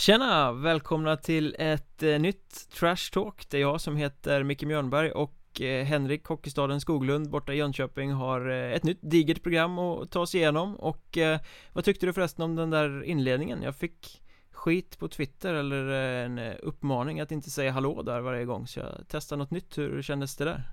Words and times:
Tjena! 0.00 0.52
Välkomna 0.52 1.16
till 1.16 1.56
ett 1.58 2.02
eh, 2.02 2.18
nytt 2.18 2.68
Trash 2.78 3.10
Talk 3.12 3.46
Det 3.50 3.56
är 3.56 3.60
jag 3.60 3.80
som 3.80 3.96
heter 3.96 4.42
Micke 4.42 4.62
Mjörnberg 4.62 5.10
och 5.10 5.60
eh, 5.60 5.84
Henrik 5.84 6.24
Hockeystaden 6.24 6.80
Skoglund 6.80 7.30
borta 7.30 7.52
i 7.52 7.56
Jönköping 7.56 8.12
har 8.12 8.50
eh, 8.50 8.72
ett 8.72 8.84
nytt 8.84 8.98
digert 9.02 9.42
program 9.42 9.78
att 9.78 10.10
ta 10.10 10.20
oss 10.20 10.34
igenom 10.34 10.76
och 10.76 11.18
eh, 11.18 11.40
vad 11.72 11.84
tyckte 11.84 12.06
du 12.06 12.12
förresten 12.12 12.44
om 12.44 12.56
den 12.56 12.70
där 12.70 13.04
inledningen? 13.04 13.62
Jag 13.62 13.76
fick 13.76 14.22
skit 14.52 14.98
på 14.98 15.08
Twitter 15.08 15.54
eller 15.54 15.90
eh, 15.90 16.24
en 16.24 16.38
eh, 16.38 16.54
uppmaning 16.62 17.20
att 17.20 17.32
inte 17.32 17.50
säga 17.50 17.70
hallå 17.70 18.02
där 18.02 18.20
varje 18.20 18.44
gång 18.44 18.66
så 18.66 18.80
jag 18.80 18.88
testar 19.08 19.36
något 19.36 19.50
nytt, 19.50 19.78
hur 19.78 20.02
kändes 20.02 20.36
det 20.36 20.44
där? 20.44 20.70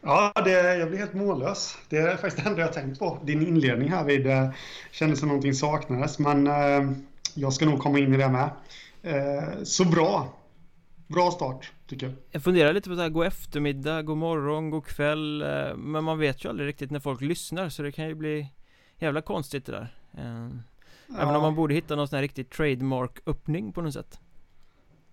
Ja, 0.00 0.32
det, 0.44 0.76
jag 0.76 0.88
blir 0.88 0.98
helt 0.98 1.14
mållös. 1.14 1.78
Det 1.88 1.96
är 1.96 2.16
faktiskt 2.16 2.36
det 2.44 2.50
enda 2.50 2.62
jag 2.62 2.72
tänkt 2.72 2.98
på. 2.98 3.18
Din 3.24 3.46
inledning 3.46 3.88
här 3.88 4.04
vid 4.04 4.26
eh, 4.26 4.50
kändes 4.90 5.18
som 5.18 5.28
någonting 5.28 5.54
saknades, 5.54 6.18
men 6.18 6.46
eh, 6.46 6.90
jag 7.40 7.52
ska 7.52 7.66
nog 7.66 7.78
komma 7.78 7.98
in 7.98 8.14
i 8.14 8.16
det 8.16 8.28
med. 8.28 8.50
Eh, 9.02 9.62
så 9.62 9.84
bra. 9.84 10.36
Bra 11.06 11.30
start, 11.30 11.72
tycker 11.86 12.06
jag. 12.06 12.14
Jag 12.30 12.42
funderar 12.42 12.72
lite 12.72 12.88
på 12.88 12.94
det 12.94 13.02
här, 13.02 13.08
god 13.08 13.26
eftermiddag, 13.26 14.02
god 14.02 14.16
morgon, 14.16 14.70
god 14.70 14.86
kväll 14.86 15.42
eh, 15.42 15.76
Men 15.76 16.04
man 16.04 16.18
vet 16.18 16.44
ju 16.44 16.48
aldrig 16.48 16.68
riktigt 16.68 16.90
när 16.90 17.00
folk 17.00 17.20
lyssnar 17.20 17.68
så 17.68 17.82
det 17.82 17.92
kan 17.92 18.08
ju 18.08 18.14
bli 18.14 18.48
jävla 18.98 19.22
konstigt 19.22 19.66
det 19.66 19.72
där 19.72 19.94
eh, 20.18 20.48
Även 21.22 21.36
om 21.36 21.42
man 21.42 21.54
borde 21.54 21.74
hitta 21.74 21.96
någon 21.96 22.08
sån 22.08 22.16
här 22.16 22.22
riktig 22.22 22.50
trademark-öppning 22.50 23.72
på 23.72 23.82
något 23.82 23.94
sätt 23.94 24.20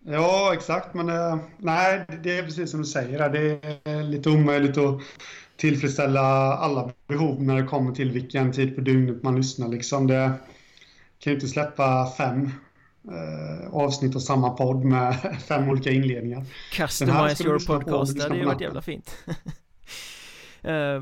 Ja, 0.06 0.54
exakt. 0.54 0.94
Men 0.94 1.10
eh, 1.10 1.38
nej, 1.58 2.06
det 2.23 2.38
är 2.38 2.44
precis 2.44 2.72
som 2.72 2.80
du 2.80 2.86
säger. 2.86 3.30
Det 3.30 3.40
är 3.84 4.04
lite 4.04 4.30
omöjligt 4.30 4.78
att 4.78 5.02
tillfredsställa 5.58 6.22
alla 6.58 6.92
behov 7.08 7.44
när 7.44 7.56
det 7.56 7.68
kommer 7.68 7.92
till 7.92 8.12
vilken 8.12 8.52
tid 8.52 8.76
på 8.76 8.82
dygnet 8.82 9.23
man 9.23 9.36
lyssnar. 9.36 9.68
Liksom 9.68 10.08
det 10.08 10.34
kan 11.20 11.32
ju 11.32 11.36
inte 11.36 11.48
släppa 11.48 12.12
fem 12.18 12.52
eh, 13.12 13.73
avsnitt 13.73 14.16
av 14.16 14.20
samma 14.20 14.50
podd 14.50 14.86
med 14.86 15.38
fem 15.48 15.70
olika 15.70 15.92
inledningar. 15.92 16.46
Customize 16.72 17.44
your 17.44 17.60
podcast, 17.60 18.16
det 18.16 18.23
hade 18.23 18.38
ju 18.38 18.46
varit 18.46 18.62
jävla 18.62 18.82
fint. 18.82 19.18
Eh, 20.62 20.73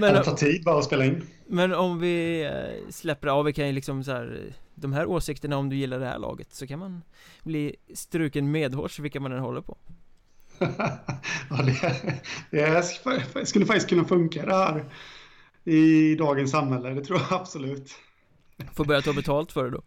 men, 0.00 0.14
det 0.14 0.24
tar 0.24 0.36
tid 0.36 0.64
bara 0.64 0.78
att 0.78 0.84
spela 0.84 1.04
in. 1.04 1.26
Men 1.46 1.74
om 1.74 2.00
vi 2.00 2.44
eh, 2.44 2.90
släpper 2.90 3.28
av, 3.28 3.44
vi 3.44 3.52
kan 3.52 3.66
ju 3.66 3.72
liksom 3.72 4.04
så 4.04 4.12
här, 4.12 4.54
De 4.74 4.92
här 4.92 5.06
åsikterna 5.06 5.56
om 5.56 5.68
du 5.68 5.76
gillar 5.76 5.98
det 5.98 6.06
här 6.06 6.18
laget 6.18 6.54
Så 6.54 6.66
kan 6.66 6.78
man 6.78 7.02
bli 7.42 7.76
struken 7.94 8.50
medhårs 8.50 8.98
vilka 8.98 9.20
man 9.20 9.32
än 9.32 9.38
håller 9.38 9.60
på 9.60 9.76
ja, 11.50 11.62
det, 12.50 12.82
det 13.34 13.46
skulle 13.46 13.66
faktiskt 13.66 13.88
kunna 13.88 14.04
funka 14.04 14.46
det 14.46 14.54
här 14.54 14.84
I 15.64 16.14
dagens 16.14 16.50
samhälle, 16.50 16.90
det 16.90 17.04
tror 17.04 17.18
jag 17.18 17.40
absolut 17.40 17.90
Får 18.74 18.84
börja 18.84 19.00
ta 19.00 19.12
betalt 19.12 19.52
för 19.52 19.64
det 19.64 19.70
då. 19.70 19.82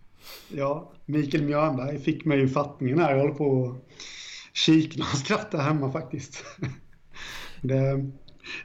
Ja, 0.48 0.92
Mikael 1.06 1.44
Mjörnberg 1.44 2.00
fick 2.00 2.25
mig 2.25 2.39
ju 2.39 2.50
fattningen 2.50 3.00
här. 3.00 3.12
Jag 3.12 3.20
håller 3.20 3.34
på 3.34 3.66
att 3.66 3.98
kikna 4.53 5.06
och 5.14 5.17
skratta 5.17 5.58
hemma 5.58 5.92
faktiskt. 5.92 6.45
Det, 7.62 8.12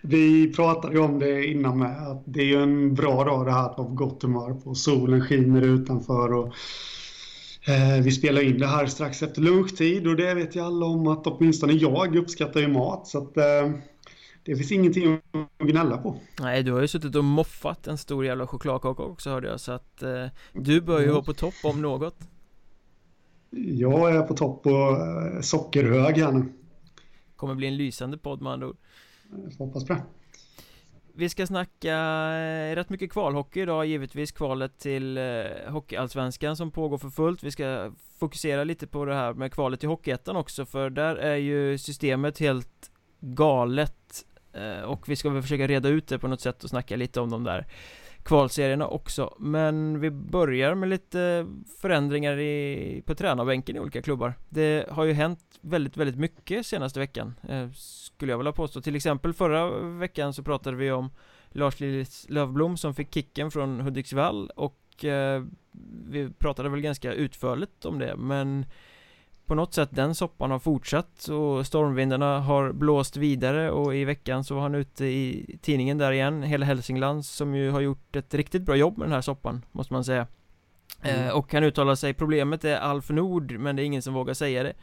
vi 0.03 0.53
pratade 0.53 0.95
ju 0.95 1.01
om 1.01 1.19
det 1.19 1.47
innan 1.47 1.79
med 1.79 2.09
att 2.09 2.23
det 2.27 2.41
är 2.41 2.45
ju 2.45 2.63
en 2.63 2.95
bra 2.95 3.25
dag 3.25 3.47
det 3.47 3.53
här 3.53 3.71
att 3.71 3.79
vara 3.79 3.89
på 3.89 3.95
gott 3.95 4.23
humör 4.23 4.55
på. 4.55 4.75
Solen 4.75 5.21
skiner 5.21 5.63
utanför 5.63 6.33
och 6.33 6.47
eh, 7.69 8.03
vi 8.03 8.11
spelar 8.11 8.43
in 8.43 8.59
det 8.59 8.67
här 8.67 8.87
strax 8.87 9.23
efter 9.23 9.43
lunchtid 9.43 10.07
och 10.07 10.17
det 10.17 10.35
vet 10.35 10.57
ju 10.57 10.61
alla 10.61 10.87
om 10.87 11.07
att 11.07 11.27
åtminstone 11.27 11.73
jag 11.73 12.17
uppskattar 12.17 12.61
ju 12.61 12.69
mat. 12.69 13.07
Så 13.07 13.19
att 13.19 13.37
eh, 13.37 13.73
det 14.45 14.57
finns 14.57 14.73
ingenting 14.73 15.15
att 15.33 15.69
gnälla 15.69 15.99
på. 15.99 16.17
Nej, 16.41 16.63
du 16.63 16.73
har 16.73 16.81
ju 16.81 16.89
suttit 16.89 17.17
och 17.17 17.25
moffat 17.25 17.87
en 17.87 17.99
stor 17.99 18.25
jävla 18.25 18.47
chokladkaka 18.47 19.03
också 19.03 19.31
hörde 19.31 19.49
jag 19.49 19.61
så 19.61 19.73
att 19.73 20.03
eh, 20.03 20.27
du 20.53 20.81
bör 20.81 20.99
ju 20.99 21.05
mm. 21.05 21.15
vara 21.15 21.25
på 21.25 21.35
topp 21.35 21.55
om 21.65 21.83
något. 21.83 22.17
Jag 23.51 24.17
är 24.17 24.23
på 24.23 24.35
topp 24.35 24.67
och 24.67 24.73
eh, 24.73 25.41
sockerhög 25.41 26.19
här 26.19 26.33
nu. 26.33 26.53
Kommer 27.37 27.55
bli 27.55 27.67
en 27.67 27.77
lysande 27.77 28.19
podd 28.19 28.43
med 28.43 28.53
andra 28.53 28.67
ord. 28.67 28.77
Jag 29.45 29.57
får 29.57 29.67
hoppas 29.67 29.87
på 29.87 29.93
det. 29.93 30.03
Vi 31.17 31.29
ska 31.29 31.47
snacka 31.47 31.95
eh, 32.35 32.75
rätt 32.75 32.89
mycket 32.89 33.13
kvalhockey 33.13 33.61
idag, 33.61 33.87
givetvis 33.87 34.33
kvalet 34.33 34.79
till 34.79 35.19
eh, 35.19 35.25
Hockeyallsvenskan 35.69 36.57
som 36.57 36.71
pågår 36.71 36.99
för 36.99 37.11
fullt 37.11 37.43
Vi 37.43 37.51
ska 37.51 37.93
fokusera 38.19 38.65
lite 38.65 38.87
på 38.87 39.05
det 39.05 39.15
här 39.15 39.35
med 39.35 39.53
kvalet 39.53 39.81
till 39.81 39.89
Hockeyettan 39.89 40.37
också 40.37 40.67
för 40.67 40.91
där 40.91 41.17
är 41.17 41.37
ju 41.37 41.79
systemet 41.79 42.39
helt 42.39 42.91
galet 43.21 44.25
Eh, 44.55 44.83
och 44.83 45.09
vi 45.09 45.17
ska 45.17 45.31
väl 45.31 45.43
försöka 45.43 45.67
reda 45.67 45.89
ut 45.89 46.09
det 46.09 46.19
på 46.19 46.29
något 46.29 46.41
sätt 46.41 46.65
och 46.65 46.71
snacka 46.71 46.97
lite 46.97 47.21
om 47.21 47.31
de 47.31 47.45
där 47.45 47.67
kvalserierna 48.25 48.87
också. 48.87 49.35
Men 49.39 50.01
vi 50.01 50.11
börjar 50.11 50.75
med 50.75 50.89
lite 50.89 51.47
förändringar 51.81 52.39
i, 52.39 53.03
på 53.07 53.15
tränarbänken 53.15 53.77
i 53.77 53.81
olika 53.81 54.03
klubbar. 54.03 54.35
Det 54.49 54.87
har 54.91 55.05
ju 55.05 55.13
hänt 55.13 55.59
väldigt, 55.61 55.97
väldigt 55.97 56.19
mycket 56.19 56.67
senaste 56.67 57.01
veckan 57.01 57.35
eh, 57.49 57.71
Skulle 57.75 58.33
jag 58.33 58.39
vilja 58.39 58.53
påstå. 58.53 58.81
Till 58.81 58.97
exempel 58.97 59.33
förra 59.33 59.71
veckan 59.81 60.33
så 60.33 60.43
pratade 60.43 60.77
vi 60.77 60.93
om 60.93 61.11
Lars 61.49 61.81
Lillis 61.81 62.27
Lövblom 62.29 62.77
som 62.77 62.95
fick 62.95 63.15
kicken 63.15 63.51
från 63.51 63.81
Hudiksvall 63.81 64.51
och 64.57 65.05
eh, 65.05 65.43
vi 66.09 66.31
pratade 66.31 66.69
väl 66.69 66.81
ganska 66.81 67.13
utförligt 67.13 67.85
om 67.85 67.99
det. 67.99 68.17
Men 68.17 68.67
på 69.47 69.55
något 69.55 69.75
sätt 69.75 69.89
den 69.93 70.15
soppan 70.15 70.51
har 70.51 70.59
fortsatt 70.59 71.29
och 71.29 71.67
stormvindarna 71.67 72.41
har 72.41 72.73
blåst 72.73 73.17
vidare 73.17 73.71
och 73.71 73.97
i 73.97 74.05
veckan 74.05 74.45
så 74.45 74.55
var 74.55 74.63
han 74.63 74.75
ute 74.75 75.05
i 75.05 75.57
tidningen 75.63 75.99
där 75.99 76.13
igen 76.13 76.43
Hela 76.43 76.67
Hälsingland 76.67 77.25
som 77.25 77.55
ju 77.55 77.71
har 77.71 77.81
gjort 77.81 78.17
ett 78.17 78.35
riktigt 78.35 78.63
bra 78.63 78.77
jobb 78.77 78.99
med 78.99 79.07
den 79.07 79.13
här 79.13 79.21
soppan 79.21 79.65
måste 79.73 79.93
man 79.93 80.05
säga. 80.05 80.27
Mm. 81.03 81.27
eh, 81.27 81.33
Och 81.33 81.53
han 81.53 81.65
uttalar 81.65 81.95
sig 81.95 82.15
Problemet 82.15 82.65
är 82.65 82.77
Alf 82.77 83.11
Nord 83.11 83.59
men 83.59 83.77
det 83.77 83.83
är 83.83 83.85
ingen 83.85 84.03
som 84.03 84.15
vågar 84.15 84.35
säga 84.35 84.63
det. 84.63 84.75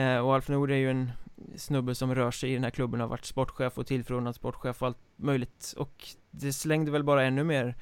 Eh, 0.00 0.18
Och 0.18 0.34
Alf 0.34 0.48
Nord 0.48 0.70
är 0.70 0.76
ju 0.76 0.90
en 0.90 1.10
snubbe 1.56 1.94
som 1.94 2.14
rör 2.14 2.30
sig 2.30 2.50
i 2.50 2.54
den 2.54 2.64
här 2.64 2.70
klubben 2.70 3.00
har 3.00 3.08
varit 3.08 3.24
sportchef 3.24 3.78
och 3.78 3.86
tillförordnad 3.86 4.34
sportchef 4.34 4.82
och 4.82 4.88
allt 4.88 4.98
möjligt. 5.16 5.74
Och 5.76 6.04
det 6.30 6.52
slängde 6.52 6.90
väl 6.90 7.04
bara 7.04 7.24
ännu 7.24 7.44
mer 7.44 7.74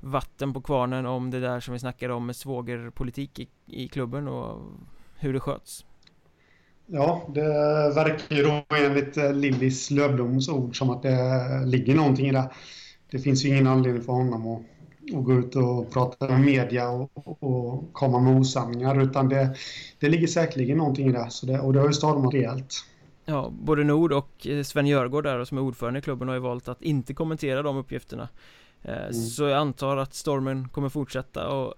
vatten 0.00 0.52
på 0.52 0.60
kvarnen 0.60 1.06
om 1.06 1.30
det 1.30 1.40
där 1.40 1.60
som 1.60 1.72
vi 1.72 1.78
snackade 1.78 2.14
om 2.14 2.26
med 2.26 2.36
svågerpolitik 2.36 3.38
i, 3.38 3.48
i 3.66 3.88
klubben 3.88 4.28
och 4.28 4.62
hur 5.18 5.32
det 5.32 5.40
sköts. 5.40 5.84
Ja, 6.86 7.22
det 7.34 7.42
verkar 7.94 8.36
ju 8.36 8.42
då 8.42 8.64
enligt 8.76 9.16
eh, 9.16 9.32
Lillis 9.32 9.90
Lövbloms 9.90 10.48
ord 10.48 10.78
som 10.78 10.90
att 10.90 11.02
det 11.02 11.62
ligger 11.64 11.94
någonting 11.94 12.26
i 12.26 12.32
det. 12.32 12.50
Det 13.10 13.18
finns 13.18 13.44
ju 13.44 13.48
ingen 13.48 13.66
anledning 13.66 14.02
för 14.02 14.12
honom 14.12 14.46
att, 14.46 14.62
att 15.16 15.24
gå 15.24 15.32
ut 15.32 15.56
och 15.56 15.92
prata 15.92 16.28
med 16.28 16.40
media 16.40 16.88
och, 16.88 17.10
och 17.42 17.92
komma 17.92 18.20
med 18.20 18.40
osanningar 18.40 19.02
utan 19.02 19.28
det, 19.28 19.56
det 20.00 20.08
ligger 20.08 20.26
säkerligen 20.26 20.78
någonting 20.78 21.08
i 21.08 21.12
det, 21.12 21.26
så 21.30 21.46
det 21.46 21.60
och 21.60 21.72
det 21.72 21.80
har 21.80 21.86
ju 21.86 21.92
stormat 21.92 22.34
rejält. 22.34 22.84
Ja, 23.24 23.52
både 23.62 23.84
Nord 23.84 24.12
och 24.12 24.46
eh, 24.46 24.62
Sven 24.62 24.86
Jörgård 24.86 25.24
där 25.24 25.44
som 25.44 25.58
är 25.58 25.62
ordförande 25.62 25.98
i 25.98 26.02
klubben 26.02 26.28
har 26.28 26.34
ju 26.34 26.40
valt 26.40 26.68
att 26.68 26.82
inte 26.82 27.14
kommentera 27.14 27.62
de 27.62 27.76
uppgifterna. 27.76 28.28
Eh, 28.82 28.96
mm. 28.96 29.12
Så 29.12 29.42
jag 29.42 29.58
antar 29.58 29.96
att 29.96 30.14
stormen 30.14 30.68
kommer 30.68 30.88
fortsätta 30.88 31.48
och 31.48 31.74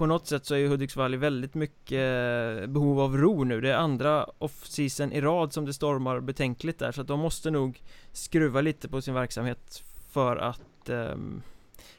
på 0.00 0.06
något 0.06 0.26
sätt 0.26 0.46
så 0.46 0.54
är 0.54 0.58
ju 0.58 0.68
Hudiksvall 0.68 1.14
i 1.14 1.16
väldigt 1.16 1.54
mycket 1.54 1.92
eh, 1.92 2.66
behov 2.66 3.00
av 3.00 3.16
ro 3.16 3.44
nu. 3.44 3.60
Det 3.60 3.70
är 3.70 3.76
andra 3.76 4.26
off-season 4.38 5.12
i 5.12 5.20
rad 5.20 5.52
som 5.52 5.64
det 5.64 5.72
stormar 5.72 6.20
betänkligt 6.20 6.78
där 6.78 6.92
så 6.92 7.00
att 7.00 7.06
de 7.06 7.20
måste 7.20 7.50
nog 7.50 7.82
skruva 8.12 8.60
lite 8.60 8.88
på 8.88 9.02
sin 9.02 9.14
verksamhet 9.14 9.82
för 10.10 10.36
att 10.36 10.88
eh, 10.88 11.16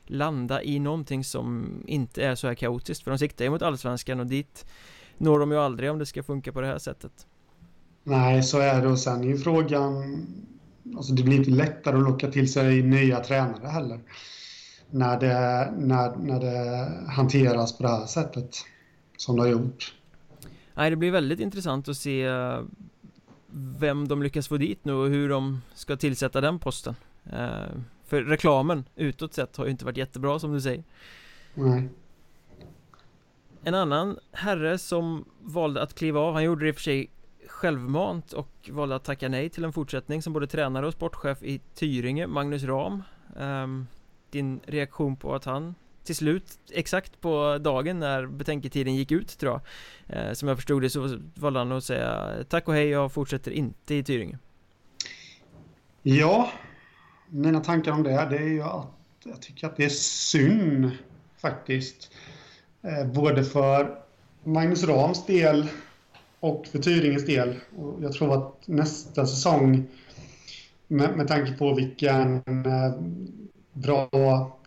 landa 0.05 0.63
i 0.63 0.79
någonting 0.79 1.23
som 1.23 1.73
inte 1.87 2.23
är 2.23 2.35
så 2.35 2.47
här 2.47 2.55
kaotiskt 2.55 3.03
för 3.03 3.11
de 3.11 3.17
siktar 3.17 3.45
ju 3.45 3.51
mot 3.51 3.61
allsvenskan 3.61 4.19
och 4.19 4.27
dit 4.27 4.65
når 5.17 5.39
de 5.39 5.51
ju 5.51 5.57
aldrig 5.57 5.91
om 5.91 5.99
det 5.99 6.05
ska 6.05 6.23
funka 6.23 6.51
på 6.51 6.61
det 6.61 6.67
här 6.67 6.79
sättet. 6.79 7.27
Nej, 8.03 8.43
så 8.43 8.59
är 8.59 8.81
det. 8.81 8.87
Och 8.87 8.99
sen 8.99 9.23
är 9.23 9.27
ju 9.27 9.37
frågan 9.37 10.03
Alltså 10.95 11.13
det 11.13 11.23
blir 11.23 11.37
inte 11.37 11.51
lättare 11.51 11.97
att 11.97 12.03
locka 12.03 12.31
till 12.31 12.53
sig 12.53 12.81
nya 12.81 13.19
tränare 13.19 13.67
heller 13.67 13.99
när 14.91 15.19
det, 15.19 15.71
när, 15.77 16.15
när 16.15 16.39
det 16.39 16.91
hanteras 17.11 17.77
på 17.77 17.83
det 17.83 17.89
här 17.89 18.05
sättet 18.05 18.55
som 19.17 19.35
det 19.35 19.41
har 19.41 19.49
gjort. 19.49 19.93
Nej, 20.73 20.89
det 20.89 20.95
blir 20.95 21.11
väldigt 21.11 21.39
intressant 21.39 21.87
att 21.87 21.97
se 21.97 22.23
eh, 22.23 22.59
vem 23.79 24.07
de 24.07 24.23
lyckas 24.23 24.47
få 24.47 24.57
dit 24.57 24.85
nu 24.85 24.93
och 24.93 25.09
hur 25.09 25.29
de 25.29 25.61
ska 25.73 25.97
tillsätta 25.97 26.41
den 26.41 26.59
posten. 26.59 26.95
Eh, 27.33 27.77
för 28.05 28.21
reklamen 28.21 28.83
utåt 28.95 29.33
sett 29.33 29.57
har 29.57 29.65
ju 29.65 29.71
inte 29.71 29.85
varit 29.85 29.97
jättebra 29.97 30.39
som 30.39 30.53
du 30.53 30.61
säger. 30.61 30.83
Nej. 31.53 31.89
En 33.63 33.75
annan 33.75 34.17
herre 34.31 34.77
som 34.77 35.25
valde 35.41 35.81
att 35.81 35.93
kliva 35.93 36.19
av, 36.19 36.33
han 36.33 36.43
gjorde 36.43 36.65
det 36.65 36.69
i 36.69 36.71
och 36.71 36.75
för 36.75 36.81
sig 36.81 37.09
självmant 37.47 38.33
och 38.33 38.69
valde 38.71 38.95
att 38.95 39.03
tacka 39.03 39.29
nej 39.29 39.49
till 39.49 39.63
en 39.63 39.73
fortsättning 39.73 40.21
som 40.21 40.33
både 40.33 40.47
tränare 40.47 40.87
och 40.87 40.93
sportchef 40.93 41.43
i 41.43 41.61
Tyringe, 41.73 42.27
Magnus 42.27 42.63
Ram. 42.63 43.03
Um, 43.35 43.87
din 44.31 44.59
reaktion 44.65 45.15
på 45.15 45.35
att 45.35 45.45
han 45.45 45.75
till 46.03 46.15
slut, 46.15 46.59
exakt 46.71 47.21
på 47.21 47.57
dagen 47.61 47.99
när 47.99 48.25
betänketiden 48.25 48.95
gick 48.95 49.11
ut 49.11 49.37
tror 49.37 49.61
jag 50.07 50.17
eh, 50.17 50.33
Som 50.33 50.47
jag 50.47 50.57
förstod 50.57 50.81
det 50.81 50.89
så 50.89 51.19
valde 51.35 51.59
han 51.59 51.71
att 51.71 51.83
säga 51.83 52.29
Tack 52.49 52.67
och 52.67 52.73
hej, 52.73 52.87
jag 52.87 53.11
fortsätter 53.11 53.51
inte 53.51 53.95
i 53.95 54.03
Tyringe 54.03 54.37
Ja 56.03 56.51
Mina 57.29 57.59
tankar 57.59 57.91
om 57.91 58.03
det, 58.03 58.27
det 58.29 58.37
är 58.37 58.49
ju 58.49 58.61
att 58.61 58.87
Jag 59.23 59.41
tycker 59.41 59.67
att 59.67 59.77
det 59.77 59.85
är 59.85 59.89
synd 59.89 60.91
Faktiskt 61.37 62.11
Eh, 62.81 63.07
både 63.07 63.43
för 63.43 63.97
Magnus 64.43 64.83
Rams 64.83 65.25
del 65.25 65.67
och 66.39 66.67
för 66.67 66.79
Tyringes 66.79 67.25
del. 67.25 67.55
Och 67.77 68.03
jag 68.03 68.13
tror 68.13 68.33
att 68.33 68.67
nästa 68.67 69.27
säsong, 69.27 69.87
med, 70.87 71.17
med 71.17 71.27
tanke 71.27 71.51
på 71.51 71.73
vilken 71.73 72.35
eh, 72.35 72.93
bra 73.73 74.09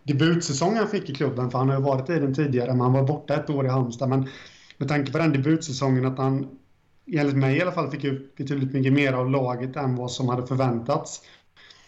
debutsäsong 0.03 0.77
han 0.77 0.89
fick 0.89 1.11
i 1.11 1.15
klubben, 1.15 1.51
för 1.51 1.59
han 1.59 1.69
har 1.69 1.77
ju 1.77 1.83
varit 1.83 2.11
i 2.11 2.19
den 2.19 2.35
tidigare, 2.35 2.71
men 2.71 2.81
han 2.81 2.93
var 2.93 3.03
borta 3.03 3.35
ett 3.35 3.51
år 3.51 3.67
i 3.67 3.69
Halmstad. 3.69 4.09
Men 4.09 4.29
med 4.79 4.89
tanke 4.89 5.13
på 5.13 5.19
den 5.19 5.33
debutsäsongen 5.33 6.07
att 6.07 6.19
han, 6.19 6.59
enligt 7.13 7.37
mig 7.37 7.57
i 7.57 7.63
alla 7.63 7.73
fall, 7.73 7.91
fick 7.91 8.05
ut 8.05 8.37
betydligt 8.37 8.73
mycket 8.73 8.93
mer 8.93 9.13
av 9.13 9.31
laget 9.31 9.77
än 9.77 9.97
vad 9.97 10.11
som 10.11 10.29
hade 10.29 10.47
förväntats. 10.47 11.23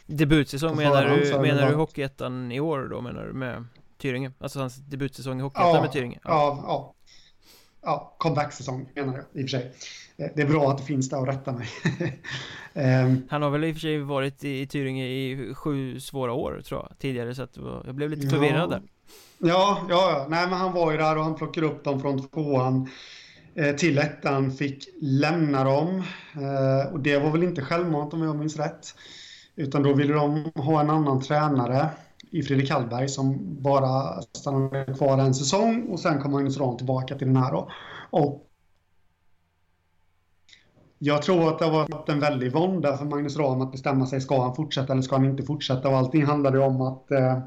Debutsäsong 0.07 0.77
menar 0.77 1.09
du, 1.09 1.39
menar 1.39 1.71
du 1.71 1.75
Hockeyettan 1.75 2.53
i 2.53 2.61
år 2.61 2.89
då 2.91 3.01
menar 3.01 3.27
du 3.27 3.33
med 3.33 3.65
Tyringe? 3.99 4.33
Alltså 4.39 4.59
hans 4.59 4.77
debutsäsong 4.77 5.39
i 5.39 5.43
Hockeyettan 5.43 5.75
ja, 5.75 5.83
med 5.83 5.93
Tyringe? 5.93 6.19
Ja, 6.25 6.31
ja. 6.31 6.62
ja. 6.67 6.95
ja 7.83 8.17
comeback-säsong 8.19 8.89
menar 8.95 9.15
jag 9.15 9.43
i 9.43 9.47
och 9.47 9.51
för 9.51 9.59
sig. 9.59 9.73
Eh, 10.19 10.31
det 10.37 10.43
är 10.43 10.47
bra 10.47 10.71
att 10.71 10.79
det 10.79 10.85
finns 10.85 11.09
där 11.09 11.21
och 11.21 11.27
rätta 11.27 11.53
mig. 11.53 11.69
um, 13.05 13.23
Han 13.31 13.43
har 13.43 13.51
väl 13.51 13.65
i 13.65 13.71
och 13.71 13.75
för 13.75 13.81
sig 13.81 13.99
varit 13.99 14.45
i, 14.45 14.61
i 14.61 14.67
Tyringe 14.67 15.07
i 15.07 15.55
sju 15.55 16.01
svåra 16.01 16.33
år 16.33 16.63
tror 16.65 16.87
jag 16.89 16.99
tidigare 16.99 17.35
så 17.35 17.43
att 17.43 17.57
jag 17.87 17.95
blev 17.95 18.11
lite 18.11 18.29
förvirrad 18.29 18.71
där. 18.71 18.83
Ja, 19.39 19.87
ja, 19.89 20.27
nej 20.29 20.49
men 20.49 20.59
han 20.59 20.73
var 20.73 20.93
ju 20.93 20.99
där 20.99 21.19
och 21.19 21.25
han 21.25 21.35
plockade 21.35 21.67
upp 21.67 21.85
dem 21.85 22.01
från 22.01 22.29
tvåan 22.29 22.89
eh, 23.55 23.77
till 23.77 23.99
ettan, 23.99 24.53
fick 24.53 24.89
lämna 25.01 25.65
dem 25.65 26.03
eh, 26.35 26.93
och 26.93 27.01
det 27.01 27.19
var 27.19 27.31
väl 27.31 27.43
inte 27.43 27.62
självmant 27.62 28.15
om 28.15 28.23
jag 28.23 28.37
minns 28.37 28.57
rätt. 28.57 28.95
Utan 29.57 29.83
då 29.83 29.93
ville 29.93 30.15
de 30.15 30.53
ha 30.55 30.81
en 30.81 30.91
annan 30.91 31.23
tränare 31.23 31.89
i 32.31 32.43
Fredrik 32.43 32.71
Hallberg 32.71 33.09
som 33.09 33.39
bara 33.62 34.23
stannade 34.23 34.95
kvar 34.95 35.19
en 35.19 35.35
säsong 35.35 35.89
och 35.89 36.01
sen 36.01 36.23
kom 36.23 36.33
Magnus 36.33 36.59
Rahn 36.59 36.77
tillbaka 36.77 37.15
till 37.15 37.27
den 37.27 37.37
här 37.37 37.53
då. 37.53 37.71
Och 38.11 38.46
jag 40.99 41.23
tror 41.23 41.49
att 41.49 41.59
det 41.59 41.65
har 41.65 41.73
varit 41.73 42.09
en 42.09 42.21
väldig 42.21 42.53
vånda 42.53 42.97
för 42.97 43.05
Magnus 43.05 43.37
Rahm 43.37 43.61
att 43.61 43.73
bestämma 43.73 44.07
sig. 44.07 44.21
Ska 44.21 44.43
han 44.43 44.55
fortsätta 44.55 44.93
eller 44.93 45.03
ska 45.03 45.17
han 45.17 45.25
inte 45.25 45.43
fortsätta? 45.43 45.89
Och 45.89 45.97
allting 45.97 46.25
handlade 46.25 46.59
om 46.59 46.81
att 46.81 47.11
eh, 47.11 47.39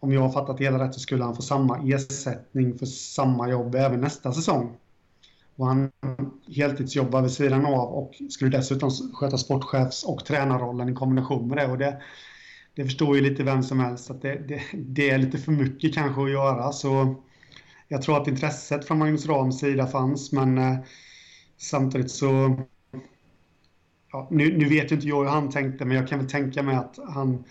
om 0.00 0.12
jag 0.12 0.20
har 0.20 0.30
fattat 0.30 0.58
det 0.58 0.64
hela 0.64 0.84
rätt 0.84 0.94
så 0.94 1.00
skulle 1.00 1.24
han 1.24 1.36
få 1.36 1.42
samma 1.42 1.78
ersättning 1.78 2.78
för 2.78 2.86
samma 2.86 3.48
jobb 3.48 3.74
även 3.74 4.00
nästa 4.00 4.32
säsong. 4.32 4.76
Och 5.56 5.66
han 5.66 5.90
heltidsjobbar 6.56 7.22
vid 7.22 7.30
sidan 7.30 7.66
av 7.66 7.88
och 7.88 8.14
skulle 8.30 8.50
dessutom 8.50 8.90
sköta 8.90 9.38
sportchefs 9.38 10.04
och 10.04 10.24
tränarrollen 10.24 10.88
i 10.88 10.94
kombination 10.94 11.48
med 11.48 11.58
det. 11.58 11.66
Och 11.66 11.78
det, 11.78 12.02
det 12.74 12.84
förstår 12.84 13.16
ju 13.16 13.22
lite 13.22 13.42
vem 13.42 13.62
som 13.62 13.80
helst 13.80 14.10
att 14.10 14.22
det, 14.22 14.48
det, 14.48 14.62
det, 14.72 15.10
är 15.10 15.18
lite 15.18 15.38
för 15.38 15.52
mycket 15.52 15.94
kanske 15.94 16.22
att 16.22 16.30
göra. 16.30 16.72
Så 16.72 17.14
jag 17.88 18.02
tror 18.02 18.22
att 18.22 18.28
intresset 18.28 18.84
från 18.84 18.98
Magnus 18.98 19.26
Rams 19.26 19.58
sida 19.58 19.86
fanns, 19.86 20.32
men 20.32 20.58
eh, 20.58 20.78
samtidigt 21.56 22.10
så... 22.10 22.60
Ja, 24.12 24.28
nu, 24.30 24.58
nu 24.58 24.68
vet 24.68 24.92
ju 24.92 24.94
inte 24.94 25.08
jag 25.08 25.24
hur 25.24 25.30
han 25.30 25.50
tänkte, 25.50 25.84
men 25.84 25.96
jag 25.96 26.08
kan 26.08 26.18
väl 26.18 26.28
tänka 26.28 26.62
mig 26.62 26.76
att 26.76 26.98
han 27.08 27.44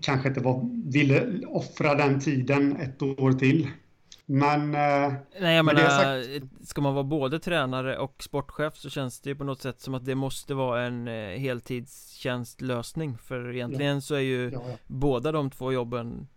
kanske 0.00 0.28
inte 0.28 0.40
var, 0.40 0.68
ville 0.92 1.46
offra 1.46 1.94
den 1.94 2.20
tiden 2.20 2.76
ett 2.76 3.02
år 3.02 3.32
till. 3.32 3.68
Men... 4.26 4.74
Eh, 4.74 5.12
Nej 5.40 5.56
jag 5.56 5.64
menar, 5.64 5.88
sagt... 5.88 6.68
ska 6.68 6.80
man 6.80 6.94
vara 6.94 7.04
både 7.04 7.38
tränare 7.38 7.98
och 7.98 8.22
sportchef 8.22 8.76
så 8.76 8.90
känns 8.90 9.20
det 9.20 9.30
ju 9.30 9.36
på 9.36 9.44
något 9.44 9.62
sätt 9.62 9.80
som 9.80 9.94
att 9.94 10.04
det 10.04 10.14
måste 10.14 10.54
vara 10.54 10.82
en 10.82 11.08
eh, 11.08 11.38
heltidstjänstlösning 11.38 13.18
För 13.18 13.54
egentligen 13.54 13.94
ja. 13.94 14.00
så 14.00 14.14
är 14.14 14.20
ju 14.20 14.50
ja, 14.50 14.62
ja. 14.68 14.76
båda 14.86 15.32
de 15.32 15.50
två 15.50 15.72
jobben 15.72 16.28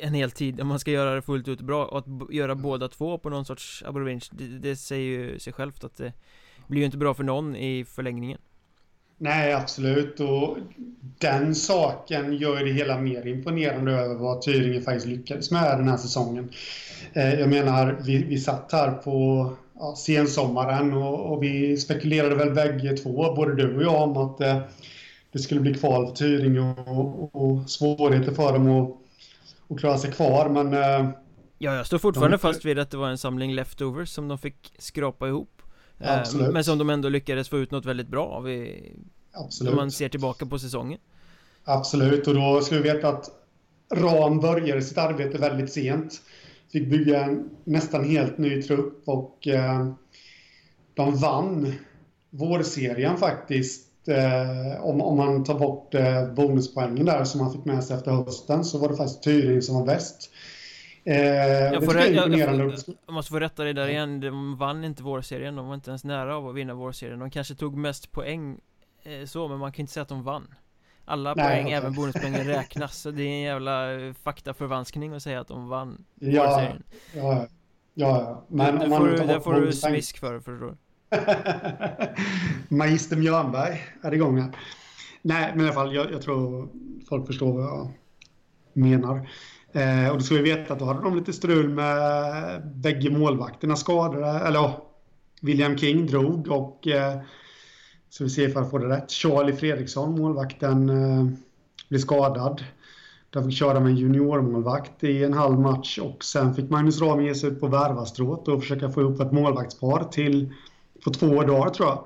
en 0.00 0.14
heltid 0.14 0.60
om 0.60 0.68
man 0.68 0.80
ska 0.80 0.90
göra 0.90 1.14
det 1.14 1.22
fullt 1.22 1.48
ut 1.48 1.60
bra 1.60 1.84
och 1.84 1.98
att 1.98 2.34
göra 2.34 2.54
båda 2.54 2.88
två 2.88 3.18
på 3.18 3.30
någon 3.30 3.44
sorts 3.44 3.82
abrovinch 3.86 4.30
det, 4.32 4.44
det 4.44 4.76
säger 4.76 5.18
ju 5.18 5.38
sig 5.38 5.52
självt 5.52 5.84
att 5.84 5.96
det 5.96 6.12
blir 6.66 6.80
ju 6.80 6.84
inte 6.84 6.98
bra 6.98 7.14
för 7.14 7.24
någon 7.24 7.56
i 7.56 7.84
förlängningen 7.84 8.38
Nej, 9.22 9.52
absolut. 9.52 10.20
Och 10.20 10.56
den 11.18 11.54
saken 11.54 12.36
gör 12.36 12.64
det 12.64 12.72
hela 12.72 12.98
mer 12.98 13.26
imponerande 13.26 13.92
över 13.92 14.14
vad 14.14 14.42
Tyringe 14.42 14.80
faktiskt 14.80 15.06
lyckades 15.06 15.50
med 15.50 15.78
den 15.78 15.88
här 15.88 15.96
säsongen. 15.96 16.50
Eh, 17.12 17.40
jag 17.40 17.48
menar, 17.48 17.98
vi, 18.04 18.22
vi 18.22 18.38
satt 18.38 18.72
här 18.72 18.90
på 18.90 19.50
ja, 19.78 19.94
sensommaren 19.96 20.92
och, 20.92 21.32
och, 21.32 21.42
vi 21.42 21.76
spekulerade 21.76 22.34
väl 22.34 22.54
bägge 22.54 22.96
två, 22.96 23.34
både 23.34 23.54
du 23.54 23.76
och 23.76 23.82
jag, 23.82 24.02
om 24.02 24.16
att 24.16 24.40
eh, 24.40 24.58
det 25.32 25.38
skulle 25.38 25.60
bli 25.60 25.74
kval 25.74 26.06
för 26.06 26.14
Tyringe 26.14 26.60
och, 26.60 27.22
och, 27.22 27.30
och 27.34 27.70
svårigheter 27.70 28.32
för 28.32 28.52
dem 28.52 28.68
att, 28.68 29.01
att 29.74 29.80
klara 29.80 29.98
sig 29.98 30.12
kvar. 30.12 30.48
Men 30.48 30.74
eh, 30.74 31.10
Ja, 31.58 31.74
jag 31.74 31.86
står 31.86 31.98
fortfarande 31.98 32.36
de... 32.36 32.40
fast 32.40 32.64
vid 32.64 32.78
att 32.78 32.90
det 32.90 32.96
var 32.96 33.08
en 33.08 33.18
samling 33.18 33.54
leftovers 33.54 34.08
som 34.08 34.28
de 34.28 34.38
fick 34.38 34.74
skrapa 34.78 35.28
ihop 35.28 35.62
Eh, 36.02 36.18
Absolut. 36.18 36.52
Men 36.52 36.64
som 36.64 36.78
de 36.78 36.90
ändå 36.90 37.08
lyckades 37.08 37.48
få 37.48 37.58
ut 37.58 37.70
något 37.70 37.86
väldigt 37.86 38.08
bra 38.08 38.26
av 38.26 38.50
i, 38.50 38.92
Absolut. 39.32 39.70
Om 39.70 39.76
man 39.76 39.90
ser 39.90 40.08
tillbaka 40.08 40.46
på 40.46 40.58
säsongen 40.58 40.98
Absolut, 41.64 42.28
och 42.28 42.34
då 42.34 42.60
ska 42.60 42.76
vi 42.76 42.82
veta 42.82 43.08
att 43.08 43.30
Ram 43.94 44.40
började 44.40 44.82
sitt 44.82 44.98
arbete 44.98 45.38
väldigt 45.38 45.72
sent 45.72 46.20
Fick 46.72 46.90
bygga 46.90 47.24
en 47.24 47.50
nästan 47.64 48.04
helt 48.04 48.38
ny 48.38 48.62
trupp 48.62 49.02
och 49.08 49.48
eh, 49.48 49.92
de 50.94 51.16
vann 51.16 51.74
vårserien 52.30 53.16
faktiskt 53.16 53.86
eh, 54.08 54.84
om, 54.84 55.00
om 55.00 55.16
man 55.16 55.44
tar 55.44 55.58
bort 55.58 55.94
eh, 55.94 56.32
bonuspoängen 56.34 57.06
där 57.06 57.24
som 57.24 57.40
man 57.40 57.52
fick 57.52 57.64
med 57.64 57.84
sig 57.84 57.96
efter 57.96 58.10
hösten 58.10 58.64
så 58.64 58.78
var 58.78 58.88
det 58.88 58.96
faktiskt 58.96 59.22
Tyringe 59.22 59.62
som 59.62 59.74
var 59.74 59.86
bäst. 59.86 60.30
Eh, 61.04 61.16
jag, 61.16 61.84
får 61.84 61.96
jag, 61.96 62.12
jag, 62.12 62.38
jag, 62.38 62.74
jag, 63.06 63.14
måste 63.14 63.30
få 63.32 63.40
rätta 63.40 63.64
dig 63.64 63.74
där 63.74 63.88
igen, 63.88 64.20
de 64.20 64.56
vann 64.56 64.84
inte 64.84 65.02
vårserien, 65.02 65.56
de 65.56 65.66
var 65.66 65.74
inte 65.74 65.90
ens 65.90 66.04
nära 66.04 66.36
av 66.36 66.48
att 66.48 66.54
vinna 66.54 66.74
vårserien. 66.74 67.18
De 67.18 67.30
kanske 67.30 67.54
tog 67.54 67.76
mest 67.76 68.12
poäng 68.12 68.60
eh, 69.02 69.26
så, 69.26 69.48
men 69.48 69.58
man 69.58 69.72
kan 69.72 69.80
inte 69.80 69.92
säga 69.92 70.02
att 70.02 70.08
de 70.08 70.22
vann. 70.22 70.54
Alla 71.04 71.34
Nej, 71.34 71.46
poäng, 71.46 71.64
okay. 71.64 71.78
även 71.78 71.92
bonuspoängen 71.92 72.44
räknas, 72.46 73.00
så 73.00 73.10
det 73.10 73.22
är 73.22 73.28
en 73.28 73.40
jävla 73.40 73.92
eh, 73.92 74.12
faktaförvanskning 74.12 75.12
att 75.12 75.22
säga 75.22 75.40
att 75.40 75.48
de 75.48 75.68
vann 75.68 76.04
ja, 76.14 76.46
vårserien. 76.46 76.82
Ja, 77.14 77.22
ja, 77.22 77.46
ja 77.94 78.44
men 78.48 78.78
det, 78.78 78.84
om 78.84 78.90
man 78.90 79.00
får 79.00 79.08
du, 79.08 79.16
Det 79.16 79.40
får 79.40 79.60
du 79.60 79.72
smisk 79.72 80.18
för, 80.18 80.40
förstår 80.40 80.66
du 80.66 80.76
Magister 82.68 83.16
Mjörnberg 83.16 83.80
är 84.02 84.14
igång 84.14 84.40
här 84.40 84.56
Nej, 85.22 85.52
men 85.54 85.60
i 85.60 85.64
alla 85.64 85.74
fall, 85.74 85.94
jag, 85.94 86.12
jag 86.12 86.22
tror 86.22 86.68
folk 87.08 87.26
förstår 87.26 87.52
vad 87.52 87.64
jag 87.64 87.90
menar 88.72 89.28
Eh, 89.72 90.10
och 90.10 90.18
då 90.18 90.24
ska 90.24 90.34
vi 90.34 90.42
veta 90.42 90.72
att 90.72 90.78
då 90.78 90.84
hade 90.84 91.02
de 91.02 91.16
lite 91.16 91.32
strul 91.32 91.68
med 91.68 92.62
bägge 92.74 93.10
målvakterna 93.10 93.76
skadade. 93.76 94.26
Eller 94.26 94.58
ja, 94.58 94.86
William 95.40 95.78
King 95.78 96.06
drog 96.06 96.48
och 96.48 96.88
eh, 96.88 97.20
så 98.10 98.24
vi 98.24 98.30
ser 98.30 98.48
ifall 98.48 98.62
jag 98.62 98.70
får 98.70 98.78
det 98.78 98.88
rätt. 98.88 99.10
Charlie 99.10 99.52
Fredriksson, 99.52 100.20
målvakten, 100.20 100.88
eh, 100.88 101.26
blev 101.88 101.98
skadad. 101.98 102.64
De 103.30 103.44
fick 103.44 103.58
köra 103.58 103.80
med 103.80 103.90
en 103.90 103.96
juniormålvakt 103.96 105.04
i 105.04 105.24
en 105.24 105.32
halv 105.32 105.60
match 105.60 105.98
och 105.98 106.24
sen 106.24 106.54
fick 106.54 106.70
Magnus 106.70 107.00
Rahm 107.00 107.24
ge 107.24 107.34
sig 107.34 107.50
ut 107.50 107.60
på 107.60 107.66
värvastrået 107.66 108.48
och 108.48 108.60
försöka 108.60 108.90
få 108.90 109.00
ihop 109.00 109.20
ett 109.20 109.32
målvaktspar 109.32 110.04
till 110.04 110.54
på 111.04 111.10
två 111.10 111.42
dagar 111.42 111.70
tror 111.70 111.88
jag. 111.88 112.04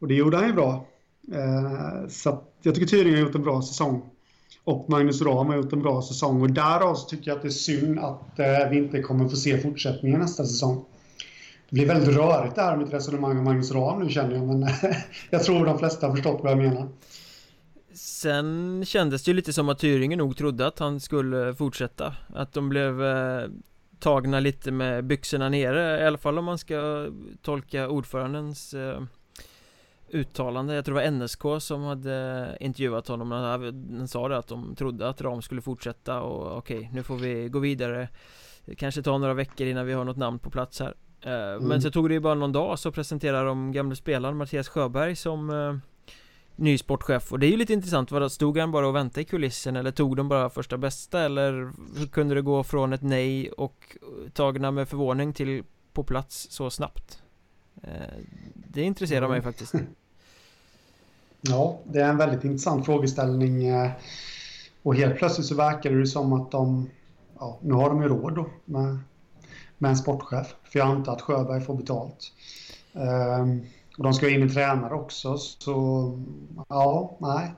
Och 0.00 0.08
det 0.08 0.14
gjorde 0.14 0.36
han 0.36 0.46
ju 0.46 0.52
bra. 0.52 0.86
Eh, 1.32 2.08
så 2.08 2.42
jag 2.62 2.74
tycker 2.74 2.86
Tyringe 2.86 3.16
har 3.16 3.22
gjort 3.22 3.34
en 3.34 3.42
bra 3.42 3.62
säsong 3.62 4.02
och 4.64 4.90
Magnus 4.90 5.22
Rahm 5.22 5.46
har 5.46 5.56
gjort 5.56 5.72
en 5.72 5.82
bra 5.82 6.02
säsong 6.02 6.42
och 6.42 6.50
därav 6.50 6.94
så 6.94 7.08
tycker 7.08 7.30
jag 7.30 7.36
att 7.36 7.42
det 7.42 7.48
är 7.48 7.50
synd 7.50 7.98
att 7.98 8.38
eh, 8.38 8.70
vi 8.70 8.76
inte 8.76 9.02
kommer 9.02 9.28
få 9.28 9.36
se 9.36 9.58
fortsättningen 9.58 10.20
nästa 10.20 10.44
säsong. 10.44 10.84
Det 11.68 11.74
blir 11.74 11.86
väldigt 11.86 12.16
rörigt 12.16 12.54
det 12.54 12.62
här 12.62 12.76
med 12.76 12.86
ett 12.86 12.92
resonemang 12.92 13.38
om 13.38 13.44
Magnus 13.44 13.72
Rahm 13.72 14.02
nu 14.02 14.10
känner 14.10 14.34
jag, 14.34 14.46
men 14.46 14.68
jag 15.30 15.44
tror 15.44 15.66
de 15.66 15.78
flesta 15.78 16.06
har 16.06 16.14
förstått 16.14 16.40
vad 16.42 16.52
jag 16.52 16.58
menar. 16.58 16.88
Sen 17.94 18.84
kändes 18.86 19.22
det 19.22 19.30
ju 19.30 19.34
lite 19.34 19.52
som 19.52 19.68
att 19.68 19.78
Tyringen 19.78 20.18
nog 20.18 20.36
trodde 20.36 20.66
att 20.66 20.78
han 20.78 21.00
skulle 21.00 21.54
fortsätta 21.54 22.14
Att 22.34 22.52
de 22.52 22.68
blev 22.68 23.04
eh, 23.04 23.48
tagna 24.04 24.40
lite 24.40 24.72
med 24.72 25.04
byxorna 25.04 25.48
nere 25.48 26.00
I 26.00 26.06
alla 26.06 26.18
fall 26.18 26.38
om 26.38 26.44
man 26.44 26.58
ska 26.58 27.08
tolka 27.42 27.88
ordförandens 27.88 28.74
eh, 28.74 29.02
uttalande. 30.08 30.74
Jag 30.74 30.84
tror 30.84 30.94
det 30.94 31.10
var 31.10 31.10
NSK 31.10 31.62
som 31.62 31.82
hade 31.82 32.56
intervjuat 32.60 33.08
honom. 33.08 33.30
Han 33.30 34.08
sa 34.08 34.28
det 34.28 34.38
att 34.38 34.48
de 34.48 34.76
trodde 34.76 35.08
att 35.08 35.20
Ram 35.20 35.42
skulle 35.42 35.62
fortsätta 35.62 36.20
och 36.20 36.58
okej, 36.58 36.78
okay, 36.78 36.90
nu 36.92 37.02
får 37.02 37.16
vi 37.16 37.48
gå 37.48 37.58
vidare. 37.58 38.08
Kanske 38.76 39.02
ta 39.02 39.18
några 39.18 39.34
veckor 39.34 39.66
innan 39.66 39.86
vi 39.86 39.92
har 39.92 40.04
något 40.04 40.16
namn 40.16 40.38
på 40.38 40.50
plats 40.50 40.80
här. 40.80 40.94
Eh, 41.20 41.52
mm. 41.52 41.64
Men 41.64 41.82
så 41.82 41.90
tog 41.90 42.08
det 42.08 42.14
ju 42.14 42.20
bara 42.20 42.34
någon 42.34 42.52
dag 42.52 42.78
så 42.78 42.92
presenterade 42.92 43.46
de 43.46 43.72
gamle 43.72 43.96
spelaren 43.96 44.36
Mattias 44.36 44.68
Sjöberg 44.68 45.16
som 45.16 45.50
uh, 45.50 45.76
ny 46.56 46.78
sportchef 46.78 47.32
och 47.32 47.38
det 47.38 47.46
är 47.46 47.50
ju 47.50 47.56
lite 47.56 47.72
intressant, 47.72 48.10
vad 48.10 48.32
stod 48.32 48.58
han 48.58 48.70
bara 48.70 48.88
och 48.88 48.96
väntade 48.96 49.20
i 49.20 49.24
kulissen 49.24 49.76
eller 49.76 49.90
tog 49.90 50.16
de 50.16 50.28
bara 50.28 50.50
första 50.50 50.78
bästa 50.78 51.20
eller 51.20 51.52
hur 51.98 52.06
kunde 52.06 52.34
det 52.34 52.42
gå 52.42 52.64
från 52.64 52.92
ett 52.92 53.02
nej 53.02 53.50
och 53.50 53.96
tagna 54.32 54.70
med 54.70 54.88
förvåning 54.88 55.32
till 55.32 55.64
på 55.92 56.04
plats 56.04 56.46
så 56.50 56.70
snabbt? 56.70 57.22
Uh, 57.84 57.90
det 58.54 58.82
intresserar 58.82 59.26
mm. 59.26 59.30
mig 59.30 59.42
faktiskt 59.42 59.74
Ja, 61.40 61.78
det 61.84 62.00
är 62.00 62.08
en 62.08 62.16
väldigt 62.16 62.44
intressant 62.44 62.84
frågeställning. 62.84 63.66
Eh, 63.66 63.90
och 64.82 64.94
helt 64.94 65.16
plötsligt 65.16 65.46
så 65.46 65.54
verkar 65.54 65.90
det 65.90 66.06
som 66.06 66.32
att 66.32 66.50
de, 66.50 66.90
ja, 67.38 67.58
nu 67.62 67.74
har 67.74 67.88
de 67.88 68.02
ju 68.02 68.08
råd 68.08 68.34
då 68.34 68.46
med 68.64 68.98
med 69.78 69.90
en 69.90 69.96
sportchef. 69.96 70.54
För 70.64 70.78
jag 70.78 70.88
antar 70.88 71.12
att 71.12 71.22
Sjöberg 71.22 71.60
får 71.60 71.74
betalt. 71.74 72.32
Um, 72.92 73.66
och 73.98 74.04
de 74.04 74.14
ska 74.14 74.28
in 74.28 74.40
med 74.40 74.54
tränare 74.54 74.94
också, 74.94 75.38
så 75.38 76.18
ja, 76.68 77.16
nej. 77.20 77.54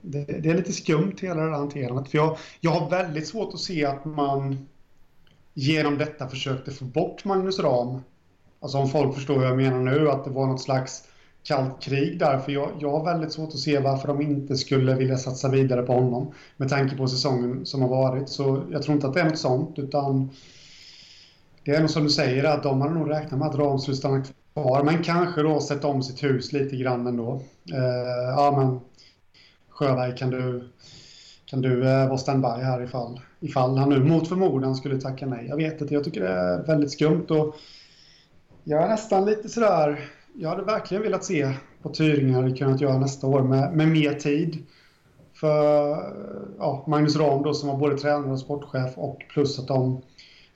Det, 0.00 0.24
det, 0.24 0.50
är 0.50 0.54
lite 0.54 0.72
skumt 0.72 1.16
hela 1.20 1.34
det 1.34 1.50
här 1.50 1.58
hanterandet. 1.58 2.10
För 2.10 2.18
jag, 2.18 2.36
jag 2.60 2.70
har 2.70 2.90
väldigt 2.90 3.28
svårt 3.28 3.54
att 3.54 3.60
se 3.60 3.84
att 3.84 4.04
man 4.04 4.68
genom 5.54 5.98
detta 5.98 6.28
försökte 6.28 6.70
få 6.70 6.84
bort 6.84 7.24
Magnus 7.24 7.58
Ram. 7.58 8.00
Alltså 8.60 8.78
om 8.78 8.88
folk 8.88 9.14
förstår 9.14 9.38
vad 9.38 9.46
jag 9.46 9.56
menar 9.56 9.80
nu, 9.80 10.10
att 10.10 10.24
det 10.24 10.30
var 10.30 10.46
något 10.46 10.60
slags 10.60 11.04
kallt 11.42 11.82
krig 11.82 12.18
där. 12.18 12.38
För 12.38 12.52
jag, 12.52 12.70
jag 12.78 12.90
har 12.90 13.04
väldigt 13.04 13.32
svårt 13.32 13.48
att 13.48 13.58
se 13.58 13.78
varför 13.78 14.08
de 14.08 14.20
inte 14.20 14.56
skulle 14.56 14.94
vilja 14.94 15.16
satsa 15.16 15.48
vidare 15.48 15.82
på 15.82 15.92
honom. 15.92 16.32
Med 16.56 16.68
tanke 16.68 16.96
på 16.96 17.08
säsongen 17.08 17.66
som 17.66 17.82
har 17.82 17.88
varit. 17.88 18.28
Så 18.28 18.62
jag 18.70 18.82
tror 18.82 18.94
inte 18.94 19.06
att 19.06 19.14
det 19.14 19.20
är 19.20 19.24
något 19.24 19.38
sånt, 19.38 19.78
utan 19.78 20.30
det 21.64 21.70
är 21.70 21.80
nog 21.80 21.90
som 21.90 22.04
du 22.04 22.10
säger, 22.10 22.44
att 22.44 22.62
de 22.62 22.80
hade 22.80 22.94
nog 22.94 23.10
räknat 23.10 23.38
med 23.40 23.48
att 23.48 23.54
Ram 23.54 23.78
skulle 23.78 23.96
stanna 23.96 24.24
kvar. 24.52 24.82
Men 24.82 25.02
kanske 25.02 25.42
då 25.42 25.60
sätta 25.60 25.86
om 25.88 26.02
sitt 26.02 26.22
hus 26.22 26.52
lite 26.52 26.76
grann 26.76 27.06
ändå. 27.06 27.40
Eh, 27.72 28.30
ja, 28.36 28.54
men 28.56 28.80
Sjöberg, 29.68 30.16
kan 30.16 30.30
du, 30.30 30.68
kan 31.46 31.62
du 31.62 31.88
eh, 31.88 32.08
vara 32.08 32.18
standby 32.18 32.48
här 32.48 32.82
ifall, 32.82 33.20
ifall 33.40 33.78
han 33.78 33.88
nu 33.88 34.04
mot 34.04 34.28
förmodan 34.28 34.74
skulle 34.74 35.00
tacka 35.00 35.26
nej? 35.26 35.46
Jag 35.48 35.56
vet 35.56 35.80
inte, 35.80 35.94
jag 35.94 36.04
tycker 36.04 36.20
det 36.20 36.28
är 36.28 36.62
väldigt 36.62 36.92
skumt 36.92 37.26
och 37.28 37.56
jag 38.64 38.82
är 38.82 38.88
nästan 38.88 39.24
lite 39.24 39.48
sådär, 39.48 40.08
jag 40.34 40.48
hade 40.48 40.62
verkligen 40.62 41.02
velat 41.02 41.24
se 41.24 41.52
vad 41.82 41.94
Tyringe 41.94 42.34
hade 42.34 42.56
kunnat 42.56 42.80
göra 42.80 42.98
nästa 42.98 43.26
år 43.26 43.42
med, 43.42 43.72
med 43.72 43.88
mer 43.88 44.12
tid. 44.12 44.58
För 45.34 45.96
ja, 46.58 46.84
Magnus 46.86 47.16
Ram 47.16 47.42
då 47.42 47.54
som 47.54 47.68
var 47.68 47.76
både 47.76 47.98
tränare 47.98 48.32
och 48.32 48.40
sportchef 48.40 48.98
och 48.98 49.22
plus 49.32 49.58
att 49.58 49.68
de 49.68 50.02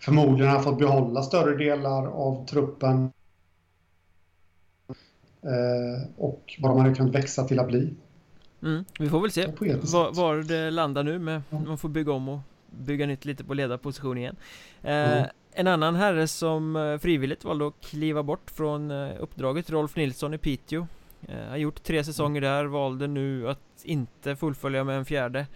förmodligen 0.01 0.53
har 0.53 0.61
fått 0.61 0.79
behålla 0.79 1.23
större 1.23 1.57
delar 1.57 2.07
av 2.07 2.47
truppen 2.47 3.11
och 6.17 6.55
vad 6.59 6.71
de 6.71 6.79
hade 6.79 6.95
kunnat 6.95 7.15
växa 7.15 7.45
till 7.45 7.59
att 7.59 7.69
bli. 7.69 7.95
Mm, 8.63 8.85
vi 8.99 9.09
får 9.09 9.21
väl 9.21 9.31
se 9.31 9.47
var, 9.47 10.15
var, 10.15 10.37
det 10.37 10.71
landar 10.71 11.03
nu 11.03 11.19
med 11.19 11.43
man 11.51 11.79
får 11.79 11.89
bygga 11.89 12.13
om 12.13 12.29
och 12.29 12.39
bygga 12.71 13.07
nytt 13.07 13.25
lite 13.25 13.45
på 13.45 13.55
ledarposition 13.55 14.19
igen. 14.19 14.37
Eh, 14.83 15.13
mm. 15.13 15.29
En 15.53 15.67
annan 15.67 15.95
herre 15.95 16.29
som 16.29 16.77
eh, 16.77 16.99
frivilligt 16.99 17.45
valde 17.45 17.67
att 17.67 17.81
kliva 17.81 18.23
bort 18.23 18.51
från 18.51 18.91
eh, 18.91 19.11
uppdraget, 19.21 19.71
Rolf 19.71 19.97
Nilsson 19.97 20.35
i 20.35 20.39
Piteå. 20.39 20.87
Eh, 21.29 21.49
har 21.49 21.57
gjort 21.57 21.83
tre 21.83 22.05
säsonger 22.05 22.41
där, 22.41 22.65
valde 22.65 23.07
nu 23.07 23.49
att 23.49 23.61
inte 23.83 24.37
fullfölja 24.37 24.85
med 24.85 24.99
en 24.99 25.05
fjärde. 25.05 25.47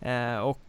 Eh, 0.00 0.38
och 0.38 0.60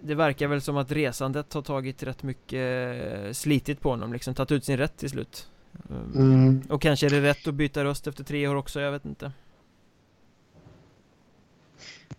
det 0.00 0.14
verkar 0.14 0.48
väl 0.48 0.60
som 0.60 0.76
att 0.76 0.92
resandet 0.92 1.54
har 1.54 1.62
tagit 1.62 2.02
rätt 2.02 2.22
mycket 2.22 3.36
slitit 3.36 3.80
på 3.80 3.90
honom, 3.90 4.12
liksom 4.12 4.34
tagit 4.34 4.52
ut 4.52 4.64
sin 4.64 4.76
rätt 4.76 4.96
till 4.96 5.10
slut. 5.10 5.48
Mm. 5.88 6.62
Och 6.68 6.82
kanske 6.82 7.06
är 7.06 7.10
det 7.10 7.22
rätt 7.22 7.48
att 7.48 7.54
byta 7.54 7.84
röst 7.84 8.06
efter 8.06 8.24
tre 8.24 8.48
år 8.48 8.54
också, 8.54 8.80
jag 8.80 8.92
vet 8.92 9.04
inte. 9.04 9.32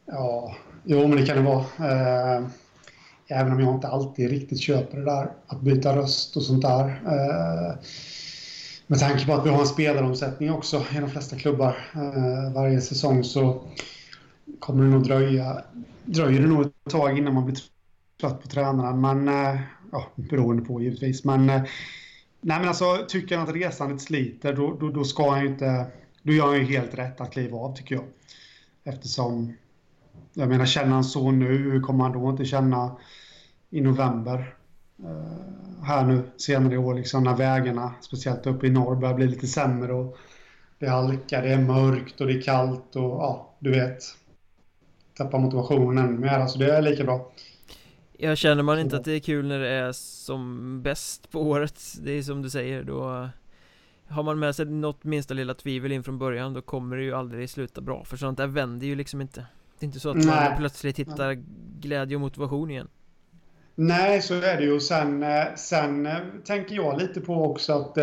Ja, 0.06 0.56
jo 0.84 1.08
men 1.08 1.18
det 1.18 1.26
kan 1.26 1.38
det 1.38 1.44
vara. 1.44 1.66
Eh, 1.80 2.44
även 3.28 3.54
om 3.54 3.60
jag 3.60 3.76
inte 3.76 3.88
alltid 3.88 4.30
riktigt 4.30 4.60
köper 4.60 4.98
det 4.98 5.06
där 5.06 5.32
att 5.48 5.62
byta 5.62 5.96
röst 5.96 6.38
och 6.38 6.44
sånt 6.44 6.62
där. 6.62 6.86
Eh, 7.06 7.76
med 8.88 9.00
tanke 9.00 9.26
på 9.26 9.34
att 9.34 9.46
vi 9.46 9.50
har 9.50 9.60
en 9.60 9.68
spelaromsättning 9.68 10.52
också 10.52 10.86
i 10.96 11.00
de 11.00 11.10
flesta 11.10 11.36
klubbar 11.36 11.78
eh, 11.94 12.54
varje 12.54 12.82
säsong 12.82 13.24
så 13.24 13.62
kommer 14.60 14.84
det 14.84 14.90
nog 14.90 15.04
dröja, 15.04 15.62
dröjer 16.06 16.42
det 16.42 16.48
nog 16.48 16.62
ett 16.62 16.92
tag 16.92 17.18
innan 17.18 17.34
man 17.34 17.46
blir 17.46 17.58
trött 18.22 18.42
på 18.42 18.48
tränaren. 18.48 19.02
Men, 19.02 19.28
ja, 19.92 20.12
beroende 20.16 20.66
på 20.66 20.82
givetvis. 20.82 21.24
Men, 21.24 21.52
nej 22.42 22.60
men 22.60 22.68
alltså 22.68 23.06
tycker 23.08 23.38
han 23.38 23.48
att 23.48 23.56
resandet 23.56 24.02
sliter 24.02 24.54
då, 24.54 24.78
då, 24.80 24.90
då 24.90 25.04
ska 25.04 25.30
han 25.32 25.42
ju 25.42 25.48
inte, 25.48 25.86
då 26.24 26.34
gör 26.34 26.48
han 26.48 26.58
ju 26.58 26.64
helt 26.64 26.94
rätt 26.94 27.22
att 27.22 27.32
kliva 27.32 27.58
av 27.58 27.76
tycker 27.76 27.96
jag. 27.96 28.06
Eftersom 28.84 29.54
jag 30.34 30.50
menar, 30.50 30.66
känner 30.66 30.92
han 30.92 31.04
så 31.04 31.32
nu, 31.32 31.58
hur 31.58 31.82
kommer 31.82 32.04
han 32.04 32.14
då 32.22 32.30
inte 32.30 32.46
känna 32.46 32.98
i 33.70 33.82
november? 33.82 34.56
Uh, 35.04 35.84
här 35.84 36.06
nu 36.06 36.24
senare 36.38 36.74
i 36.74 36.78
år, 36.78 36.94
liksom, 36.94 37.24
när 37.24 37.36
vägarna, 37.36 37.94
speciellt 38.02 38.48
uppe 38.48 38.68
i 38.68 38.70
norr, 38.70 38.96
börjar 38.96 39.16
bli 39.16 39.28
lite 39.28 39.48
sämre 39.48 39.94
och 39.94 40.18
det 40.80 40.86
är 40.86 40.90
halka, 40.90 41.42
det 41.42 41.54
är 41.54 41.62
mörkt 41.62 42.22
och 42.22 42.28
det 42.28 42.34
är 42.34 42.42
kallt 42.42 42.96
och 42.96 43.02
ja, 43.02 43.56
du 43.60 43.72
vet. 43.72 44.00
Tappar 45.18 45.40
motivationen 45.40 46.06
ännu 46.06 46.18
mer, 46.18 46.40
alltså 46.40 46.60
det 46.60 46.76
är 46.76 46.82
lika 46.82 47.04
bra. 47.04 47.32
Jag 48.24 48.38
känner 48.38 48.64
man 48.64 48.80
inte 48.80 48.98
att 48.98 49.04
det 49.04 49.12
är 49.12 49.20
kul 49.20 49.48
när 49.48 49.60
det 49.60 49.70
är 49.70 49.92
som 49.92 50.82
bäst 50.82 51.32
på 51.32 51.42
året, 51.42 51.82
det 52.02 52.12
är 52.12 52.24
som 52.24 52.42
du 52.42 52.50
säger, 52.50 52.84
då 52.84 53.30
har 54.08 54.24
man 54.24 54.40
med 54.40 54.56
sig 54.56 54.66
något 54.66 55.04
minsta 55.04 55.34
lilla 55.34 55.54
tvivel 55.54 55.92
in 55.92 56.04
från 56.04 56.18
början 56.20 56.54
då 56.54 56.62
kommer 56.62 56.98
det 56.98 57.04
ju 57.04 57.14
aldrig 57.14 57.50
sluta 57.50 57.82
bra 57.82 58.04
för 58.04 58.18
sånt 58.18 58.38
där 58.38 58.48
vänder 58.48 58.88
ju 58.88 58.96
liksom 58.96 59.22
inte 59.22 59.46
det 59.80 59.84
är 59.84 59.88
inte 59.88 60.00
så 60.00 60.10
att 60.10 60.16
Nej. 60.16 60.50
man 60.50 60.58
plötsligt 60.58 61.00
hittar 61.00 61.44
glädje 61.80 62.16
och 62.16 62.22
motivation 62.22 62.72
igen. 62.72 62.88
Nej, 63.76 64.22
så 64.22 64.34
är 64.34 64.58
det 64.58 64.64
ju. 64.64 64.80
Sen, 64.80 65.24
eh, 65.24 65.46
sen 65.56 66.06
eh, 66.06 66.18
tänker 66.46 66.76
jag 66.76 67.02
lite 67.02 67.22
på 67.22 67.46
också 67.46 67.74
att... 67.74 67.98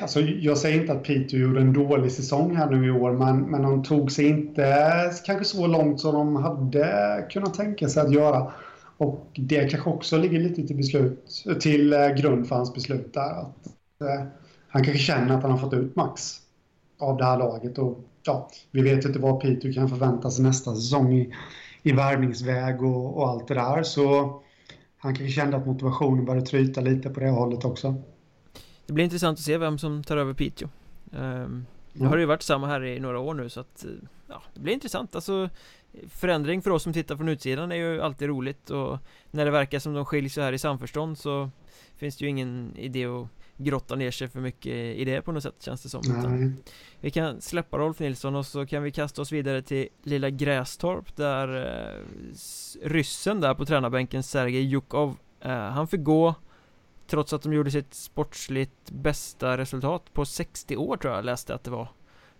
Alltså, 0.00 0.20
jag 0.20 0.58
säger 0.58 0.80
inte 0.80 0.92
att 0.92 1.02
Peter 1.02 1.36
gjorde 1.36 1.60
en 1.60 1.72
dålig 1.72 2.12
säsong 2.12 2.56
här 2.56 2.70
nu 2.70 2.86
i 2.86 2.90
år, 2.90 3.12
men, 3.12 3.40
men 3.42 3.62
de 3.62 3.82
tog 3.82 4.12
sig 4.12 4.28
inte 4.28 5.12
kanske 5.26 5.44
så 5.44 5.66
långt 5.66 6.00
som 6.00 6.14
de 6.14 6.36
hade 6.36 7.26
kunnat 7.30 7.54
tänka 7.54 7.88
sig 7.88 8.02
att 8.02 8.12
göra. 8.12 8.52
Och 8.96 9.26
det 9.34 9.70
kanske 9.70 9.90
också 9.90 10.18
ligger 10.18 10.40
lite 10.40 10.66
till, 10.66 10.76
beslut, 10.76 11.44
till 11.60 11.92
eh, 11.92 12.08
grund 12.08 12.48
för 12.48 12.56
hans 12.56 12.74
beslut 12.74 13.14
där. 13.14 13.40
Att, 13.40 13.66
eh, 14.00 14.26
han 14.68 14.84
kanske 14.84 15.02
känner 15.02 15.36
att 15.36 15.42
han 15.42 15.50
har 15.50 15.58
fått 15.58 15.74
ut 15.74 15.96
max 15.96 16.36
av 16.98 17.16
det 17.16 17.24
här 17.24 17.38
laget 17.38 17.78
och 17.78 17.98
ja, 18.22 18.50
vi 18.70 18.82
vet 18.82 19.04
inte 19.04 19.18
vad 19.18 19.40
Peter 19.40 19.72
kan 19.72 19.88
förvänta 19.88 20.30
sig 20.30 20.44
nästa 20.44 20.74
säsong 20.74 21.12
i, 21.12 21.34
i 21.82 21.92
värvningsväg 21.92 22.82
och, 22.82 23.16
och 23.16 23.28
allt 23.28 23.48
det 23.48 23.54
där. 23.54 23.82
Så 23.82 24.34
han 24.98 25.14
kanske 25.14 25.32
kände 25.32 25.56
att 25.56 25.66
motivationen 25.66 26.24
började 26.24 26.46
tryta 26.46 26.80
lite 26.80 27.10
på 27.10 27.20
det 27.20 27.30
hållet 27.30 27.64
också. 27.64 28.02
Det 28.90 28.94
blir 28.94 29.04
intressant 29.04 29.38
att 29.38 29.44
se 29.44 29.58
vem 29.58 29.78
som 29.78 30.04
tar 30.04 30.16
över 30.16 30.34
Piteå. 30.34 30.68
Um, 31.10 31.66
nu 31.92 32.06
har 32.06 32.16
det 32.16 32.20
ju 32.20 32.26
varit 32.26 32.42
samma 32.42 32.66
här 32.66 32.84
i 32.84 33.00
några 33.00 33.18
år 33.18 33.34
nu 33.34 33.48
så 33.48 33.60
att 33.60 33.84
ja, 34.28 34.42
det 34.54 34.60
blir 34.60 34.74
intressant. 34.74 35.14
Alltså 35.14 35.50
förändring 36.08 36.62
för 36.62 36.70
oss 36.70 36.82
som 36.82 36.92
tittar 36.92 37.16
från 37.16 37.28
utsidan 37.28 37.72
är 37.72 37.76
ju 37.76 38.00
alltid 38.02 38.28
roligt 38.28 38.70
och 38.70 38.98
när 39.30 39.44
det 39.44 39.50
verkar 39.50 39.78
som 39.78 39.94
de 39.94 40.04
skiljs 40.04 40.34
så 40.34 40.40
här 40.40 40.52
i 40.52 40.58
samförstånd 40.58 41.18
så 41.18 41.50
finns 41.96 42.16
det 42.16 42.24
ju 42.24 42.28
ingen 42.28 42.76
idé 42.76 43.06
att 43.06 43.28
grotta 43.56 43.96
ner 43.96 44.10
sig 44.10 44.28
för 44.28 44.40
mycket 44.40 44.72
i 44.72 45.04
det 45.04 45.22
på 45.22 45.32
något 45.32 45.42
sätt 45.42 45.62
känns 45.62 45.82
det 45.82 45.88
som 45.88 46.00
utan 46.00 46.56
Vi 47.00 47.10
kan 47.10 47.40
släppa 47.40 47.78
Rolf 47.78 47.98
Nilsson 47.98 48.36
och 48.36 48.46
så 48.46 48.66
kan 48.66 48.82
vi 48.82 48.90
kasta 48.90 49.22
oss 49.22 49.32
vidare 49.32 49.62
till 49.62 49.88
lilla 50.02 50.30
Grästorp 50.30 51.16
där 51.16 51.66
eh, 51.66 52.88
ryssen 52.88 53.40
där 53.40 53.54
på 53.54 53.66
tränarbänken 53.66 54.22
Sergej 54.22 54.62
Jukov 54.62 55.16
eh, 55.40 55.50
Han 55.50 55.88
fick 55.88 56.02
gå 56.02 56.34
Trots 57.10 57.32
att 57.32 57.42
de 57.42 57.52
gjorde 57.52 57.70
sitt 57.70 57.94
sportsligt 57.94 58.90
bästa 58.90 59.58
resultat 59.58 60.02
på 60.12 60.24
60 60.24 60.76
år 60.76 60.96
tror 60.96 61.14
jag 61.14 61.24
läste 61.24 61.54
att 61.54 61.64
det 61.64 61.70
var 61.70 61.88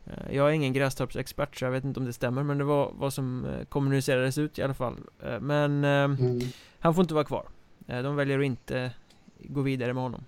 eh, 0.07 0.37
Jag 0.37 0.49
är 0.49 0.53
ingen 0.53 0.73
Grästorpsexpert 0.73 1.57
så 1.57 1.65
jag 1.65 1.73
vet 1.73 1.85
inte 1.85 2.01
om 2.01 2.07
det 2.07 2.13
stämmer 2.13 2.43
men 2.43 2.59
det 2.59 2.65
var 2.65 2.93
vad 2.95 3.13
som 3.13 3.45
eh, 3.45 3.65
kommunicerades 3.65 4.39
ut 4.39 4.59
i 4.59 4.63
alla 4.63 4.75
fall 4.75 4.97
eh, 5.25 5.41
Men 5.41 5.85
mm. 5.85 6.41
han 6.79 6.95
får 6.95 7.03
inte 7.03 7.15
vara 7.15 7.25
kvar 7.25 7.49
De 7.87 8.17
väljer 8.17 8.39
att 8.39 8.45
inte 8.45 8.93
gå 9.39 9.61
vidare 9.61 9.95
med 9.95 10.03
honom 10.03 10.25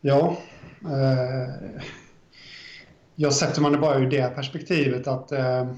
Ja. 0.00 0.36
Eh, 0.84 1.82
jag 3.14 3.32
sätter 3.32 3.60
man 3.62 3.72
det 3.72 3.78
bara 3.78 3.98
ur 3.98 4.10
det 4.10 4.34
perspektivet 4.34 5.06
att, 5.06 5.32
eh, 5.32 5.68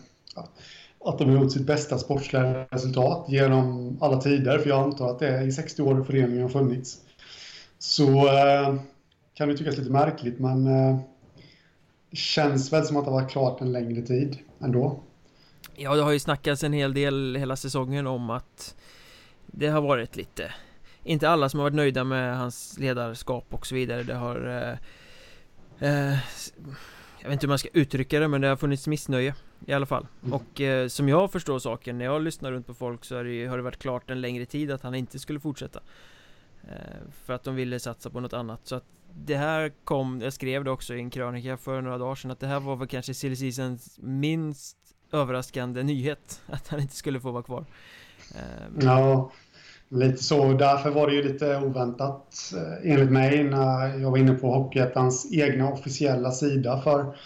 att 1.05 1.19
de 1.19 1.25
har 1.25 1.43
gjort 1.43 1.53
sitt 1.53 1.67
bästa 1.67 1.99
sportsliga 1.99 2.67
resultat 2.71 3.27
genom 3.29 3.97
alla 4.01 4.21
tider. 4.21 4.59
För 4.59 4.69
jag 4.69 4.83
antar 4.83 5.11
att 5.11 5.19
det 5.19 5.29
är 5.29 5.47
i 5.47 5.53
60 5.53 5.83
år 5.83 6.05
föreningen 6.05 6.43
har 6.43 6.49
funnits. 6.49 7.01
Så 7.83 8.29
eh, 8.29 8.75
kan 9.35 9.49
det 9.49 9.57
tyckas 9.57 9.77
lite 9.77 9.91
märkligt 9.91 10.39
men 10.39 10.67
eh, 10.67 10.99
det 12.11 12.17
känns 12.17 12.73
väl 12.73 12.85
som 12.85 12.97
att 12.97 13.05
det 13.05 13.11
har 13.11 13.21
varit 13.21 13.31
klart 13.31 13.61
en 13.61 13.73
längre 13.73 14.03
tid 14.03 14.39
ändå. 14.61 15.03
Ja, 15.75 15.95
det 15.95 16.03
har 16.03 16.13
ju 16.13 16.19
snackats 16.19 16.65
en 16.65 16.73
hel 16.73 16.95
del 16.95 17.37
hela 17.37 17.57
säsongen 17.57 18.07
om 18.07 18.31
att 18.31 18.75
det 19.47 19.69
har 19.69 19.81
varit 19.81 20.17
lite 20.17 20.55
inte 21.05 21.29
alla 21.29 21.49
som 21.49 21.61
har 21.61 21.65
varit 21.65 21.75
nöjda 21.75 22.05
med 22.05 22.39
hans 22.39 22.79
ledarskap 22.79 23.47
och 23.51 23.67
så 23.67 23.75
vidare 23.75 24.03
Det 24.03 24.15
har 24.15 24.49
eh, 24.49 25.89
eh, 25.89 26.19
Jag 27.21 27.29
vet 27.29 27.33
inte 27.33 27.47
hur 27.47 27.49
man 27.49 27.59
ska 27.59 27.69
uttrycka 27.73 28.21
det 28.21 28.29
men 28.29 28.41
det 28.41 28.49
har 28.49 28.57
funnits 28.57 28.87
missnöje 28.87 29.35
I 29.67 29.73
alla 29.73 29.87
fall 29.87 30.07
mm. 30.23 30.33
Och 30.33 30.61
eh, 30.61 30.89
som 30.89 31.09
jag 31.09 31.33
förstår 31.33 31.59
saken 31.59 31.99
när 31.99 32.05
jag 32.05 32.23
lyssnar 32.23 32.53
runt 32.53 32.67
på 32.67 32.75
folk 32.75 33.05
så 33.05 33.23
det, 33.23 33.47
har 33.47 33.57
det 33.57 33.63
varit 33.63 33.79
klart 33.79 34.11
en 34.11 34.21
längre 34.21 34.47
tid 34.47 34.71
att 34.71 34.83
han 34.83 34.95
inte 34.95 35.19
skulle 35.19 35.41
fortsätta 35.41 35.81
Eh, 36.69 36.77
för 37.25 37.33
att 37.33 37.45
de 37.45 37.55
ville 37.55 37.81
satsa 37.81 38.11
på 38.11 38.21
något 38.21 38.33
annat 38.33 38.61
så 38.65 38.77
att 38.77 38.85
det 39.15 39.37
här 39.37 39.73
kom, 39.85 40.21
jag 40.21 40.33
skrev 40.33 40.65
det 40.65 40.71
också 40.71 40.95
i 40.95 40.99
en 40.99 41.11
krönika 41.11 41.57
för 41.57 41.81
några 41.81 41.99
dagar 41.99 42.15
sedan 42.15 42.31
att 42.31 42.41
det 42.41 42.47
här 42.47 42.61
var 42.61 42.77
väl 42.77 42.89
kanske 42.89 43.15
silly 43.15 43.37
seasons 43.37 43.99
minst 44.03 44.77
överraskande 45.13 45.83
nyhet 45.83 46.41
Att 46.47 46.69
han 46.69 46.81
inte 46.81 46.97
skulle 46.97 47.21
få 47.21 47.31
vara 47.31 47.43
kvar 47.43 47.65
ehm. 48.35 48.79
Ja 48.81 49.31
Lite 49.93 50.23
så. 50.23 50.53
Därför 50.53 50.91
var 50.91 51.07
det 51.07 51.15
ju 51.15 51.23
lite 51.23 51.57
oväntat 51.57 52.53
eh, 52.57 52.93
enligt 52.93 53.11
mig 53.11 53.45
när 53.45 53.99
jag 53.99 54.11
var 54.11 54.19
inne 54.19 54.35
på 54.35 54.55
Hockeyettans 54.55 55.33
egna 55.33 55.73
officiella 55.73 56.31
sida 56.31 56.81
för 56.81 57.17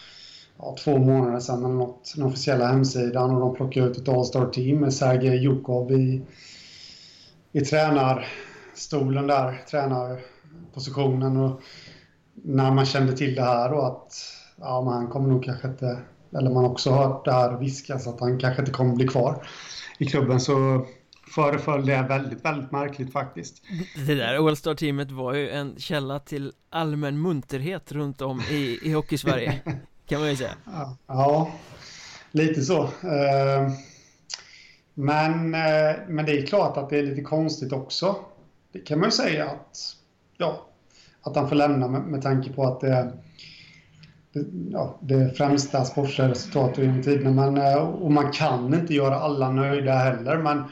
ja, 0.59 0.76
två 0.85 0.99
månader 0.99 1.40
sedan 1.40 1.64
eller 1.64 1.75
något. 1.75 2.12
Den 2.16 2.25
officiella 2.25 2.66
hemsidan 2.66 3.35
och 3.35 3.40
de 3.40 3.55
plockade 3.55 3.87
ut 3.87 3.97
ett 3.97 4.09
All-Star 4.09 4.47
team 4.47 4.78
med 4.78 4.95
Sergej 4.95 5.43
Jukov 5.43 5.93
i, 5.93 6.23
i 7.52 7.61
tränarstolen 8.76 9.26
där, 9.26 9.62
tränarpositionen. 9.71 11.37
Och 11.37 11.61
när 12.35 12.71
man 12.71 12.87
kände 12.87 13.16
till 13.16 13.35
det 13.35 13.42
här 13.42 13.73
och 13.73 13.87
att 13.87 14.14
ja, 14.56 14.83
man 14.83 14.95
han 14.95 15.09
kommer 15.09 15.28
nog 15.28 15.45
kanske 15.45 15.68
inte, 15.68 15.99
eller 16.38 16.50
man 16.50 16.64
också 16.64 16.90
hört 16.90 17.25
det 17.25 17.33
här 17.33 17.59
viskas 17.59 18.06
att 18.06 18.21
han 18.21 18.38
kanske 18.38 18.62
inte 18.62 18.73
kommer 18.73 18.95
bli 18.95 19.09
kvar 19.09 19.47
i 19.99 20.06
klubben 20.06 20.40
så 20.40 20.87
föreföll 21.35 21.87
det 21.87 22.06
väldigt, 22.09 22.45
väldigt 22.45 22.73
märkligt 22.73 23.12
faktiskt. 23.12 23.62
Det 24.06 24.14
där 24.14 24.47
All-Star-teamet 24.49 25.11
var 25.11 25.35
ju 25.35 25.50
en 25.50 25.75
källa 25.78 26.18
till 26.18 26.52
allmän 26.71 27.23
munterhet 27.23 27.92
runt 27.92 28.23
om 28.23 28.40
i, 28.50 28.78
i 28.83 28.92
Hockeysverige 28.92 29.61
Kan 30.09 30.21
man 30.21 30.30
ju 30.30 30.37
säga 30.37 30.54
Ja, 30.64 30.97
ja 31.06 31.50
lite 32.30 32.62
så 32.62 32.83
eh, 32.83 33.71
men, 34.95 35.54
eh, 35.54 35.97
men 36.09 36.26
det 36.26 36.38
är 36.38 36.47
klart 36.47 36.76
att 36.76 36.90
det 36.90 36.99
är 36.99 37.02
lite 37.02 37.23
konstigt 37.23 37.73
också 37.73 38.16
det 38.76 38.83
kan 38.83 38.99
man 38.99 39.09
ju 39.09 39.12
säga 39.12 39.45
att 39.45 39.78
Ja 40.37 40.66
Att 41.23 41.37
han 41.37 41.49
får 41.49 41.56
lämna 41.56 41.88
med, 41.88 42.02
med 42.02 42.23
tanke 42.23 42.52
på 42.52 42.64
att 42.64 42.80
det 42.80 43.12
ja, 44.73 44.99
det 45.00 45.37
främsta 45.37 45.85
sportsliga 45.85 46.28
resultatet 46.28 46.78
genom 46.78 47.02
tiderna. 47.02 47.30
Men, 47.30 47.56
eh, 47.56 47.76
och 47.76 48.12
man 48.12 48.33
kan 48.33 48.75
inte 48.75 48.95
göra 48.95 49.16
alla 49.16 49.50
nöjda 49.50 49.92
heller. 49.92 50.38
Men 50.38 50.62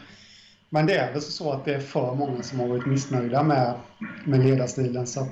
men 0.71 0.87
det 0.87 0.95
är 0.95 1.13
väl 1.13 1.23
så 1.23 1.53
att 1.53 1.65
det 1.65 1.75
är 1.75 1.81
för 1.81 2.15
många 2.15 2.43
som 2.43 2.61
har 2.61 2.69
varit 2.69 2.87
missnöjda 2.87 3.43
med, 3.43 3.75
med 4.25 4.45
ledarstilen. 4.45 5.07
Så. 5.07 5.27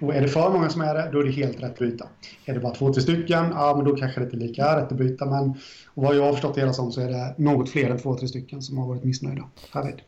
Och 0.00 0.14
är 0.14 0.20
det 0.20 0.28
för 0.28 0.50
många 0.50 0.68
som 0.68 0.80
är 0.80 0.94
det, 0.94 1.10
då 1.12 1.20
är 1.20 1.24
det 1.24 1.30
helt 1.30 1.62
rätt 1.62 1.72
att 1.72 1.78
byta. 1.78 2.08
Är 2.44 2.54
det 2.54 2.60
bara 2.60 2.74
två, 2.74 2.92
tre 2.92 3.02
stycken, 3.02 3.44
ja 3.50 3.74
men 3.76 3.84
då 3.84 3.96
kanske 3.96 4.20
det 4.20 4.24
inte 4.24 4.36
är 4.36 4.48
lika 4.48 4.76
rätt 4.76 4.92
att 4.92 4.98
byta. 4.98 5.26
Men 5.26 5.50
och 5.94 6.02
vad 6.02 6.16
jag 6.16 6.24
har 6.24 6.32
förstått 6.32 6.58
hela 6.58 6.72
som 6.72 6.92
så 6.92 7.00
är 7.00 7.08
det 7.08 7.34
något 7.38 7.70
fler 7.70 7.90
än 7.90 7.98
två, 7.98 8.16
tre 8.16 8.28
stycken 8.28 8.62
som 8.62 8.78
har 8.78 8.86
varit 8.86 9.04
missnöjda. 9.04 9.44
Härvid. 9.72 10.02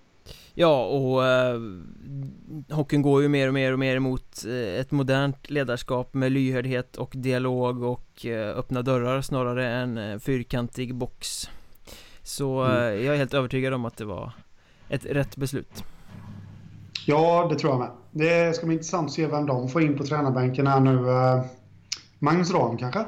Ja, 0.54 0.84
och 0.86 1.26
eh, 1.26 1.60
hockeyn 2.70 3.02
går 3.02 3.22
ju 3.22 3.28
mer 3.28 3.48
och 3.48 3.54
mer 3.54 3.72
och 3.72 3.78
mer 3.78 3.96
emot 3.96 4.44
eh, 4.46 4.80
ett 4.80 4.90
modernt 4.90 5.50
ledarskap 5.50 6.14
med 6.14 6.32
lyhördhet 6.32 6.96
och 6.96 7.12
dialog 7.14 7.82
och 7.82 8.26
eh, 8.26 8.58
öppna 8.58 8.82
dörrar 8.82 9.20
snarare 9.20 9.68
än 9.68 9.98
eh, 9.98 10.18
fyrkantig 10.18 10.94
box. 10.94 11.50
Så 12.22 12.62
mm. 12.62 12.76
Eh, 12.76 13.04
jag 13.04 13.14
är 13.14 13.18
helt 13.18 13.34
övertygad 13.34 13.74
om 13.74 13.84
att 13.84 13.96
det 13.96 14.04
var 14.04 14.32
ett 14.88 15.06
rätt 15.06 15.36
beslut. 15.36 15.84
Ja, 17.06 17.48
det 17.50 17.58
tror 17.58 17.72
jag 17.72 17.78
med. 17.78 17.90
Det 18.10 18.56
ska 18.56 18.66
bli 18.66 18.74
intressant 18.74 19.06
att 19.06 19.12
se 19.12 19.26
vem 19.26 19.46
de 19.46 19.68
får 19.68 19.82
in 19.82 19.98
på 19.98 20.04
tränarbänken 20.04 20.66
här 20.66 20.80
nu. 20.80 21.10
Eh, 21.10 21.44
Magnus 22.18 22.52
Ram 22.52 22.78
kanske? 22.78 23.04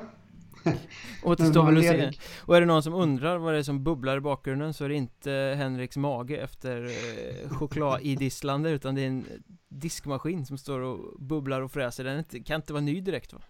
Återstår 1.22 1.64
väl 1.64 1.76
att 1.76 1.84
se. 1.84 2.10
Och 2.40 2.56
är 2.56 2.60
det 2.60 2.66
någon 2.66 2.82
som 2.82 2.94
undrar 2.94 3.38
vad 3.38 3.54
det 3.54 3.58
är 3.58 3.62
som 3.62 3.84
bubblar 3.84 4.16
i 4.16 4.20
bakgrunden 4.20 4.74
så 4.74 4.84
är 4.84 4.88
det 4.88 4.94
inte 4.94 5.54
Henriks 5.58 5.96
mage 5.96 6.36
efter 6.36 6.84
eh, 6.84 7.50
chokladidisslande 7.50 8.70
utan 8.70 8.94
det 8.94 9.02
är 9.02 9.06
en 9.06 9.24
diskmaskin 9.68 10.46
som 10.46 10.58
står 10.58 10.80
och 10.80 11.20
bubblar 11.20 11.60
och 11.60 11.72
fräser. 11.72 12.04
Den 12.04 12.24
kan 12.24 12.56
inte 12.56 12.72
vara 12.72 12.82
ny 12.82 13.00
direkt 13.00 13.32
va? 13.32 13.40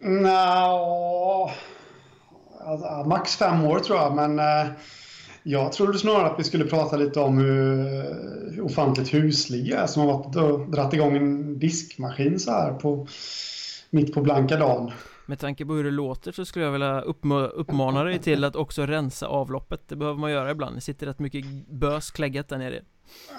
No. 0.00 1.50
Alltså, 2.64 3.08
max 3.08 3.36
fem 3.36 3.64
år 3.64 3.78
tror 3.78 3.98
jag, 3.98 4.14
men 4.14 4.38
eh, 4.38 4.72
jag 5.42 5.72
trodde 5.72 5.98
snarare 5.98 6.26
att 6.26 6.38
vi 6.38 6.44
skulle 6.44 6.64
prata 6.64 6.96
lite 6.96 7.20
om 7.20 7.38
hur 7.38 8.60
ofantligt 8.62 9.14
huslig 9.14 9.66
jag 9.66 9.80
är 9.80 9.86
som 9.86 10.02
har 10.02 10.18
varit 10.18 10.36
och 10.36 10.70
dragit 10.70 10.92
igång 10.92 11.16
en 11.16 11.58
diskmaskin 11.58 12.40
så 12.40 12.50
här 12.50 12.72
på, 12.72 13.06
mitt 13.90 14.14
på 14.14 14.20
blanka 14.20 14.56
dagen. 14.56 14.92
Med 15.26 15.38
tanke 15.38 15.66
på 15.66 15.72
hur 15.72 15.84
det 15.84 15.90
låter 15.90 16.32
så 16.32 16.44
skulle 16.44 16.64
jag 16.64 16.72
vilja 16.72 17.00
uppmana 17.00 18.04
dig 18.04 18.18
till 18.18 18.44
att 18.44 18.56
också 18.56 18.86
rensa 18.86 19.26
avloppet. 19.26 19.88
Det 19.88 19.96
behöver 19.96 20.18
man 20.18 20.30
göra 20.30 20.50
ibland, 20.50 20.76
det 20.76 20.80
sitter 20.80 21.06
rätt 21.06 21.18
mycket 21.18 21.44
bös 21.68 22.10
kläggat 22.10 22.48
där 22.48 22.58
nere. 22.58 22.82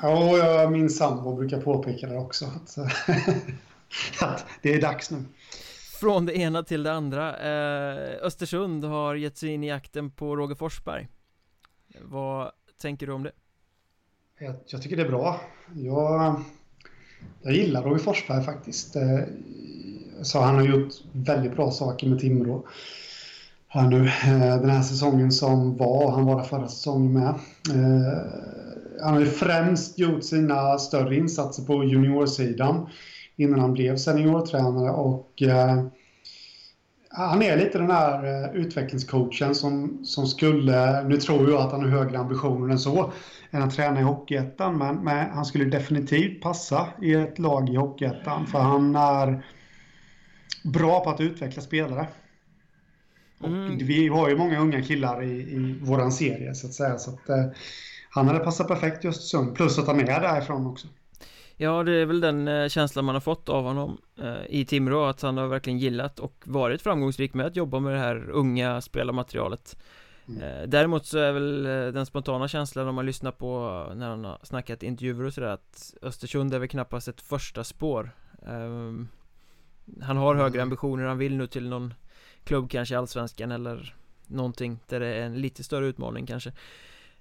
Ja, 0.02 0.38
jag, 0.38 0.72
min 0.72 0.90
sambo 0.90 1.36
brukar 1.36 1.62
påpeka 1.62 2.08
det 2.08 2.18
också 2.18 2.46
att, 2.46 2.78
att 4.22 4.46
det 4.62 4.74
är 4.74 4.82
dags 4.82 5.12
nu. 5.12 5.26
Från 6.00 6.26
det 6.26 6.38
ena 6.38 6.64
till 6.64 6.84
det 6.84 6.94
andra. 6.94 7.40
Eh, 7.40 8.26
Östersund 8.26 8.84
har 8.84 9.16
gett 9.16 9.38
sig 9.38 9.50
in 9.50 9.64
i 9.64 9.68
jakten 9.68 10.12
på 10.12 10.36
Roger 10.36 10.56
Forsberg. 10.56 11.08
Vad 12.02 12.52
tänker 12.82 13.08
du 13.08 13.14
om 13.14 13.24
det? 13.24 13.32
Jag, 14.40 14.56
jag 14.68 14.82
tycker 14.82 14.96
det 14.96 15.04
är 15.04 15.10
bra. 15.10 15.42
Jag, 15.76 16.44
jag 17.42 17.54
gillar 17.54 17.84
Roger 17.84 18.00
Forsberg 18.00 18.44
faktiskt. 18.44 18.96
Eh, 18.96 19.20
så 20.22 20.40
han 20.40 20.56
har 20.56 20.64
gjort 20.64 20.94
väldigt 21.12 21.56
bra 21.56 21.72
saker 21.72 22.08
med 22.08 22.20
Timrå 22.20 22.66
här 23.74 23.88
nu. 23.88 24.08
Eh, 24.08 24.62
den 24.62 24.70
här 24.70 24.82
säsongen 24.82 25.32
som 25.32 25.78
var, 25.78 26.12
han 26.12 26.26
var 26.26 26.36
där 26.36 26.44
förra 26.44 26.68
säsongen 26.68 27.14
med. 27.14 27.30
Eh, 27.70 28.18
han 29.02 29.14
har 29.14 29.20
ju 29.20 29.26
främst 29.26 30.00
gjort 30.00 30.24
sina 30.24 30.78
större 30.78 31.16
insatser 31.16 31.64
på 31.64 31.84
juniorsidan 31.84 32.90
innan 33.36 33.60
han 33.60 33.74
blev 33.74 33.98
seniortränare 33.98 34.92
och 34.92 35.42
eh, 35.42 35.86
han 37.10 37.42
är 37.42 37.58
lite 37.58 37.78
den 37.78 37.92
här 37.92 38.50
utvecklingscoachen 38.54 39.56
som, 39.56 40.00
som 40.06 40.28
skulle, 40.28 41.04
nu 41.04 41.18
tror 41.18 41.50
jag 41.50 41.62
att 41.62 41.72
han 41.72 41.82
har 41.82 41.90
högre 41.90 42.20
ambitioner 42.20 42.72
än 42.72 42.80
så, 42.80 43.12
än 43.52 43.62
att 43.62 43.76
träna 43.76 44.00
i 44.00 44.04
Hockeyettan, 44.04 44.78
men, 44.78 44.96
men 44.96 45.30
han 45.30 45.46
skulle 45.46 45.66
definitivt 45.66 46.42
passa 46.42 46.88
i 47.02 47.14
ett 47.14 47.40
lag 47.40 47.70
i 47.70 47.76
Hockeyettan 47.76 48.48
för 48.48 48.60
han 48.60 48.96
är 48.96 49.44
bra 50.64 51.04
på 51.04 51.10
att 51.10 51.22
utveckla 51.22 51.62
spelare. 51.62 52.08
Och 53.40 53.48
mm. 53.48 53.78
vi 53.78 54.08
har 54.08 54.30
ju 54.30 54.38
många 54.38 54.60
unga 54.60 54.82
killar 54.82 55.24
i, 55.24 55.32
i 55.32 55.80
våran 55.82 56.12
serie 56.12 56.56
så 56.56 56.68
att 56.68 56.74
säga, 56.74 56.98
så 56.98 57.12
att 57.12 57.30
eh, 57.30 57.46
han 58.10 58.28
hade 58.28 58.40
passat 58.40 58.68
perfekt 58.68 59.06
i 59.06 59.08
Östersund, 59.08 59.56
plus 59.56 59.80
att 59.80 59.88
han 59.88 60.00
är 60.00 60.22
därifrån 60.22 60.68
också. 60.68 60.88
Ja, 61.58 61.84
det 61.84 61.92
är 61.92 62.06
väl 62.06 62.22
den 62.22 62.48
eh, 62.48 62.68
känslan 62.68 63.06
man 63.06 63.16
har 63.16 63.20
fått 63.20 63.50
av 63.50 63.64
honom 63.64 63.98
eh, 64.22 64.46
i 64.50 64.66
Timrå 64.66 65.06
Att 65.06 65.22
han 65.22 65.38
har 65.38 65.48
verkligen 65.48 65.80
gillat 65.80 66.20
och 66.20 66.44
varit 66.46 66.82
framgångsrik 66.82 67.34
med 67.34 67.46
att 67.46 67.56
jobba 67.56 67.80
med 67.80 67.94
det 67.94 68.00
här 68.00 68.30
unga 68.30 68.82
spelarmaterialet 68.82 69.78
mm. 70.28 70.42
Eh, 70.42 70.68
däremot 70.68 71.06
så 71.06 71.18
är 71.18 71.32
väl 71.32 71.64
den 71.94 72.06
spontana 72.06 72.48
känslan 72.48 72.88
om 72.88 72.96
man 72.96 73.06
lyssnar 73.06 73.32
på 73.32 73.84
när 73.96 74.10
han 74.10 74.26
har 74.26 74.40
snackat 74.44 74.84
intervjuer 74.84 75.26
och 75.26 75.34
sådär 75.34 75.48
Att 75.48 75.94
Östersund 76.02 76.54
är 76.54 76.60
väl 76.60 76.70
knappast 76.70 77.08
ett 77.08 77.22
första 77.22 77.64
spår 77.64 78.12
ehm, 78.48 79.08
han 80.02 80.18
har 80.18 80.36
högre 80.36 80.62
ambitioner, 80.62 81.04
han 81.04 81.18
vill 81.18 81.38
nu 81.38 81.48
till 81.48 81.70
någon 81.70 81.94
klubb 82.44 82.70
kanske 82.70 82.96
i 82.96 82.98
Allsvenskan 82.98 83.52
eller 83.52 83.96
någonting 84.28 84.80
där 84.88 85.00
det 85.00 85.08
är 85.08 85.22
en 85.22 85.42
lite 85.42 85.64
större 85.64 85.86
utmaning 85.86 86.26
kanske. 86.26 86.50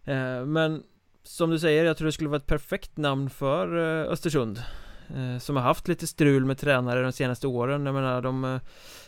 Eh, 0.05 0.45
men 0.45 0.83
som 1.23 1.51
du 1.51 1.59
säger, 1.59 1.85
jag 1.85 1.97
tror 1.97 2.07
det 2.07 2.13
skulle 2.13 2.29
vara 2.29 2.41
ett 2.41 2.47
perfekt 2.47 2.97
namn 2.97 3.31
för 3.31 3.77
eh, 3.77 4.13
Östersund 4.13 4.63
eh, 5.09 5.39
Som 5.39 5.57
har 5.57 5.63
haft 5.63 5.89
lite 5.89 6.07
strul 6.07 6.45
med 6.45 6.59
tränare 6.59 7.03
de 7.03 7.13
senaste 7.13 7.47
åren. 7.47 7.87
Jag 7.87 7.95
menar, 7.95 8.23
de 8.23 8.61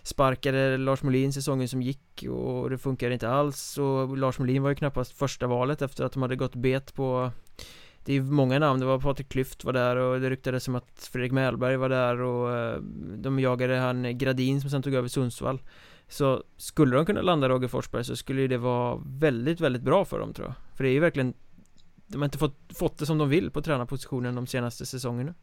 sparkade 0.02 0.76
Lars 0.76 1.02
Molin 1.02 1.32
säsongen 1.32 1.68
som 1.68 1.82
gick 1.82 2.24
och 2.30 2.70
det 2.70 2.78
funkar 2.78 3.10
inte 3.10 3.28
alls. 3.28 3.78
Och 3.78 4.18
Lars 4.18 4.38
Molin 4.38 4.62
var 4.62 4.70
ju 4.70 4.76
knappast 4.76 5.18
första 5.18 5.46
valet 5.46 5.82
efter 5.82 6.04
att 6.04 6.12
de 6.12 6.22
hade 6.22 6.36
gått 6.36 6.54
bet 6.54 6.94
på 6.94 7.32
det 8.04 8.12
är 8.12 8.20
många 8.20 8.58
namn, 8.58 8.80
det 8.80 8.86
var 8.86 8.98
Patrik 8.98 9.28
Klyft 9.28 9.64
var 9.64 9.72
där 9.72 9.96
och 9.96 10.20
det 10.20 10.30
ryktades 10.30 10.64
som 10.64 10.74
att 10.74 11.08
Fredrik 11.12 11.32
Mellberg 11.32 11.76
var 11.76 11.88
där 11.88 12.20
och 12.20 12.56
eh, 12.56 12.80
de 13.16 13.40
jagade 13.40 13.76
han 13.76 14.18
Gradin 14.18 14.60
som 14.60 14.70
sen 14.70 14.82
tog 14.82 14.94
över 14.94 15.08
Sundsvall 15.08 15.62
Så 16.08 16.42
skulle 16.56 16.96
de 16.96 17.06
kunna 17.06 17.22
landa 17.22 17.48
Roger 17.48 17.68
Forsberg 17.68 18.04
så 18.04 18.16
skulle 18.16 18.46
det 18.46 18.58
vara 18.58 19.00
väldigt, 19.06 19.60
väldigt 19.60 19.82
bra 19.82 20.04
för 20.04 20.18
dem 20.18 20.32
tror 20.32 20.46
jag 20.46 20.54
För 20.76 20.84
det 20.84 20.90
är 20.90 20.92
ju 20.92 21.00
verkligen 21.00 21.34
de 22.06 22.18
har 22.18 22.24
inte 22.24 22.38
fått, 22.38 22.58
fått 22.74 22.98
det 22.98 23.06
som 23.06 23.18
de 23.18 23.28
vill 23.28 23.50
på 23.50 23.62
tränarpositionen 23.62 24.34
de 24.34 24.46
senaste 24.46 24.86
säsongerna. 24.86 25.34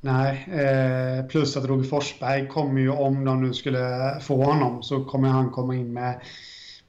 Nej, 0.00 0.48
eh, 0.50 1.26
plus 1.26 1.56
att 1.56 1.64
Roger 1.64 1.88
Forsberg 1.88 2.48
kommer 2.48 2.80
ju, 2.80 2.90
om 2.90 3.24
de 3.24 3.42
nu 3.42 3.54
skulle 3.54 3.80
få 4.20 4.44
honom, 4.44 4.82
så 4.82 5.04
kommer 5.04 5.28
han 5.28 5.50
komma 5.50 5.74
in 5.74 5.92
med, 5.92 6.20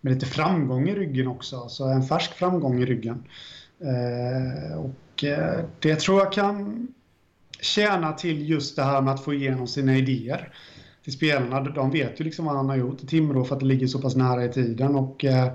med 0.02 0.14
lite 0.14 0.26
framgång 0.26 0.90
i 0.90 0.96
ryggen 0.96 1.28
också. 1.28 1.70
så 1.70 1.88
en 1.88 2.04
färsk 2.04 2.34
framgång 2.34 2.82
i 2.82 2.86
ryggen. 2.86 3.24
Eh, 3.80 4.78
och 4.78 5.24
eh, 5.24 5.60
det 5.80 5.96
tror 5.96 6.20
jag 6.20 6.34
kan 6.34 6.88
tjäna 7.62 8.14
till 8.14 8.50
just 8.50 8.76
det 8.76 8.84
här 8.84 9.02
med 9.02 9.14
att 9.14 9.24
få 9.24 9.34
igenom 9.34 9.68
sina 9.68 9.98
idéer 9.98 10.54
till 11.04 11.14
spelarna. 11.14 11.60
De 11.60 11.92
vet 11.92 12.20
ju 12.20 12.24
liksom 12.24 12.46
vad 12.46 12.56
han 12.56 12.70
har 12.70 12.76
gjort 12.76 13.04
i 13.04 13.08
Timrå 13.08 13.44
för 13.44 13.56
att 13.56 13.60
det 13.60 13.66
ligger 13.66 13.88
så 13.88 14.02
pass 14.02 14.16
nära 14.16 14.46
i 14.46 14.50
tiden. 14.50 14.96
Och, 14.96 15.26
eh, 15.26 15.52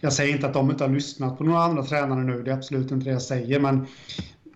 jag 0.00 0.12
säger 0.12 0.34
inte 0.34 0.46
att 0.46 0.54
de 0.54 0.70
inte 0.70 0.84
har 0.84 0.90
lyssnat 0.90 1.38
på 1.38 1.44
några 1.44 1.62
andra 1.62 1.82
tränare 1.82 2.24
nu, 2.24 2.42
det 2.42 2.50
är 2.50 2.54
absolut 2.54 2.90
inte 2.90 3.04
det 3.04 3.12
jag 3.12 3.22
säger. 3.22 3.60
Men 3.60 3.86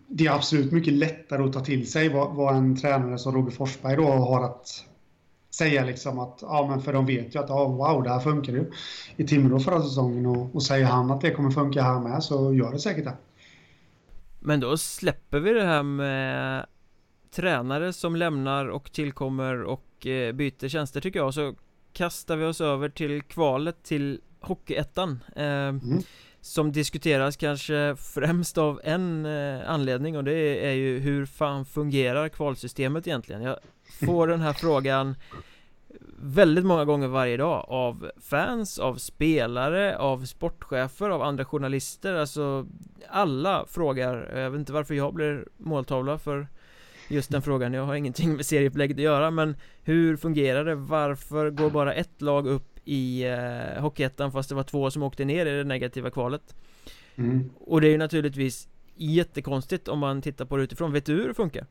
det 0.07 0.27
är 0.27 0.33
absolut 0.33 0.73
mycket 0.73 0.93
lättare 0.93 1.43
att 1.43 1.53
ta 1.53 1.61
till 1.61 1.91
sig 1.91 2.09
vad, 2.09 2.35
vad 2.35 2.57
en 2.57 2.77
tränare 2.77 3.19
som 3.19 3.35
Roger 3.35 3.51
Forsberg 3.51 3.97
då 3.97 4.07
har 4.07 4.45
att 4.45 4.85
säga 5.51 5.85
liksom 5.85 6.19
att, 6.19 6.39
ja 6.43 6.67
men 6.71 6.81
för 6.81 6.93
de 6.93 7.07
vet 7.07 7.35
ju 7.35 7.39
att, 7.39 7.49
ja 7.49 7.65
wow, 7.69 8.03
det 8.03 8.11
här 8.11 8.21
funkar 8.21 8.53
ju 8.53 8.71
i 9.17 9.27
Timrå 9.27 9.61
förra 9.61 9.83
säsongen 9.83 10.27
och, 10.27 10.55
och 10.55 10.63
säger 10.63 10.87
han 10.87 11.11
att 11.11 11.21
det 11.21 11.31
kommer 11.31 11.51
funka 11.51 11.83
här 11.83 12.01
med 12.01 12.23
så 12.23 12.55
gör 12.55 12.73
det 12.73 12.79
säkert 12.79 13.05
det. 13.05 13.17
Men 14.41 14.61
då 14.61 14.77
släpper 14.77 15.41
vi 15.41 15.53
det 15.53 15.67
här 15.67 15.83
med 15.83 16.67
tränare 17.31 17.93
som 17.93 18.17
lämnar 18.17 18.67
och 18.67 18.93
tillkommer 18.93 19.63
och 19.63 20.07
eh, 20.07 20.33
byter 20.33 20.69
tjänster 20.69 21.01
tycker 21.01 21.19
jag 21.19 21.35
så 21.35 21.55
kastar 21.93 22.37
vi 22.37 22.45
oss 22.45 22.61
över 22.61 22.89
till 22.89 23.23
kvalet 23.23 23.83
till 23.83 24.21
Hockeyettan 24.41 25.21
eh, 25.37 25.45
mm. 25.45 26.03
Som 26.43 26.73
diskuteras 26.73 27.37
kanske 27.37 27.97
främst 27.99 28.59
av 28.59 28.81
en 28.85 29.27
eh, 29.27 29.71
anledning 29.71 30.17
och 30.17 30.25
det 30.25 30.67
är 30.67 30.73
ju 30.73 30.99
hur 30.99 31.27
fan 31.27 31.65
fungerar 31.65 32.29
kvalsystemet 32.29 33.07
egentligen? 33.07 33.43
Jag 33.43 33.59
får 33.91 34.27
den 34.27 34.41
här 34.41 34.53
frågan 34.53 35.15
väldigt 36.23 36.65
många 36.65 36.85
gånger 36.85 37.09
varje 37.09 37.37
dag 37.37 37.65
av 37.69 38.11
fans, 38.21 38.79
av 38.79 38.97
spelare, 38.97 39.99
av 39.99 40.25
sportchefer, 40.25 41.11
av 41.11 41.23
andra 41.23 41.45
journalister 41.45 42.15
Alltså 42.15 42.67
alla 43.09 43.67
frågar, 43.69 44.39
jag 44.39 44.51
vet 44.51 44.59
inte 44.59 44.73
varför 44.73 44.95
jag 44.95 45.15
blir 45.15 45.49
måltavla 45.57 46.19
för 46.19 46.49
just 47.09 47.31
den 47.31 47.43
frågan 47.43 47.73
Jag 47.73 47.87
har 47.87 47.95
ingenting 47.95 48.33
med 48.37 48.47
serieupplägget 48.47 48.97
att 48.97 49.03
göra 49.03 49.31
men 49.31 49.57
Hur 49.83 50.17
fungerar 50.17 50.65
det? 50.65 50.75
Varför 50.75 51.51
går 51.51 51.71
bara 51.71 51.95
ett 51.95 52.23
lag 52.23 52.47
upp 52.47 52.79
i 52.85 53.25
eh, 53.25 53.83
Hockeyettan 53.83 54.33
fast 54.33 54.49
det 54.49 54.55
var 54.55 54.63
två 54.63 54.91
som 54.91 55.03
åkte 55.03 55.25
ner 55.25 55.47
i 55.47 55.57
det 55.57 55.65
negativa 55.65 56.11
kvalet? 56.11 56.55
Mm. 57.17 57.51
Och 57.61 57.81
det 57.81 57.87
är 57.87 57.91
ju 57.91 57.99
naturligtvis 57.99 58.69
jättekonstigt 58.95 59.89
om 59.89 59.99
man 59.99 60.23
tittar 60.23 60.45
på 60.45 60.57
det 60.57 60.63
utifrån 60.63 60.93
Vet 60.93 61.07
du 61.07 61.13
hur 61.13 61.29
det 61.29 61.35
funkar? 61.35 61.67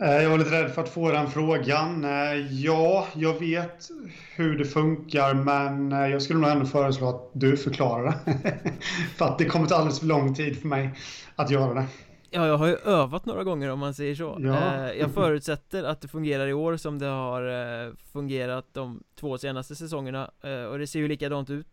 Eh, 0.00 0.22
jag 0.22 0.30
var 0.30 0.38
lite 0.38 0.62
rädd 0.62 0.70
för 0.70 0.82
att 0.82 0.88
få 0.88 1.10
den 1.10 1.30
frågan. 1.30 2.04
Eh, 2.04 2.54
ja, 2.62 3.06
jag 3.14 3.40
vet 3.40 3.88
hur 4.36 4.58
det 4.58 4.64
funkar, 4.64 5.34
men 5.34 5.92
eh, 5.92 6.06
jag 6.06 6.22
skulle 6.22 6.38
nog 6.38 6.50
ändå 6.50 6.66
föreslå 6.66 7.08
att 7.08 7.30
du 7.32 7.56
förklarar 7.56 8.14
det. 8.24 8.72
för 9.16 9.24
att 9.24 9.38
det 9.38 9.44
kommer 9.44 9.66
ta 9.66 9.74
alldeles 9.74 10.00
för 10.00 10.06
lång 10.06 10.34
tid 10.34 10.60
för 10.60 10.68
mig 10.68 10.90
att 11.36 11.50
göra 11.50 11.74
det. 11.74 11.86
Ja, 12.30 12.46
jag 12.46 12.56
har 12.56 12.66
ju 12.66 12.76
övat 12.76 13.26
några 13.26 13.44
gånger 13.44 13.70
om 13.70 13.78
man 13.78 13.94
säger 13.94 14.14
så 14.14 14.38
ja. 14.40 14.92
Jag 14.92 15.10
förutsätter 15.10 15.84
att 15.84 16.00
det 16.00 16.08
fungerar 16.08 16.46
i 16.46 16.52
år 16.52 16.76
som 16.76 16.98
det 16.98 17.06
har 17.06 17.96
fungerat 18.12 18.66
de 18.72 19.02
två 19.20 19.38
senaste 19.38 19.74
säsongerna 19.74 20.30
Och 20.70 20.78
det 20.78 20.86
ser 20.86 20.98
ju 20.98 21.08
likadant 21.08 21.50
ut 21.50 21.66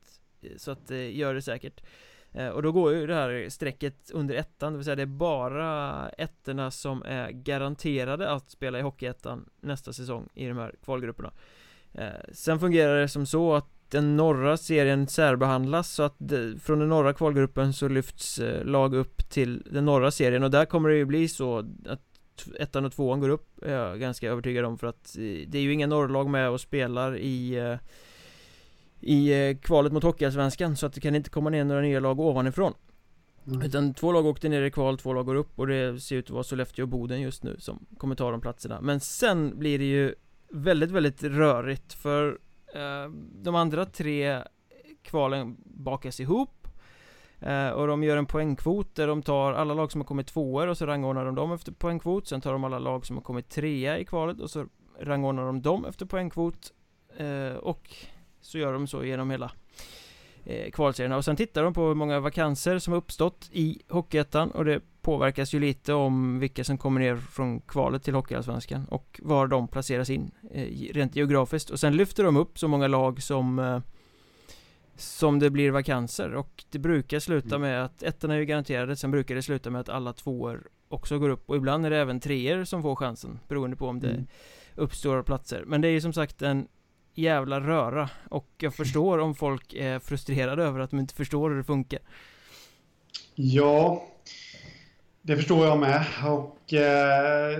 Så 0.57 0.71
att 0.71 0.87
det 0.87 1.11
gör 1.11 1.33
det 1.33 1.41
säkert 1.41 1.81
Eh, 2.33 2.47
och 2.47 2.63
då 2.63 2.71
går 2.71 2.93
ju 2.93 3.07
det 3.07 3.15
här 3.15 3.49
strecket 3.49 4.11
under 4.11 4.35
ettan, 4.35 4.73
det 4.73 4.77
vill 4.77 4.85
säga 4.85 4.95
det 4.95 5.01
är 5.01 5.05
bara 5.05 6.09
ettorna 6.09 6.71
som 6.71 7.03
är 7.05 7.31
garanterade 7.31 8.29
att 8.29 8.51
spela 8.51 8.79
i 8.79 8.81
Hockeyettan 8.81 9.49
nästa 9.61 9.93
säsong 9.93 10.29
i 10.33 10.47
de 10.47 10.57
här 10.57 10.75
kvalgrupperna. 10.83 11.31
Eh, 11.93 12.07
sen 12.31 12.59
fungerar 12.59 13.01
det 13.01 13.07
som 13.07 13.25
så 13.25 13.53
att 13.53 13.67
den 13.89 14.17
norra 14.17 14.57
serien 14.57 15.07
särbehandlas 15.07 15.91
så 15.91 16.03
att 16.03 16.15
det, 16.17 16.59
från 16.63 16.79
den 16.79 16.89
norra 16.89 17.13
kvalgruppen 17.13 17.73
så 17.73 17.87
lyfts 17.87 18.39
eh, 18.39 18.65
lag 18.65 18.93
upp 18.93 19.29
till 19.29 19.63
den 19.71 19.85
norra 19.85 20.11
serien. 20.11 20.43
Och 20.43 20.51
där 20.51 20.65
kommer 20.65 20.89
det 20.89 20.95
ju 20.95 21.05
bli 21.05 21.27
så 21.27 21.59
att 21.85 21.99
ettan 22.59 22.85
och 22.85 22.93
tvåan 22.93 23.19
går 23.19 23.29
upp 23.29 23.63
är 23.63 23.73
jag 23.73 23.99
ganska 23.99 24.31
övertygad 24.31 24.65
om 24.65 24.77
för 24.77 24.87
att 24.87 25.15
det 25.47 25.57
är 25.57 25.61
ju 25.61 25.73
inga 25.73 25.87
norrlag 25.87 26.29
med 26.29 26.49
och 26.49 26.61
spelar 26.61 27.17
i 27.17 27.77
i 29.03 29.49
eh, 29.49 29.57
kvalet 29.57 29.93
mot 29.93 30.03
Hockeyallsvenskan 30.03 30.77
så 30.77 30.85
att 30.85 30.93
det 30.93 31.01
kan 31.01 31.15
inte 31.15 31.29
komma 31.29 31.49
ner 31.49 31.63
några 31.63 31.81
nya 31.81 31.99
lag 31.99 32.19
ovanifrån. 32.19 32.73
Mm. 33.47 33.61
Utan 33.61 33.93
två 33.93 34.11
lag 34.11 34.25
åkte 34.25 34.49
ner 34.49 34.61
i 34.61 34.71
kval, 34.71 34.97
två 34.97 35.13
lag 35.13 35.25
går 35.25 35.35
upp 35.35 35.59
och 35.59 35.67
det 35.67 35.99
ser 35.99 36.15
ut 36.15 36.25
att 36.25 36.31
vara 36.31 36.43
Sollefteå 36.43 36.83
och 36.83 36.89
Boden 36.89 37.21
just 37.21 37.43
nu 37.43 37.55
som 37.59 37.85
kommer 37.97 38.15
ta 38.15 38.31
de 38.31 38.41
platserna. 38.41 38.81
Men 38.81 38.99
sen 38.99 39.59
blir 39.59 39.79
det 39.79 39.85
ju 39.85 40.15
väldigt, 40.49 40.91
väldigt 40.91 41.23
rörigt 41.23 41.93
för 41.93 42.39
eh, 42.73 43.11
de 43.41 43.55
andra 43.55 43.85
tre 43.85 44.41
kvalen 45.01 45.57
bakas 45.65 46.19
ihop 46.19 46.67
eh, 47.39 47.69
och 47.69 47.87
de 47.87 48.03
gör 48.03 48.17
en 48.17 48.25
poängkvot 48.25 48.95
där 48.95 49.07
de 49.07 49.21
tar 49.21 49.53
alla 49.53 49.73
lag 49.73 49.91
som 49.91 50.01
har 50.01 50.05
kommit 50.05 50.27
tvåor 50.27 50.67
och 50.67 50.77
så 50.77 50.85
rangordnar 50.85 51.25
de 51.25 51.35
dem 51.35 51.51
efter 51.51 51.71
poängkvot. 51.71 52.27
Sen 52.27 52.41
tar 52.41 52.53
de 52.53 52.63
alla 52.63 52.79
lag 52.79 53.05
som 53.05 53.15
har 53.15 53.23
kommit 53.23 53.49
trea 53.49 53.99
i 53.99 54.05
kvalet 54.05 54.39
och 54.39 54.49
så 54.49 54.65
rangordnar 54.99 55.45
de 55.45 55.61
dem 55.61 55.85
efter 55.85 56.05
poängkvot 56.05 56.73
eh, 57.17 57.57
Och 57.57 57.95
så 58.43 58.57
gör 58.57 58.73
de 58.73 58.87
så 58.87 59.05
genom 59.05 59.31
hela 59.31 59.51
eh, 60.45 60.71
kvalserierna. 60.71 61.17
Och 61.17 61.25
sen 61.25 61.35
tittar 61.35 61.63
de 61.63 61.73
på 61.73 61.87
hur 61.87 61.95
många 61.95 62.19
vakanser 62.19 62.79
som 62.79 62.93
har 62.93 62.97
uppstått 62.97 63.49
i 63.51 63.79
Hockeyettan 63.89 64.51
och 64.51 64.65
det 64.65 64.81
påverkas 65.01 65.53
ju 65.53 65.59
lite 65.59 65.93
om 65.93 66.39
vilka 66.39 66.63
som 66.63 66.77
kommer 66.77 67.01
ner 67.01 67.15
från 67.15 67.61
kvalet 67.61 68.03
till 68.03 68.13
Hockeyallsvenskan 68.13 68.85
och 68.85 69.19
var 69.23 69.47
de 69.47 69.67
placeras 69.67 70.09
in 70.09 70.31
eh, 70.51 70.93
rent 70.93 71.15
geografiskt. 71.15 71.69
Och 71.69 71.79
sen 71.79 71.97
lyfter 71.97 72.23
de 72.23 72.37
upp 72.37 72.59
så 72.59 72.67
många 72.67 72.87
lag 72.87 73.21
som 73.21 73.59
eh, 73.59 73.79
som 74.95 75.39
det 75.39 75.49
blir 75.49 75.71
vakanser. 75.71 76.33
Och 76.33 76.63
det 76.69 76.79
brukar 76.79 77.19
sluta 77.19 77.55
mm. 77.55 77.61
med 77.61 77.85
att 77.85 78.03
ettorna 78.03 78.33
är 78.33 78.39
ju 78.39 78.45
garanterade 78.45 78.95
sen 78.95 79.11
brukar 79.11 79.35
det 79.35 79.41
sluta 79.41 79.69
med 79.69 79.81
att 79.81 79.89
alla 79.89 80.13
tvåor 80.13 80.67
också 80.87 81.19
går 81.19 81.29
upp. 81.29 81.49
Och 81.49 81.55
ibland 81.55 81.85
är 81.85 81.89
det 81.89 81.97
även 81.97 82.19
treor 82.19 82.63
som 82.63 82.81
får 82.81 82.95
chansen 82.95 83.39
beroende 83.47 83.75
på 83.75 83.87
om 83.87 83.99
det 83.99 84.09
mm. 84.09 84.27
uppstår 84.75 85.23
platser. 85.23 85.63
Men 85.67 85.81
det 85.81 85.87
är 85.87 85.91
ju 85.91 86.01
som 86.01 86.13
sagt 86.13 86.41
en 86.41 86.67
jävla 87.13 87.59
röra 87.59 88.09
och 88.29 88.47
jag 88.57 88.75
förstår 88.75 89.17
om 89.17 89.35
folk 89.35 89.73
är 89.73 89.99
frustrerade 89.99 90.63
över 90.63 90.79
att 90.79 90.89
de 90.89 90.99
inte 90.99 91.15
förstår 91.15 91.49
hur 91.49 91.57
det 91.57 91.63
funkar. 91.63 91.99
Ja, 93.35 94.03
det 95.21 95.35
förstår 95.35 95.65
jag 95.65 95.79
med 95.79 96.05
och 96.25 96.73
eh, 96.73 97.59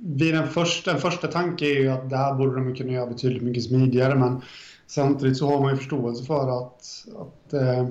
vid 0.00 0.34
den 0.34 0.48
första, 0.48 0.92
den 0.92 1.00
första 1.00 1.28
tanken 1.28 1.68
är 1.68 1.80
ju 1.80 1.88
att 1.88 2.10
det 2.10 2.16
här 2.16 2.34
borde 2.34 2.54
de 2.54 2.74
kunna 2.74 2.92
göra 2.92 3.06
betydligt 3.06 3.42
mycket 3.42 3.64
smidigare 3.64 4.14
men 4.14 4.40
samtidigt 4.86 5.36
så 5.36 5.46
har 5.46 5.60
man 5.60 5.70
ju 5.70 5.76
förståelse 5.76 6.24
för 6.24 6.58
att, 6.58 6.82
att 7.16 7.52
eh, 7.52 7.88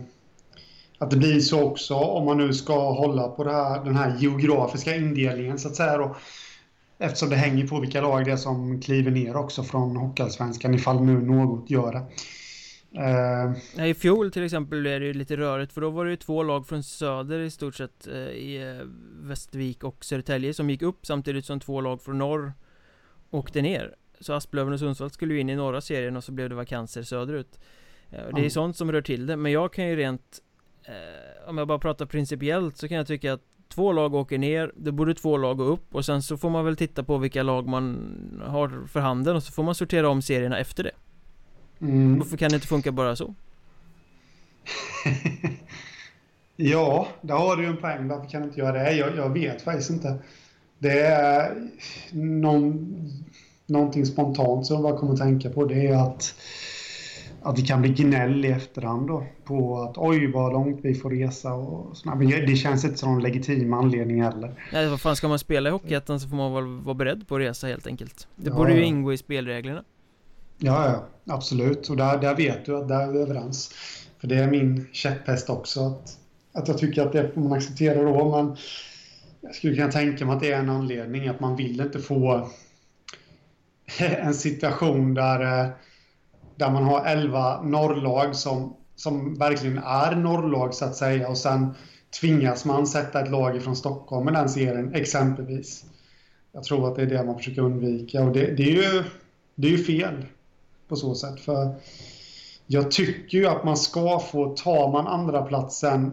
att 1.02 1.10
det 1.10 1.18
blir 1.18 1.40
så 1.40 1.64
också 1.64 1.96
om 1.96 2.26
man 2.26 2.38
nu 2.38 2.54
ska 2.54 2.92
hålla 2.92 3.28
på 3.28 3.44
här, 3.44 3.84
den 3.84 3.96
här 3.96 4.18
geografiska 4.20 4.96
indelningen 4.96 5.60
så 5.60 5.68
att 5.68 5.76
säga 5.76 5.98
då. 5.98 6.16
Eftersom 7.02 7.30
det 7.30 7.36
hänger 7.36 7.68
på 7.68 7.80
vilka 7.80 8.02
lag 8.02 8.26
det 8.26 8.32
är 8.32 8.38
som 8.38 8.82
kliver 8.82 9.12
ner 9.12 9.36
också 9.36 9.64
från 9.64 9.98
Hockeyallsvenskan 9.98 10.74
ifall 10.74 11.04
nu 11.04 11.22
något 11.22 11.70
gör 11.70 11.92
det. 11.92 12.06
Uh, 12.98 13.88
I 13.88 13.94
fjol 13.94 14.32
till 14.32 14.44
exempel 14.44 14.82
blev 14.82 15.00
det 15.00 15.06
ju 15.06 15.14
lite 15.14 15.38
rörigt 15.38 15.74
för 15.74 15.82
då 15.82 15.90
var 15.90 16.06
det 16.06 16.12
ju 16.12 16.18
två 16.18 16.44
lag 16.44 16.68
från 16.68 16.84
söder 16.84 17.40
i 17.40 17.50
stort 17.50 17.76
sett 17.76 18.08
uh, 18.08 18.16
i 18.16 18.64
uh, 18.64 18.88
Västervik 19.28 19.84
och 19.84 20.06
Södertälje 20.06 20.54
som 20.54 20.70
gick 20.70 20.82
upp 20.82 21.06
samtidigt 21.06 21.46
som 21.46 21.60
två 21.60 21.82
lag 21.82 22.02
från 22.02 22.18
norr 22.18 22.54
åkte 23.30 23.62
ner. 23.62 23.96
Så 24.20 24.34
Asplöven 24.34 24.74
och 24.74 24.80
Sundsvall 24.80 25.10
skulle 25.10 25.34
ju 25.34 25.40
in 25.40 25.50
i 25.50 25.56
norra 25.56 25.82
serien 25.82 26.18
och 26.18 26.24
så 26.24 26.32
blev 26.32 26.50
det 26.50 26.56
vakanser 26.56 27.04
söderut. 27.04 27.60
Det 28.10 28.46
är 28.46 28.50
sånt 28.50 28.78
som 28.78 28.92
rör 28.92 29.02
till 29.02 29.26
det, 29.26 29.38
men 29.38 29.52
jag 29.52 29.74
kan 29.74 29.88
ju 29.88 29.96
rent 29.96 30.40
Om 31.48 31.58
jag 31.58 31.68
bara 31.68 31.80
pratar 31.80 32.06
principiellt 32.06 32.78
så 32.78 32.88
kan 32.88 32.98
jag 32.98 33.08
tycka 33.08 33.34
att 33.34 33.51
Två 33.74 33.92
lag 33.92 34.16
åker 34.16 34.38
ner, 34.38 34.72
det 34.76 34.92
borde 34.92 35.14
två 35.14 35.38
lag 35.38 35.58
gå 35.58 35.64
upp 35.64 35.96
och 35.96 36.06
sen 36.06 36.22
så 36.22 36.38
får 36.38 36.50
man 36.50 36.66
väl 36.66 36.76
titta 36.76 37.04
på 37.04 37.18
vilka 37.18 37.44
lag 37.44 37.68
man 37.68 37.98
har 38.46 38.88
för 38.88 39.00
handen 39.00 39.36
och 39.36 39.44
så 39.44 39.52
får 39.52 39.64
man 39.64 39.76
sortera 39.76 40.10
om 40.10 40.22
serierna 40.22 40.60
efter 40.60 40.84
det 40.84 40.92
mm. 41.82 42.20
Varför 42.20 42.38
kan 42.38 42.50
det 42.50 42.56
inte 42.56 42.68
funka 42.68 42.92
bara 42.92 43.16
så? 43.16 43.34
ja, 46.56 47.08
där 47.22 47.36
har 47.36 47.56
du 47.56 47.64
ju 47.64 47.70
en 47.70 47.78
poäng. 47.78 48.08
Varför 48.08 48.30
kan 48.30 48.42
du 48.42 48.48
inte 48.48 48.60
göra 48.60 48.72
det? 48.72 48.92
Jag, 48.92 49.16
jag 49.16 49.30
vet 49.30 49.62
faktiskt 49.62 49.90
inte. 49.90 50.16
Det 50.80 51.00
är 51.00 51.70
någon, 52.12 52.96
någonting 53.66 54.06
spontant 54.06 54.66
som 54.66 54.76
jag 54.76 54.84
bara 54.84 54.98
kommer 54.98 55.14
att 55.14 55.20
tänka 55.20 55.50
på. 55.50 55.66
Det 55.66 55.88
är 55.88 56.08
att 56.08 56.36
att 57.44 57.56
det 57.56 57.62
kan 57.62 57.82
bli 57.82 57.90
gnäll 57.90 58.46
i 58.46 58.48
efterhand 58.48 59.08
då 59.08 59.26
på 59.44 59.82
att 59.82 59.98
oj 59.98 60.32
vad 60.32 60.54
långt 60.54 60.80
vi 60.84 60.94
får 60.94 61.10
resa 61.10 61.54
och 61.54 61.98
sådär. 61.98 62.16
Men 62.16 62.28
det 62.30 62.56
känns 62.56 62.86
inte 62.86 62.98
som 62.98 63.16
en 63.16 63.22
legitim 63.22 63.74
anledning 63.74 64.24
heller. 64.24 64.70
Nej, 64.74 64.90
vad 64.90 65.02
fan 65.02 65.16
ska 65.16 65.28
man 65.28 65.40
spela 65.40 65.70
i 65.70 65.72
Hockeyettan 65.72 66.20
så 66.20 66.30
får 66.30 66.36
man 66.36 66.54
väl 66.54 66.66
vara 66.66 66.94
beredd 66.94 67.28
på 67.28 67.36
att 67.36 67.42
resa 67.42 67.68
helt 67.68 67.88
enkelt. 67.88 68.28
Det 68.36 68.50
ja, 68.50 68.56
borde 68.56 68.74
ju 68.74 68.84
ingå 68.84 69.14
i 69.14 69.18
spelreglerna. 69.18 69.84
Ja, 70.58 70.86
ja, 70.86 71.34
absolut. 71.34 71.90
Och 71.90 71.98
där, 71.98 72.18
där 72.18 72.36
vet 72.36 72.66
du 72.66 72.78
att 72.78 72.88
där 72.88 73.08
är 73.08 73.12
vi 73.12 73.20
överens. 73.20 73.74
För 74.20 74.28
det 74.28 74.36
är 74.36 74.48
min 74.48 74.88
käpphäst 74.92 75.50
också. 75.50 75.86
Att, 75.86 76.18
att 76.54 76.68
jag 76.68 76.78
tycker 76.78 77.02
att 77.02 77.12
det 77.12 77.32
får 77.34 77.42
man 77.42 77.54
acceptera 77.54 78.04
då. 78.04 78.36
Men 78.36 78.58
jag 79.42 79.56
skulle 79.56 79.76
kunna 79.76 79.92
tänka 79.92 80.26
mig 80.26 80.36
att 80.36 80.42
det 80.42 80.52
är 80.52 80.60
en 80.60 80.70
anledning 80.70 81.28
att 81.28 81.40
man 81.40 81.56
vill 81.56 81.82
inte 81.82 82.00
få 82.00 82.50
en 84.00 84.34
situation 84.34 85.14
där 85.14 85.64
eh, 85.64 85.70
där 86.62 86.70
man 86.70 86.84
har 86.84 87.06
11 87.06 87.62
norrlag 87.62 88.36
som, 88.36 88.76
som 88.96 89.36
verkligen 89.36 89.78
är 89.78 90.16
norrlag 90.16 90.74
så 90.74 90.86
att 90.86 90.96
säga 90.96 91.30
och 91.30 91.38
sen 91.38 91.74
tvingas 92.20 92.66
man 92.66 92.88
sätta 92.88 93.22
ett 93.22 93.32
lag 93.32 93.62
från 93.62 93.76
Stockholm 93.76 94.30
i 94.30 94.32
den 94.32 94.50
serien 94.50 94.94
exempelvis. 94.94 95.86
Jag 96.52 96.64
tror 96.64 96.88
att 96.88 96.96
det 96.96 97.02
är 97.02 97.06
det 97.06 97.24
man 97.24 97.38
försöker 97.38 97.62
undvika 97.62 98.24
och 98.24 98.32
det, 98.34 98.56
det 98.56 98.64
är, 98.64 98.94
ju, 98.94 99.04
det 99.56 99.68
är 99.68 99.72
ju 99.72 99.84
fel 99.84 100.26
på 100.88 100.96
så 100.96 101.16
sätt. 101.16 101.40
För 101.40 101.76
jag 102.68 102.92
tycker 102.92 103.38
ju 103.38 103.46
att 103.46 103.64
man 103.64 103.78
ska 103.78 104.20
få, 104.20 104.56
tar 104.56 104.92
man 104.92 105.08
andra 105.08 105.42
platsen 105.42 106.12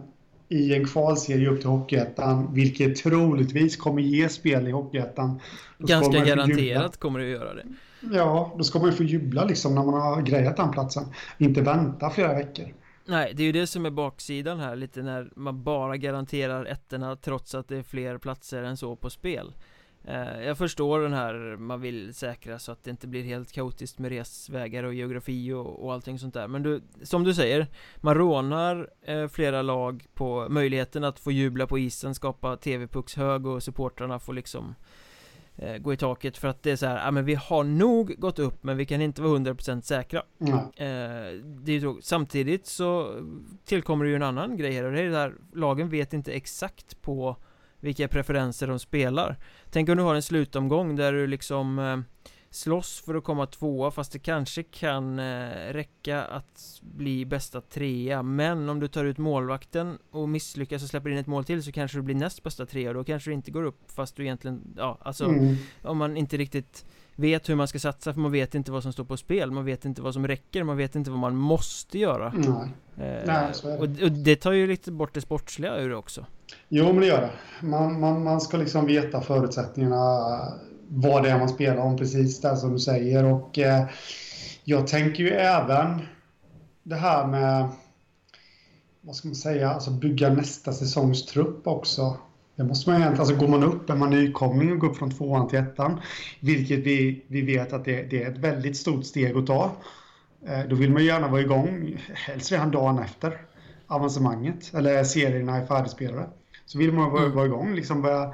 i 0.49 0.75
en 0.75 0.85
kvalserie 0.87 1.49
upp 1.49 1.59
till 1.59 1.69
Hockeyettan, 1.69 2.53
vilket 2.53 2.95
troligtvis 2.95 3.77
kommer 3.77 4.01
ge 4.01 4.29
spel 4.29 4.67
i 4.67 4.71
Hockeyettan. 4.71 5.39
Ganska 5.77 6.19
garanterat 6.19 6.97
kommer 6.97 7.19
det 7.19 7.25
att 7.25 7.31
göra 7.31 7.53
det. 7.53 7.63
Ja, 8.01 8.55
då 8.57 8.63
ska 8.63 8.79
man 8.79 8.89
ju 8.89 8.95
få 8.95 9.03
jubla 9.03 9.45
liksom 9.45 9.75
när 9.75 9.83
man 9.83 10.01
har 10.01 10.21
grejat 10.21 10.57
den 10.57 10.71
platsen. 10.71 11.03
Inte 11.37 11.61
vänta 11.61 12.09
flera 12.09 12.33
veckor. 12.33 12.73
Nej, 13.05 13.33
det 13.35 13.43
är 13.43 13.45
ju 13.45 13.51
det 13.51 13.67
som 13.67 13.85
är 13.85 13.89
baksidan 13.89 14.59
här 14.59 14.75
lite 14.75 15.01
när 15.01 15.31
man 15.35 15.63
bara 15.63 15.97
garanterar 15.97 16.65
ettorna 16.65 17.15
trots 17.15 17.55
att 17.55 17.67
det 17.67 17.77
är 17.77 17.83
fler 17.83 18.17
platser 18.17 18.63
än 18.63 18.77
så 18.77 18.95
på 18.95 19.09
spel 19.09 19.53
eh, 20.03 20.41
Jag 20.41 20.57
förstår 20.57 20.99
den 20.99 21.13
här, 21.13 21.57
man 21.57 21.81
vill 21.81 22.13
säkra 22.13 22.59
så 22.59 22.71
att 22.71 22.83
det 22.83 22.91
inte 22.91 23.07
blir 23.07 23.23
helt 23.23 23.51
kaotiskt 23.51 23.99
med 23.99 24.11
resvägar 24.11 24.83
och 24.83 24.93
geografi 24.93 25.53
och, 25.53 25.85
och 25.85 25.93
allting 25.93 26.19
sånt 26.19 26.33
där 26.33 26.47
Men 26.47 26.63
du, 26.63 26.81
som 27.03 27.23
du 27.23 27.33
säger, 27.33 27.67
man 27.97 28.15
rånar 28.15 28.89
eh, 29.01 29.27
flera 29.27 29.61
lag 29.61 30.05
på 30.13 30.47
möjligheten 30.49 31.03
att 31.03 31.19
få 31.19 31.31
jubla 31.31 31.67
på 31.67 31.79
isen, 31.79 32.15
skapa 32.15 32.57
tv-puckshög 32.57 33.45
och 33.45 33.63
supportrarna 33.63 34.19
får 34.19 34.33
liksom 34.33 34.75
eh, 35.61 35.77
gå 35.77 35.93
i 35.93 35.97
taket 35.97 36.37
för 36.37 36.47
att 36.47 36.63
det 36.63 36.71
är 36.71 36.75
så 36.75 36.85
här, 36.85 37.05
ja 37.05 37.11
men 37.11 37.25
vi 37.25 37.35
har 37.35 37.63
nog 37.63 38.15
gått 38.17 38.39
upp 38.39 38.63
men 38.63 38.77
vi 38.77 38.85
kan 38.85 39.01
inte 39.01 39.21
vara 39.21 39.37
100% 39.39 39.81
säkra 39.81 40.23
Nej. 40.37 40.53
eh, 40.53 41.39
Det 41.43 41.71
är 41.71 41.79
tråkigt. 41.79 42.05
Samtidigt 42.05 42.65
så 42.65 43.19
tillkommer 43.65 44.05
det 44.05 44.09
ju 44.09 44.15
en 44.15 44.23
annan 44.23 44.57
grej 44.57 44.71
här 44.71 44.83
och 44.83 44.91
det 44.91 45.01
är 45.01 45.09
det 45.09 45.17
här, 45.17 45.33
lagen 45.53 45.89
vet 45.89 46.13
inte 46.13 46.31
exakt 46.31 47.01
på 47.01 47.35
vilka 47.79 48.07
preferenser 48.07 48.67
de 48.67 48.79
spelar 48.79 49.37
Tänk 49.69 49.89
om 49.89 49.97
du 49.97 50.03
har 50.03 50.15
en 50.15 50.21
slutomgång 50.21 50.95
där 50.95 51.13
du 51.13 51.27
liksom 51.27 51.79
eh, 51.79 51.97
slåss 52.51 53.01
för 53.05 53.15
att 53.15 53.23
komma 53.23 53.45
tvåa 53.45 53.91
fast 53.91 54.11
det 54.11 54.19
kanske 54.19 54.63
kan 54.63 55.19
eh, 55.19 55.49
räcka 55.73 56.23
att 56.23 56.79
bli 56.81 57.25
bästa 57.25 57.61
trea 57.61 58.23
Men 58.23 58.69
om 58.69 58.79
du 58.79 58.87
tar 58.87 59.05
ut 59.05 59.17
målvakten 59.17 59.97
och 60.11 60.29
misslyckas 60.29 60.83
och 60.83 60.89
släpper 60.89 61.09
in 61.09 61.17
ett 61.17 61.27
mål 61.27 61.43
till 61.45 61.63
så 61.63 61.71
kanske 61.71 61.97
du 61.97 62.01
blir 62.01 62.15
näst 62.15 62.43
bästa 62.43 62.65
trea 62.65 62.89
och 62.89 62.95
då 62.95 63.03
kanske 63.03 63.29
du 63.29 63.33
inte 63.33 63.51
går 63.51 63.63
upp 63.63 63.91
fast 63.91 64.15
du 64.15 64.23
egentligen, 64.23 64.61
ja 64.77 64.97
alltså 65.01 65.25
Mm. 65.25 65.55
om 65.83 65.97
man 65.97 66.17
inte 66.17 66.37
riktigt 66.37 66.85
vet 67.15 67.49
hur 67.49 67.55
man 67.55 67.67
ska 67.67 67.79
satsa 67.79 68.13
för 68.13 68.19
man 68.19 68.31
vet 68.31 68.55
inte 68.55 68.71
vad 68.71 68.83
som 68.83 68.93
står 68.93 69.03
på 69.03 69.17
spel 69.17 69.51
Man 69.51 69.65
vet 69.65 69.85
inte 69.85 70.01
vad 70.01 70.13
som 70.13 70.27
räcker, 70.27 70.63
man 70.63 70.77
vet 70.77 70.95
inte 70.95 71.09
vad 71.11 71.19
man 71.19 71.35
måste 71.35 71.99
göra 71.99 72.33
Nej. 72.35 72.47
eh, 73.07 73.23
Nej, 73.27 73.47
så 73.53 73.67
är 73.69 73.71
det. 73.71 73.77
och, 73.77 74.03
och 74.03 74.11
det 74.11 74.35
tar 74.35 74.51
ju 74.51 74.67
lite 74.67 74.91
bort 74.91 75.13
det 75.13 75.21
sportsliga 75.21 75.77
ur 75.77 75.89
det 75.89 75.95
också 75.95 76.25
Jo, 76.69 76.85
men 76.85 76.99
det 76.99 77.05
gör 77.05 77.21
det. 77.21 77.65
Man, 77.67 77.99
man, 77.99 78.23
man 78.23 78.41
ska 78.41 78.57
liksom 78.57 78.85
veta 78.85 79.21
förutsättningarna, 79.21 80.27
vad 80.89 81.23
det 81.23 81.29
är 81.29 81.39
man 81.39 81.49
spelar 81.49 81.77
om, 81.77 81.97
precis 81.97 82.41
det 82.41 82.57
som 82.57 82.73
du 82.73 82.79
säger. 82.79 83.25
Och 83.25 83.59
eh, 83.59 83.85
jag 84.63 84.87
tänker 84.87 85.23
ju 85.23 85.29
även 85.29 86.01
det 86.83 86.95
här 86.95 87.27
med, 87.27 87.69
vad 89.01 89.15
ska 89.15 89.27
man 89.27 89.35
säga, 89.35 89.69
alltså 89.69 89.91
bygga 89.91 90.29
nästa 90.29 90.73
säsongs 90.73 91.25
trupp 91.25 91.67
också. 91.67 92.17
Det 92.55 92.63
måste 92.63 92.89
man 92.89 93.01
egentligen, 93.01 93.19
alltså 93.29 93.45
går 93.45 93.47
man 93.47 93.63
upp, 93.63 93.89
är 93.89 93.95
man 93.95 94.09
nykomling 94.09 94.71
och 94.71 94.79
går 94.79 94.89
upp 94.89 94.97
från 94.97 95.11
tvåan 95.11 95.47
till 95.47 95.59
ettan, 95.59 96.01
vilket 96.39 96.79
vi, 96.79 97.25
vi 97.27 97.41
vet 97.41 97.73
att 97.73 97.85
det, 97.85 98.03
det 98.03 98.23
är 98.23 98.31
ett 98.31 98.37
väldigt 98.37 98.77
stort 98.77 99.05
steg 99.05 99.37
att 99.37 99.47
ta. 99.47 99.71
Eh, 100.47 100.59
då 100.69 100.75
vill 100.75 100.91
man 100.91 101.05
gärna 101.05 101.27
vara 101.27 101.41
igång, 101.41 102.01
helst 102.13 102.51
redan 102.51 102.71
dagen 102.71 102.99
efter 102.99 103.41
avancemanget, 103.87 104.73
eller 104.73 105.03
serierna 105.03 105.57
är 105.57 105.65
färdigspelade. 105.65 106.29
Så 106.65 106.77
vill 106.77 106.93
man 106.93 107.11
vara, 107.11 107.23
Mm. 107.23 107.35
vara 107.35 107.45
igång, 107.45 107.73
liksom 107.75 108.01
börja, 108.01 108.33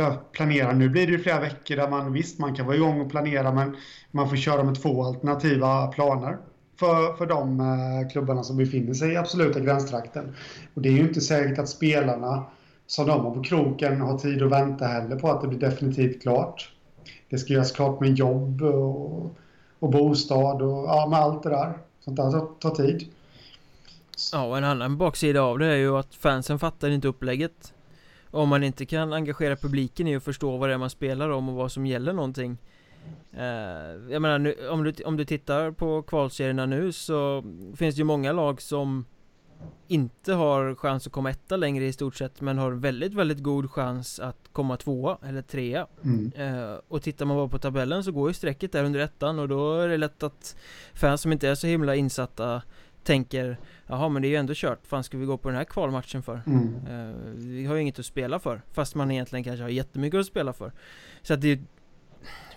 ja, 0.00 0.16
planera. 0.32 0.72
Nu 0.72 0.88
blir 0.88 1.06
det 1.06 1.12
ju 1.12 1.18
flera 1.18 1.40
veckor 1.40 1.76
där 1.76 1.88
man 1.88 2.12
visst, 2.12 2.38
man 2.38 2.54
kan 2.54 2.66
vara 2.66 2.76
igång 2.76 3.00
och 3.00 3.10
planera, 3.10 3.52
men 3.52 3.76
man 4.10 4.28
får 4.28 4.36
köra 4.36 4.64
med 4.64 4.82
två 4.82 5.04
alternativa 5.04 5.86
planer 5.86 6.36
för, 6.78 7.16
för 7.16 7.26
de 7.26 7.60
eh, 7.60 8.10
klubbarna 8.12 8.42
som 8.42 8.56
befinner 8.56 8.94
sig 8.94 9.12
i 9.12 9.16
absoluta 9.16 9.60
gränstrakten. 9.60 10.34
Och 10.74 10.82
det 10.82 10.88
är 10.88 10.92
ju 10.92 11.00
inte 11.00 11.20
säkert 11.20 11.58
att 11.58 11.68
spelarna 11.68 12.44
som 12.86 13.06
de 13.06 13.20
har 13.20 13.34
på 13.34 13.42
kroken 13.42 14.00
har 14.00 14.18
tid 14.18 14.42
att 14.42 14.52
vänta 14.52 14.86
heller 14.86 15.16
på 15.16 15.30
att 15.30 15.40
det 15.40 15.48
blir 15.48 15.58
definitivt 15.58 16.22
klart. 16.22 16.72
Det 17.30 17.38
ska 17.38 17.52
göras 17.52 17.72
klart 17.72 18.00
med 18.00 18.14
jobb 18.14 18.62
och, 18.62 19.36
och 19.78 19.90
bostad 19.90 20.62
och 20.62 20.84
ja, 20.88 21.06
med 21.10 21.18
allt 21.18 21.42
det 21.42 21.48
där. 21.48 21.78
Sånt 22.00 22.16
där 22.16 22.30
tar, 22.30 22.46
tar 22.60 22.70
tid. 22.70 23.06
Ja, 24.32 24.46
och 24.46 24.58
en 24.58 24.64
annan 24.64 24.96
baksida 24.96 25.42
av 25.42 25.58
det 25.58 25.66
är 25.66 25.76
ju 25.76 25.96
att 25.96 26.14
fansen 26.14 26.58
fattar 26.58 26.90
inte 26.90 27.08
upplägget 27.08 27.72
om 28.30 28.48
man 28.48 28.62
inte 28.62 28.86
kan 28.86 29.12
engagera 29.12 29.56
publiken 29.56 30.06
i 30.06 30.16
att 30.16 30.24
förstå 30.24 30.56
vad 30.56 30.68
det 30.68 30.74
är 30.74 30.78
man 30.78 30.90
spelar 30.90 31.30
om 31.30 31.48
och 31.48 31.54
vad 31.54 31.72
som 31.72 31.86
gäller 31.86 32.12
någonting 32.12 32.58
eh, 33.32 34.12
Jag 34.12 34.22
menar, 34.22 34.38
nu, 34.38 34.68
om, 34.68 34.84
du, 34.84 35.04
om 35.04 35.16
du 35.16 35.24
tittar 35.24 35.70
på 35.70 36.02
kvalserierna 36.02 36.66
nu 36.66 36.92
så 36.92 37.44
finns 37.76 37.94
det 37.94 37.98
ju 37.98 38.04
många 38.04 38.32
lag 38.32 38.62
som 38.62 39.04
inte 39.88 40.32
har 40.32 40.74
chans 40.74 41.06
att 41.06 41.12
komma 41.12 41.30
etta 41.30 41.56
längre 41.56 41.84
i 41.84 41.92
stort 41.92 42.16
sett 42.16 42.40
men 42.40 42.58
har 42.58 42.72
väldigt, 42.72 43.14
väldigt 43.14 43.42
god 43.42 43.70
chans 43.70 44.20
att 44.20 44.48
komma 44.52 44.76
tvåa 44.76 45.18
eller 45.22 45.42
trea 45.42 45.86
Mm. 46.04 46.32
Eh, 46.36 46.74
och 46.88 47.02
tittar 47.02 47.26
man 47.26 47.36
bara 47.36 47.48
på 47.48 47.58
tabellen 47.58 48.04
så 48.04 48.12
går 48.12 48.30
ju 48.30 48.34
strecket 48.34 48.72
där 48.72 48.84
under 48.84 49.00
ettan 49.00 49.38
och 49.38 49.48
då 49.48 49.78
är 49.78 49.88
det 49.88 49.96
lätt 49.96 50.22
att 50.22 50.56
fans 50.94 51.20
som 51.20 51.32
inte 51.32 51.48
är 51.48 51.54
så 51.54 51.66
himla 51.66 51.94
insatta 51.96 52.62
tänker 53.02 53.58
Jaha 53.86 54.08
men 54.08 54.22
det 54.22 54.28
är 54.28 54.30
ju 54.30 54.36
ändå 54.36 54.52
kört, 54.56 54.86
fan 54.86 55.04
ska 55.04 55.18
vi 55.18 55.26
gå 55.26 55.36
på 55.36 55.48
den 55.48 55.58
här 55.58 55.64
kvalmatchen 55.64 56.22
för? 56.22 56.42
Mm. 56.46 56.74
Eh, 56.90 57.14
vi 57.34 57.66
har 57.66 57.74
ju 57.74 57.80
inget 57.80 57.98
att 57.98 58.06
spela 58.06 58.38
för 58.38 58.62
Fast 58.72 58.94
man 58.94 59.10
egentligen 59.10 59.44
kanske 59.44 59.62
har 59.62 59.70
jättemycket 59.70 60.20
att 60.20 60.26
spela 60.26 60.52
för. 60.52 60.72
Så 61.22 61.34
att 61.34 61.40
det 61.40 61.48
är 61.48 61.58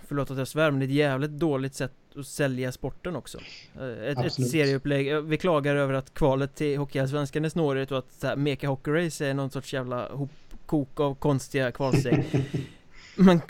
Förlåt 0.08 0.30
att 0.30 0.38
jag 0.38 0.48
svär 0.48 0.70
men 0.70 0.80
det 0.80 0.84
är 0.84 0.88
ett 0.88 0.94
jävligt 0.94 1.30
dåligt 1.30 1.74
sätt 1.74 1.92
att 2.16 2.26
sälja 2.26 2.72
sporten 2.72 3.16
också. 3.16 3.38
Eh, 3.80 4.08
Ett, 4.08 4.24
ett 4.24 4.50
serieupplägg, 4.50 5.12
eh, 5.12 5.20
vi 5.20 5.36
klagar 5.36 5.76
över 5.76 5.94
att 5.94 6.14
kvalet 6.14 6.54
till 6.54 6.78
Hockeyallsvenskan 6.78 7.44
är 7.44 7.48
snårigt 7.48 7.92
och 7.92 7.98
att 7.98 8.12
så 8.12 8.26
här, 8.26 8.36
Meka 8.36 8.68
Hockey 8.68 8.90
Race 8.90 9.26
är 9.26 9.34
någon 9.34 9.50
sorts 9.50 9.74
jävla 9.74 10.08
hopkok 10.12 11.00
av 11.00 11.14
konstiga 11.14 11.72
kvalsteg 11.72 12.24
Men 13.16 13.40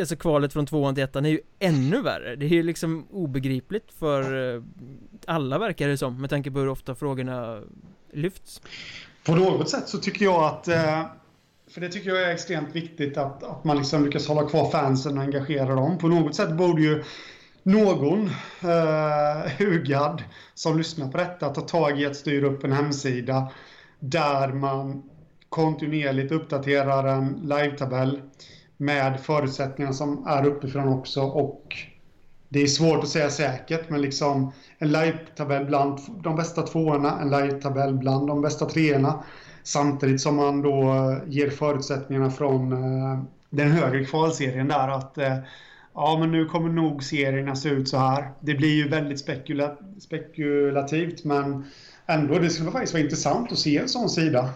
alltså 0.00 0.16
kvalet 0.16 0.52
från 0.52 0.66
tvåan 0.66 0.94
till 0.94 1.04
ettan 1.04 1.26
är 1.26 1.30
ju 1.30 1.40
ännu 1.58 2.02
värre. 2.02 2.36
Det 2.36 2.46
är 2.46 2.50
ju 2.50 2.62
liksom 2.62 3.06
obegripligt 3.10 3.92
för 3.98 4.54
eh, 4.54 4.62
alla 5.26 5.58
verkar 5.58 5.88
det 5.88 5.98
som 5.98 6.20
med 6.20 6.30
tanke 6.30 6.50
på 6.50 6.58
hur 6.58 6.68
ofta 6.68 6.94
frågorna 6.94 7.60
lyfts. 8.12 8.60
På 9.24 9.34
något 9.34 9.68
sätt 9.68 9.88
så 9.88 9.98
tycker 9.98 10.24
jag 10.24 10.44
att, 10.44 10.68
eh, 10.68 11.02
för 11.70 11.80
det 11.80 11.88
tycker 11.88 12.10
jag 12.10 12.22
är 12.22 12.34
extremt 12.34 12.76
viktigt 12.76 13.16
att, 13.16 13.42
att 13.42 13.64
man 13.64 13.76
liksom 13.76 14.04
lyckas 14.04 14.28
hålla 14.28 14.48
kvar 14.48 14.70
fansen 14.70 15.18
och 15.18 15.24
engagera 15.24 15.74
dem. 15.74 15.98
På 15.98 16.08
något 16.08 16.34
sätt 16.34 16.52
borde 16.52 16.82
ju 16.82 17.04
någon 17.62 18.30
eh, 18.62 19.52
hugad 19.58 20.22
som 20.54 20.78
lyssnar 20.78 21.08
på 21.08 21.18
detta 21.18 21.48
ta 21.48 21.60
tag 21.60 22.00
i 22.00 22.06
att 22.06 22.16
styra 22.16 22.46
upp 22.46 22.64
en 22.64 22.72
hemsida 22.72 23.52
där 23.98 24.48
man 24.48 25.02
kontinuerligt 25.48 26.32
uppdaterar 26.32 27.06
en 27.06 27.40
live-tabell 27.42 28.20
med 28.80 29.20
förutsättningarna 29.20 29.94
som 29.94 30.26
är 30.26 30.46
uppifrån 30.46 30.88
också 30.88 31.20
och 31.22 31.76
det 32.48 32.62
är 32.62 32.66
svårt 32.66 33.02
att 33.02 33.08
säga 33.08 33.30
säkert, 33.30 33.90
men 33.90 34.02
liksom 34.02 34.52
en 34.78 34.88
live-tabell 34.88 35.64
bland 35.64 35.98
de 36.22 36.36
bästa 36.36 36.62
tvåorna, 36.62 37.20
en 37.20 37.30
live-tabell 37.30 37.94
bland 37.94 38.26
de 38.26 38.42
bästa 38.42 38.66
treorna. 38.66 39.24
Samtidigt 39.62 40.20
som 40.20 40.36
man 40.36 40.62
då 40.62 40.82
eh, 40.82 41.18
ger 41.26 41.50
förutsättningarna 41.50 42.30
från 42.30 42.72
eh, 42.72 43.22
den 43.50 43.70
högre 43.70 44.04
kvalserien 44.04 44.68
där 44.68 44.88
att 44.88 45.18
eh, 45.18 45.36
ja, 45.94 46.16
men 46.20 46.32
nu 46.32 46.44
kommer 46.44 46.68
nog 46.68 47.04
serierna 47.04 47.56
se 47.56 47.68
ut 47.68 47.88
så 47.88 47.96
här. 47.96 48.30
Det 48.40 48.54
blir 48.54 48.74
ju 48.74 48.88
väldigt 48.88 49.20
spekula 49.20 49.76
spekulativt, 50.00 51.24
men 51.24 51.64
ändå, 52.06 52.38
det 52.38 52.50
skulle 52.50 52.70
faktiskt 52.70 52.92
vara 52.92 53.02
intressant 53.02 53.52
att 53.52 53.58
se 53.58 53.78
en 53.78 53.88
sån 53.88 54.10
sida. 54.10 54.48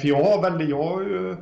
För 0.00 0.06
jag 0.08 0.24
har 0.24 0.42
väldigt, 0.42 0.68
jag 0.68 0.82
har 0.82 1.02
ju 1.02 1.36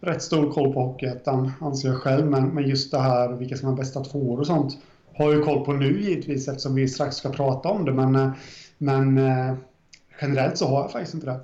rätt 0.00 0.22
stor 0.22 0.52
koll 0.52 0.72
på 0.72 0.80
Hockeyettan, 0.80 1.52
anser 1.60 1.88
jag 1.88 1.98
själv, 1.98 2.26
men, 2.26 2.48
men 2.48 2.68
just 2.68 2.90
det 2.90 2.98
här 2.98 3.32
vilka 3.32 3.56
som 3.56 3.72
är 3.72 3.76
bästa 3.76 4.04
tvåor 4.04 4.40
och 4.40 4.46
sånt 4.46 4.78
har 5.16 5.24
jag 5.24 5.34
ju 5.34 5.42
koll 5.42 5.64
på 5.64 5.72
nu 5.72 6.00
givetvis 6.00 6.48
eftersom 6.48 6.74
vi 6.74 6.88
strax 6.88 7.16
ska 7.16 7.30
prata 7.30 7.68
om 7.68 7.84
det, 7.84 7.92
men, 7.92 8.16
eh, 8.16 8.32
men 8.78 9.18
eh, 9.18 9.54
generellt 10.20 10.58
så 10.58 10.66
har 10.66 10.80
jag 10.80 10.92
faktiskt 10.92 11.14
inte 11.14 11.26
det. 11.26 11.40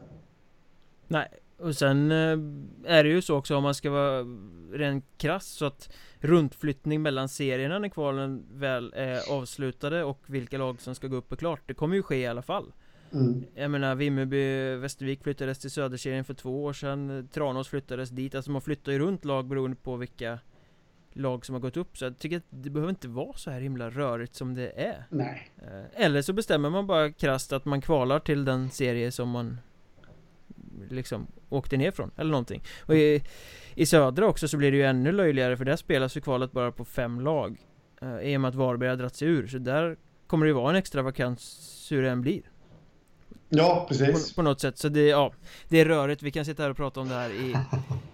Nej, 1.09 1.29
och 1.59 1.77
sen 1.77 2.11
eh, 2.11 2.39
är 2.97 3.05
det 3.05 3.09
ju 3.09 3.23
så 3.23 3.37
också 3.37 3.57
om 3.57 3.63
man 3.63 3.75
ska 3.75 3.91
vara 3.91 4.25
rent 4.73 5.05
krass 5.17 5.47
så 5.47 5.65
att 5.65 5.93
runtflyttning 6.21 7.03
mellan 7.03 7.29
serierna 7.29 7.79
när 7.79 7.89
kvalen 7.89 8.45
väl 8.53 8.93
är 8.97 9.33
avslutade 9.33 10.05
och 10.05 10.19
vilka 10.27 10.59
lag 10.59 10.81
som 10.81 10.95
ska 10.95 11.07
gå 11.07 11.17
upp 11.17 11.33
och 11.33 11.39
klart 11.39 11.61
Det 11.67 11.75
kommer 11.75 11.97
ju 11.97 12.03
ske 12.03 12.17
i 12.17 12.27
alla 12.27 12.43
fall 12.43 12.73
Mm. 13.13 13.45
Jag 13.55 13.71
menar 13.71 13.95
Vimmerby, 13.95 14.75
Västervik 14.77 15.23
flyttades 15.23 15.59
till 15.59 15.71
Söderserien 15.71 16.25
för 16.25 16.35
två 16.35 16.65
år 16.65 16.73
sedan. 16.73 17.29
Tranås 17.33 17.69
flyttades 17.69 18.11
dit, 18.11 18.35
alltså 18.35 18.51
man 18.51 18.63
flyttar 18.63 18.93
ju 18.93 18.99
runt 18.99 19.25
lag 19.25 19.47
beroende 19.47 19.77
på 19.77 19.97
vilka 19.97 20.39
lag 21.13 21.47
som 21.47 21.53
har 21.55 21.61
gått 21.61 21.77
upp. 21.77 21.99
Så 21.99 22.05
jag 22.05 22.19
tycker 22.19 22.37
att 22.37 22.43
det 22.51 22.71
behöver 22.71 22.91
inte 22.91 23.09
vara 23.09 23.37
så 23.37 23.51
här 23.51 23.61
himla 23.61 23.91
rörigt 23.91 24.35
som 24.35 24.55
det 24.55 24.71
är. 24.71 25.05
Nej. 25.09 25.51
Eh, 25.57 26.05
Eller 26.05 26.23
så 26.23 26.33
bestämmer 26.33 26.71
man 26.71 26.87
bara 26.87 27.13
krasst 27.13 27.53
att 27.53 27.65
man 27.65 27.81
kvalar 27.81 28.19
till 28.19 28.45
den 28.45 28.71
serie 28.71 29.13
som 29.13 29.29
man 29.29 29.59
liksom 30.89 31.27
åkte 31.49 31.77
ner 31.77 31.91
från 31.91 32.11
eller 32.17 32.31
någonting. 32.31 32.63
Och 32.87 32.95
i, 32.95 33.23
i 33.75 33.87
södra 33.87 34.27
också 34.27 34.49
så 34.49 34.57
blir 34.57 34.71
det 34.71 34.77
ju 34.77 34.85
ännu 34.85 35.13
löjligare 35.13 35.57
för 35.57 35.65
där 35.65 35.77
spelas 35.77 36.17
ju 36.17 36.21
kvalet 36.21 36.53
bara 36.53 36.73
på 36.73 36.85
fem 36.85 37.21
lag 37.21 37.67
eh, 38.03 38.19
I 38.21 38.37
och 38.37 38.41
med 38.41 38.49
att 38.49 38.55
Varberg 38.55 38.89
har 38.91 38.97
dragit 38.97 39.15
sig 39.15 39.29
ur. 39.29 39.47
Så 39.47 39.59
där 39.59 39.97
kommer 40.27 40.47
det 40.47 40.51
ju 40.51 40.55
vara 40.55 40.71
en 40.71 40.77
extra 40.77 41.03
vakans 41.03 41.87
hur 41.91 42.03
det 42.03 42.11
än 42.11 42.21
blir 42.21 42.43
Ja, 43.55 43.87
på, 43.89 43.95
precis. 43.95 44.35
på 44.35 44.43
något 44.43 44.61
sätt 44.61 44.79
så 44.79 44.89
det, 44.89 45.09
ja 45.09 45.33
Det 45.69 45.81
är 45.81 45.85
rörigt, 45.85 46.23
vi 46.23 46.31
kan 46.31 46.45
sitta 46.45 46.63
här 46.63 46.71
och 46.71 46.77
prata 46.77 47.01
om 47.01 47.09
det 47.09 47.15
här 47.15 47.31
i 47.31 47.57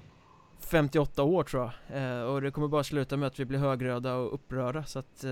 58 0.61 1.22
år 1.22 1.44
tror 1.44 1.72
jag 1.88 2.03
eh, 2.03 2.22
Och 2.22 2.42
det 2.42 2.51
kommer 2.51 2.68
bara 2.68 2.85
sluta 2.85 3.16
med 3.16 3.27
att 3.27 3.40
vi 3.40 3.44
blir 3.44 3.59
högröda 3.59 4.14
och 4.14 4.35
upprörda 4.35 4.85
så 4.85 4.98
att 4.98 5.24
eh, 5.24 5.31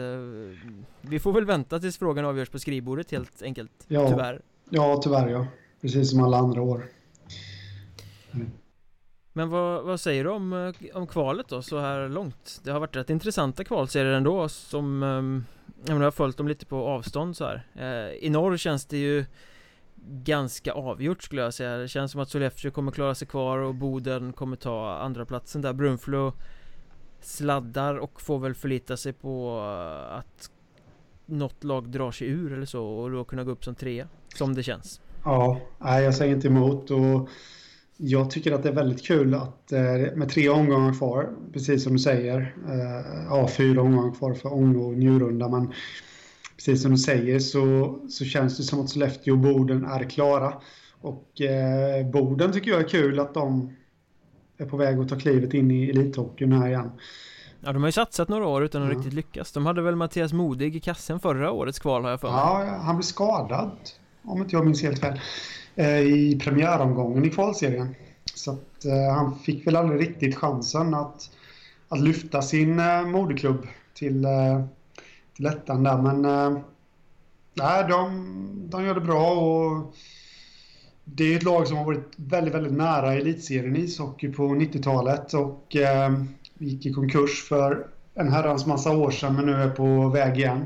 Vi 1.01 1.19
får 1.19 1.33
väl 1.33 1.45
vänta 1.45 1.79
tills 1.79 1.99
frågan 1.99 2.25
avgörs 2.25 2.49
på 2.49 2.59
skrivbordet 2.59 3.11
helt 3.11 3.43
enkelt 3.43 3.73
Ja. 3.89 4.09
Tyvärr 4.09 4.41
Ja, 4.71 5.01
tyvärr 5.03 5.29
ja. 5.29 5.47
Precis 5.81 6.11
som 6.11 6.25
alla 6.25 6.37
andra 6.37 6.63
år. 6.63 6.87
Men 9.33 9.51
vad, 9.51 9.85
vad, 9.85 10.01
säger 10.01 10.25
du 10.25 10.31
om, 10.31 10.53
eh, 10.53 10.97
om 10.97 11.07
kvalet 11.07 11.49
då 11.49 11.63
så 11.63 11.79
här 11.79 12.09
långt? 12.09 12.61
Det 12.65 12.71
har 12.71 12.81
varit 12.81 12.97
rätt 12.97 13.11
intressanta 13.11 13.65
kvalserier 13.65 14.13
ändå 14.13 14.49
som 14.49 15.03
um, 15.03 15.45
Jag 15.87 15.95
har 15.95 16.11
följt 16.11 16.37
dem 16.37 16.49
lite 16.49 16.67
på 16.67 16.87
avstånd 16.87 17.37
så 17.37 17.45
här 17.45 17.67
eh, 17.75 18.25
I 18.25 18.31
norr 18.31 18.57
känns 18.57 18.87
det 18.87 18.97
ju 18.97 19.25
Ganska 20.05 20.73
avgjort 20.73 21.23
skulle 21.23 21.43
jag 21.43 21.55
säga. 21.55 21.77
Det 21.77 21.89
känns 21.89 22.13
som 22.13 22.21
att 22.21 22.29
Sollefteå 22.29 22.71
kommer 22.71 22.93
klara 22.93 23.15
sig 23.15 23.29
kvar 23.29 23.59
och 23.59 23.75
Boden 23.75 24.33
kommer 24.33 24.57
ta 24.57 24.99
andra 24.99 25.27
platsen 25.27 25.63
där. 25.63 25.73
Brunflo 25.73 26.33
Sladdar 27.21 27.95
och 27.95 28.21
får 28.21 28.39
väl 28.39 28.55
förlita 28.55 28.97
sig 28.97 29.13
på 29.13 29.59
eh, 29.59 30.19
att 30.19 30.51
Något 31.27 31.65
lag 31.65 31.89
drar 31.89 32.11
sig 32.11 32.29
ur 32.29 32.53
eller 32.53 32.67
så 32.67 32.87
och 32.87 33.11
då 33.11 33.25
kunna 33.25 33.45
gå 33.45 33.51
upp 33.51 33.65
som 33.65 33.75
trea 33.75 34.09
Som 34.35 34.55
det 34.55 34.63
känns. 34.63 35.01
Ja, 35.25 35.61
nej 35.79 36.05
jag 36.05 36.15
säger 36.15 36.35
inte 36.35 36.49
emot 36.49 36.91
och 36.91 37.29
jag 37.97 38.31
tycker 38.31 38.53
att 38.53 38.63
det 38.63 38.69
är 38.69 38.73
väldigt 38.73 39.07
kul 39.07 39.35
att 39.35 39.73
eh, 39.73 40.15
med 40.15 40.29
tre 40.29 40.49
omgångar 40.49 40.93
kvar, 40.99 41.31
precis 41.53 41.85
som 41.85 41.93
du 41.93 41.99
säger, 41.99 42.55
eh, 42.69 43.27
ja 43.29 43.49
fyra 43.49 43.83
omgångar 43.83 44.15
kvar 44.15 44.35
för 44.35 44.53
Ånge 44.53 44.79
och 44.79 44.93
Njurunda, 44.93 45.49
men 45.49 45.73
precis 46.57 46.83
som 46.83 46.91
du 46.91 46.99
säger 46.99 47.39
så, 47.39 47.99
så 48.09 48.25
känns 48.25 48.57
det 48.57 48.63
som 48.63 48.81
att 48.81 48.89
Sollefteå 48.89 49.35
och 49.35 49.41
Boden 49.41 49.85
är 49.85 50.11
klara. 50.11 50.53
Och 51.01 51.41
eh, 51.41 52.07
Boden 52.07 52.53
tycker 52.53 52.71
jag 52.71 52.81
är 52.81 52.89
kul 52.89 53.21
att 53.21 53.35
de 53.35 53.77
är 54.59 54.67
på 54.67 54.77
väg 54.77 54.99
att 54.99 55.09
ta 55.09 55.17
klivet 55.17 55.55
in 55.55 55.71
i 55.71 55.91
elithockeyn 55.91 56.53
här 56.53 56.69
igen. 56.69 56.91
Ja, 57.61 57.73
de 57.73 57.83
har 57.83 57.89
ju 57.89 57.93
satsat 57.93 58.29
några 58.29 58.47
år 58.47 58.65
utan 58.65 58.83
att 58.83 58.89
ja. 58.89 58.99
riktigt 58.99 59.13
lyckas. 59.13 59.53
De 59.53 59.67
hade 59.67 59.83
väl 59.83 59.97
Mattias 59.97 60.33
Modig 60.33 60.77
i 60.77 60.81
kassen 60.81 61.21
förra 61.21 61.51
årets 61.51 61.79
kval 61.79 62.03
har 62.03 62.11
jag 62.11 62.21
för 62.21 62.29
mig. 62.29 62.37
Ja, 62.37 62.79
han 62.83 62.97
blev 62.97 63.03
skadad, 63.03 63.71
om 64.23 64.43
inte 64.43 64.57
jag 64.57 64.65
minns 64.65 64.83
helt 64.83 65.01
fel. 65.01 65.21
Eh, 65.75 66.01
i 66.01 66.39
premiäromgången 66.43 67.25
i 67.25 67.31
kvalserien. 67.31 67.95
Så 68.35 68.53
att, 68.53 68.85
eh, 68.85 69.15
han 69.15 69.39
fick 69.39 69.67
väl 69.67 69.77
aldrig 69.77 70.01
riktigt 70.01 70.37
chansen 70.37 70.95
att, 70.95 71.31
att 71.89 72.01
lyfta 72.01 72.43
sin 72.43 72.79
eh, 72.79 73.03
moderklubb 73.03 73.67
till, 73.95 74.25
eh, 74.25 74.65
till 75.37 75.47
ettan 75.47 75.83
där. 75.83 76.03
Men 76.03 76.25
eh, 76.25 76.59
nej, 77.55 77.85
de, 77.89 78.71
de 78.71 78.85
gör 78.85 78.95
det 78.95 79.01
bra 79.01 79.31
och 79.31 79.95
det 81.05 81.33
är 81.33 81.37
ett 81.37 81.43
lag 81.43 81.67
som 81.69 81.77
har 81.77 81.85
varit 81.85 82.13
väldigt, 82.17 82.55
väldigt 82.55 82.73
nära 82.73 83.15
elitserien 83.15 83.77
i 83.77 83.81
ishockey 83.81 84.29
på 84.29 84.43
90-talet 84.43 85.35
och 85.35 85.77
eh, 85.77 86.15
gick 86.59 86.87
i 86.87 86.93
konkurs 86.93 87.43
för 87.49 87.87
en 88.15 88.33
herrans 88.33 88.67
massa 88.67 88.97
år 88.97 89.11
sedan 89.11 89.35
men 89.35 89.47
nu 89.47 89.53
är 89.53 89.71
på 89.71 90.09
väg 90.09 90.39
igen. 90.39 90.65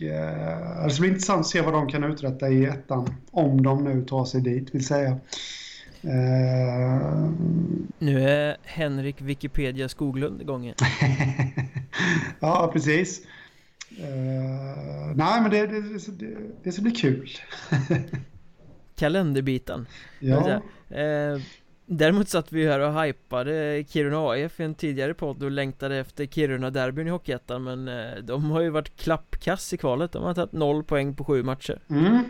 Eh, 0.00 0.84
det 0.84 0.90
ska 0.90 1.00
bli 1.00 1.08
intressant 1.08 1.40
att 1.40 1.46
se 1.46 1.60
vad 1.60 1.72
de 1.72 1.88
kan 1.88 2.04
uträtta 2.04 2.48
i 2.48 2.64
ettan. 2.64 3.14
Om 3.30 3.62
de 3.62 3.84
nu 3.84 4.04
tar 4.04 4.24
sig 4.24 4.40
dit, 4.40 4.74
vill 4.74 4.86
säga. 4.86 5.10
Uh... 6.04 7.30
Nu 7.98 8.28
är 8.28 8.56
Henrik 8.62 9.20
Wikipedia 9.20 9.88
Skoglund 9.88 10.42
igång 10.42 10.72
Ja, 12.40 12.70
precis. 12.72 13.20
Uh... 13.98 15.16
Nej, 15.16 15.42
men 15.42 15.50
det, 15.50 15.66
det, 15.66 15.80
det, 16.18 16.36
det 16.62 16.72
ska 16.72 16.82
bli 16.82 16.92
kul. 16.92 17.30
Kalenderbiten. 18.96 19.86
Ja. 20.20 20.60
Uh, 20.90 21.40
Däremot 21.90 22.28
satt 22.28 22.52
vi 22.52 22.66
här 22.66 22.80
och 22.80 23.02
hypade 23.02 23.84
Kiruna 23.88 24.18
AF 24.18 24.60
i 24.60 24.62
en 24.64 24.74
tidigare 24.74 25.14
podd 25.14 25.42
och 25.42 25.50
längtade 25.50 25.96
efter 25.96 26.26
Kiruna-derbyn 26.26 27.06
i 27.06 27.10
Hockeyettan 27.10 27.64
Men 27.64 27.88
eh, 27.88 28.16
de 28.22 28.50
har 28.50 28.60
ju 28.60 28.70
varit 28.70 28.96
klappkass 28.96 29.72
i 29.72 29.76
kvalet, 29.76 30.12
de 30.12 30.22
har 30.22 30.34
tagit 30.34 30.52
noll 30.52 30.84
poäng 30.84 31.14
på 31.14 31.24
sju 31.24 31.42
matcher 31.42 31.80
mm. 31.88 32.24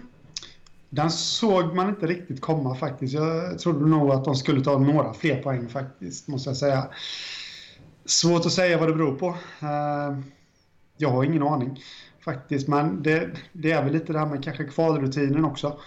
Den 0.90 1.11
såg 1.11 1.74
man 1.74 1.88
inte 1.88 2.07
riktigt 2.07 2.40
komma 2.40 2.74
faktiskt 2.74 3.14
Jag 3.14 3.59
trodde 3.59 3.87
nog 3.87 4.11
att 4.11 4.24
de 4.24 4.35
skulle 4.35 4.64
ta 4.64 4.78
några 4.78 5.14
fler 5.14 5.42
poäng 5.42 5.68
faktiskt, 5.68 6.28
måste 6.28 6.50
jag 6.50 6.57
säga 6.57 6.87
Svårt 8.04 8.46
att 8.46 8.52
säga 8.52 8.78
vad 8.78 8.88
det 8.88 8.94
beror 8.94 9.14
på 9.14 9.28
uh, 9.28 10.18
Jag 10.98 11.11
har 11.11 11.24
ingen 11.24 11.42
aning 11.42 11.80
faktiskt, 12.24 12.68
men 12.68 13.02
det, 13.02 13.30
det 13.52 13.72
är 13.72 13.84
väl 13.84 13.92
lite 13.92 14.12
det 14.12 14.18
här 14.18 14.26
med 14.26 14.44
kanske 14.44 14.64
kvalrutinen 14.64 15.44
också 15.44 15.78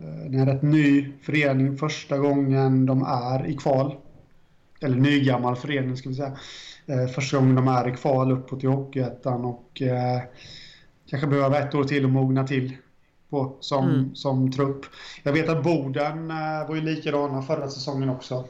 Eh, 0.00 0.30
det 0.30 0.36
är 0.36 0.40
en 0.40 0.46
rätt 0.46 0.62
ny 0.62 1.12
förening 1.22 1.76
första 1.76 2.18
gången 2.18 2.86
de 2.86 3.02
är 3.02 3.46
i 3.46 3.54
kval. 3.54 3.96
Eller 4.80 4.96
nygammal 4.96 5.56
förening 5.56 5.96
ska 5.96 6.08
vi 6.08 6.14
säga. 6.14 6.36
Eh, 6.86 7.06
första 7.06 7.36
gången 7.36 7.54
de 7.54 7.68
är 7.68 7.88
i 7.88 7.92
kval 7.92 8.32
uppåt 8.32 8.64
i 8.64 8.66
Hockeyettan 8.66 9.44
och 9.44 9.82
eh, 9.82 10.20
kanske 11.06 11.26
behöver 11.28 11.60
ett 11.60 11.74
år 11.74 11.84
till 11.84 12.04
att 12.04 12.10
mogna 12.10 12.46
till 12.46 12.76
på 13.30 13.56
som, 13.60 13.88
mm. 13.88 14.14
som 14.14 14.52
trupp. 14.52 14.86
Jag 15.22 15.32
vet 15.32 15.48
att 15.48 15.64
Boden 15.64 16.28
var 16.68 16.74
ju 16.74 16.80
likadana 16.80 17.42
förra 17.42 17.68
säsongen 17.68 18.08
också. 18.08 18.44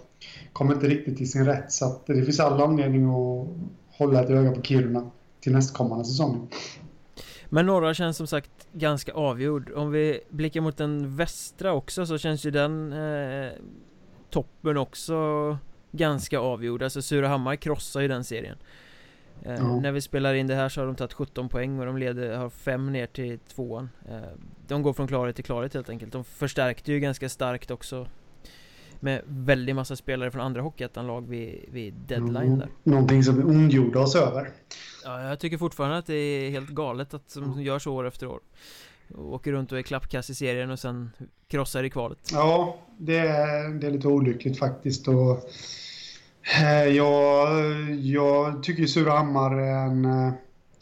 Kom 0.53 0.73
inte 0.73 0.87
riktigt 0.87 1.17
till 1.17 1.31
sin 1.31 1.45
rätt 1.45 1.73
så 1.73 1.87
att 1.87 2.07
det 2.07 2.25
finns 2.25 2.41
all 2.41 2.61
anledning 2.61 3.05
att 3.05 3.49
hålla 3.99 4.23
ett 4.23 4.31
öga 4.31 4.53
på 4.53 4.63
Kiruna 4.63 5.11
till 5.49 5.57
nästkommande 5.57 6.05
säsong. 6.05 6.49
Men 7.49 7.67
norra 7.67 7.95
känns 7.95 8.17
som 8.17 8.27
sagt 8.27 8.51
ganska 8.73 9.13
avgjord 9.13 9.73
Om 9.75 9.91
vi 9.91 10.21
blickar 10.31 10.61
mot 10.61 10.77
den 10.77 11.17
västra 11.17 11.73
också 11.73 12.07
så 12.07 12.19
känns 12.19 12.47
ju 12.47 12.51
den 12.51 12.93
eh, 12.93 13.51
Toppen 14.31 14.77
också 14.77 15.59
Ganska 15.93 16.39
avgjord 16.39 16.83
Alltså 16.83 17.03
Surahammar 17.03 17.57
krossar 17.57 18.01
ju 18.01 18.09
den 18.09 18.25
serien 18.25 18.57
eh, 19.43 19.55
ja. 19.55 19.81
När 19.81 19.93
vi 19.93 20.01
spelar 20.01 20.35
in 20.35 20.47
det 20.47 20.55
här 20.55 20.69
så 20.69 20.81
har 20.81 20.87
de 20.87 20.97
tagit 20.97 21.13
17 21.13 21.49
poäng 21.49 21.79
och 21.79 21.87
de 21.87 21.99
leder, 21.99 22.37
har 22.37 22.51
5 22.51 22.93
ner 22.93 23.07
till 23.07 23.39
tvåan 23.39 23.91
eh, 24.09 24.17
De 24.67 24.83
går 24.83 24.93
från 24.93 25.09
klarhet 25.09 25.37
till 25.37 25.45
klarhet 25.45 25.75
helt 25.75 25.91
enkelt 25.91 26.13
De 26.13 26.25
förstärkte 26.25 26.93
ju 26.93 27.01
ganska 27.01 27.29
starkt 27.29 27.71
också 27.71 28.07
med 29.01 29.23
väldigt 29.27 29.75
massa 29.75 29.97
spelare 29.97 30.31
från 30.31 30.43
andra 30.43 30.63
Hockeyettan-lag 30.63 31.29
vid, 31.29 31.65
vid 31.73 31.95
deadline 31.95 32.47
mm. 32.47 32.59
där. 32.59 32.69
Någonting 32.83 33.23
som 33.23 33.37
vi 33.37 33.43
ondgjorde 33.43 33.99
oss 33.99 34.17
över. 34.17 34.51
Ja, 35.05 35.29
jag 35.29 35.41
tycker 35.41 35.59
fortfarande 35.59 35.99
att 35.99 36.07
det 36.07 36.15
är 36.15 36.51
helt 36.51 36.69
galet 36.69 37.15
att 37.15 37.35
de 37.35 37.45
mm. 37.45 37.63
gör 37.63 37.79
så 37.79 37.95
år 37.95 38.07
efter 38.07 38.27
år. 38.27 38.41
Åker 39.15 39.53
runt 39.53 39.73
och 39.73 39.79
är 39.79 39.83
klappkass 39.83 40.31
i 40.31 40.35
serien 40.35 40.71
och 40.71 40.79
sen 40.79 41.11
krossar 41.49 41.85
i 41.85 41.91
kvalet. 41.91 42.19
Ja, 42.33 42.79
det 42.99 43.19
är, 43.19 43.69
det 43.69 43.87
är 43.87 43.91
lite 43.91 44.09
olyckligt 44.09 44.59
faktiskt. 44.59 45.09
Och, 45.09 45.51
eh, 46.61 46.85
jag, 46.85 47.61
jag 47.95 48.63
tycker 48.63 48.87
Surahammar 48.87 49.59
är 49.59 49.87
en, 49.87 50.05
eh, 50.05 50.33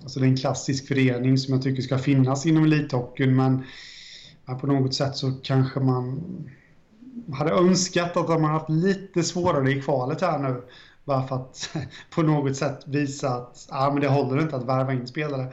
alltså 0.02 0.20
det 0.20 0.26
är 0.26 0.31
en 0.31 0.37
klassisk 0.37 0.88
förening 0.88 1.38
som 1.38 1.55
jag 1.55 1.62
tycker 1.62 1.83
ska 1.83 1.98
finnas 1.98 2.46
inom 2.46 2.64
elithockeyn. 2.64 3.37
Men 3.37 3.64
på 4.61 4.66
något 4.66 4.94
sätt 4.94 5.16
så 5.16 5.33
kanske 5.42 5.81
man 5.81 6.22
hade 7.33 7.50
önskat 7.50 8.16
att 8.16 8.29
hade 8.29 8.46
haft 8.46 8.70
lite 8.70 9.22
svårare 9.22 9.72
i 9.72 9.83
kvalet 9.83 10.20
här 10.20 10.38
nu. 10.38 10.62
Bara 11.06 11.26
för 11.26 11.36
att 11.36 11.70
på 12.14 12.22
något 12.22 12.56
sätt 12.56 12.80
visa 12.86 13.28
att 13.28 13.68
ah, 13.70 13.90
men 13.90 14.00
det 14.00 14.08
håller 14.08 14.42
inte 14.42 14.56
att 14.56 14.64
värva 14.64 14.92
in 14.92 15.06
spelare 15.06 15.52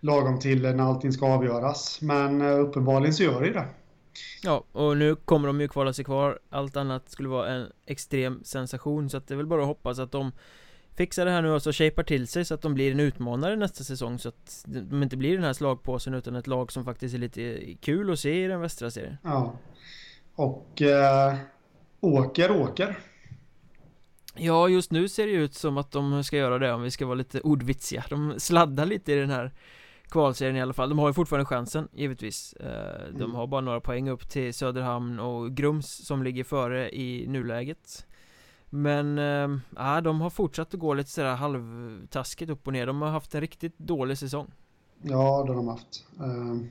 lagom 0.00 0.38
till 0.38 0.62
när 0.62 0.84
allting 0.84 1.12
ska 1.12 1.26
avgöras. 1.26 1.98
Men 2.00 2.40
eh, 2.40 2.60
uppenbarligen 2.60 3.14
så 3.14 3.22
gör 3.22 3.40
det 3.40 3.52
det. 3.52 3.64
Ja, 4.42 4.64
och 4.72 4.96
nu 4.96 5.16
kommer 5.16 5.46
de 5.46 5.60
ju 5.60 5.68
kvala 5.68 5.92
sig 5.92 6.04
kvar. 6.04 6.38
Allt 6.50 6.76
annat 6.76 7.10
skulle 7.10 7.28
vara 7.28 7.48
en 7.48 7.66
extrem 7.86 8.44
sensation. 8.44 9.10
Så 9.10 9.16
att 9.16 9.28
det 9.28 9.34
är 9.34 9.36
väl 9.36 9.46
bara 9.46 9.60
att 9.60 9.66
hoppas 9.66 9.98
att 9.98 10.12
de 10.12 10.32
fixar 10.96 11.24
det 11.24 11.30
här 11.30 11.42
nu 11.42 11.52
och 11.52 11.62
så 11.62 11.72
shapar 11.72 12.02
till 12.02 12.28
sig 12.28 12.44
så 12.44 12.54
att 12.54 12.62
de 12.62 12.74
blir 12.74 12.92
en 12.92 13.00
utmanare 13.00 13.56
nästa 13.56 13.84
säsong 13.84 14.18
så 14.18 14.28
att 14.28 14.64
de 14.66 15.02
inte 15.02 15.16
blir 15.16 15.34
den 15.34 15.44
här 15.44 15.52
slagpåsen 15.52 16.14
utan 16.14 16.36
ett 16.36 16.46
lag 16.46 16.72
som 16.72 16.84
faktiskt 16.84 17.14
är 17.14 17.18
lite 17.18 17.74
kul 17.80 18.12
att 18.12 18.18
se 18.18 18.44
i 18.44 18.48
den 18.48 18.60
västra 18.60 18.90
serien. 18.90 19.16
Ja. 19.22 19.52
Och 20.34 20.82
eh, 20.82 21.34
åker, 22.00 22.50
åker. 22.50 22.98
Ja, 24.34 24.68
just 24.68 24.90
nu 24.90 25.08
ser 25.08 25.26
det 25.26 25.32
ut 25.32 25.54
som 25.54 25.78
att 25.78 25.90
de 25.90 26.24
ska 26.24 26.36
göra 26.36 26.58
det 26.58 26.72
om 26.72 26.82
vi 26.82 26.90
ska 26.90 27.06
vara 27.06 27.14
lite 27.14 27.40
ordvitsiga. 27.40 28.04
De 28.08 28.34
sladdar 28.38 28.86
lite 28.86 29.12
i 29.12 29.16
den 29.16 29.30
här 29.30 29.52
kvalserien 30.08 30.56
i 30.56 30.62
alla 30.62 30.72
fall. 30.72 30.88
De 30.88 30.98
har 30.98 31.08
ju 31.08 31.14
fortfarande 31.14 31.44
chansen, 31.44 31.88
givetvis. 31.92 32.52
Eh, 32.52 33.08
De 33.12 33.22
mm. 33.22 33.34
har 33.34 33.46
bara 33.46 33.60
några 33.60 33.80
poäng 33.80 34.08
upp 34.08 34.28
till 34.28 34.54
Söderhamn 34.54 35.20
och 35.20 35.52
Grums 35.56 36.06
som 36.06 36.22
ligger 36.22 36.44
före 36.44 36.90
i 36.90 37.26
nuläget. 37.28 38.06
Men, 38.70 39.18
äh, 39.18 39.58
ja, 39.76 40.00
de 40.00 40.20
har 40.20 40.30
fortsatt 40.30 40.74
att 40.74 40.80
gå 40.80 40.94
lite 40.94 41.10
sådär 41.10 41.34
halvtaskigt 41.34 42.50
upp 42.50 42.66
och 42.66 42.72
ner. 42.72 42.86
De 42.86 43.02
har 43.02 43.08
haft 43.08 43.34
en 43.34 43.40
riktigt 43.40 43.78
dålig 43.78 44.18
säsong. 44.18 44.50
Ja, 45.02 45.44
det 45.46 45.52
har 45.52 45.54
de 45.54 45.68
haft. 45.68 46.04
Uh... 46.20 46.62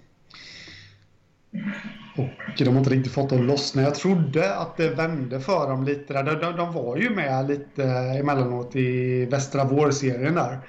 Och 2.18 2.58
de 2.58 2.70
har 2.70 2.78
inte 2.78 2.89
riktigt 2.89 3.14
fått 3.14 3.30
det 3.30 3.36
att 3.36 3.45
lossna. 3.45 3.82
Jag 3.82 3.95
trodde 3.95 4.56
att 4.56 4.78
det 4.78 4.89
vände 4.89 5.39
för 5.39 5.70
dem 5.70 5.84
lite. 5.84 6.14
Där. 6.14 6.24
De, 6.24 6.36
de, 6.36 6.58
de 6.58 6.74
var 6.74 6.97
ju 6.97 7.10
med 7.10 7.47
lite 7.47 7.84
emellanåt 8.20 8.76
i 8.76 9.26
västra 9.26 9.64
vårserien 9.64 10.36
där. 10.36 10.60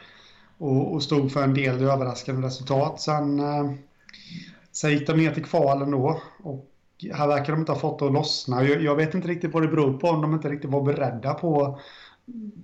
Och, 0.59 0.93
och 0.93 1.03
stod 1.03 1.33
för 1.33 1.43
en 1.43 1.55
del 1.55 1.83
överraskande 1.83 2.47
resultat. 2.47 3.01
Sen, 3.01 3.41
eh, 3.41 3.71
sen 4.73 4.91
gick 4.91 5.07
de 5.07 5.17
ner 5.17 5.35
till 5.35 5.45
kvalen 5.45 5.91
då. 5.91 6.23
Och 6.43 6.67
här 7.15 7.27
verkar 7.27 7.53
de 7.53 7.61
inte 7.61 7.73
ha 7.73 7.79
fått 7.79 7.99
det 7.99 8.07
att 8.07 8.13
lossna. 8.13 8.65
Jag, 8.65 8.83
jag, 8.83 8.97
vet 8.97 9.15
inte 9.15 9.29
riktigt 9.29 9.53
vad 9.53 9.63
det 9.63 9.69
beror 9.69 9.99
på. 9.99 10.09
Om 10.09 10.23
de 10.23 10.35
inte 10.35 10.49
riktigt 10.49 10.71
var 10.71 10.83
beredda 10.83 11.35
på 11.35 11.79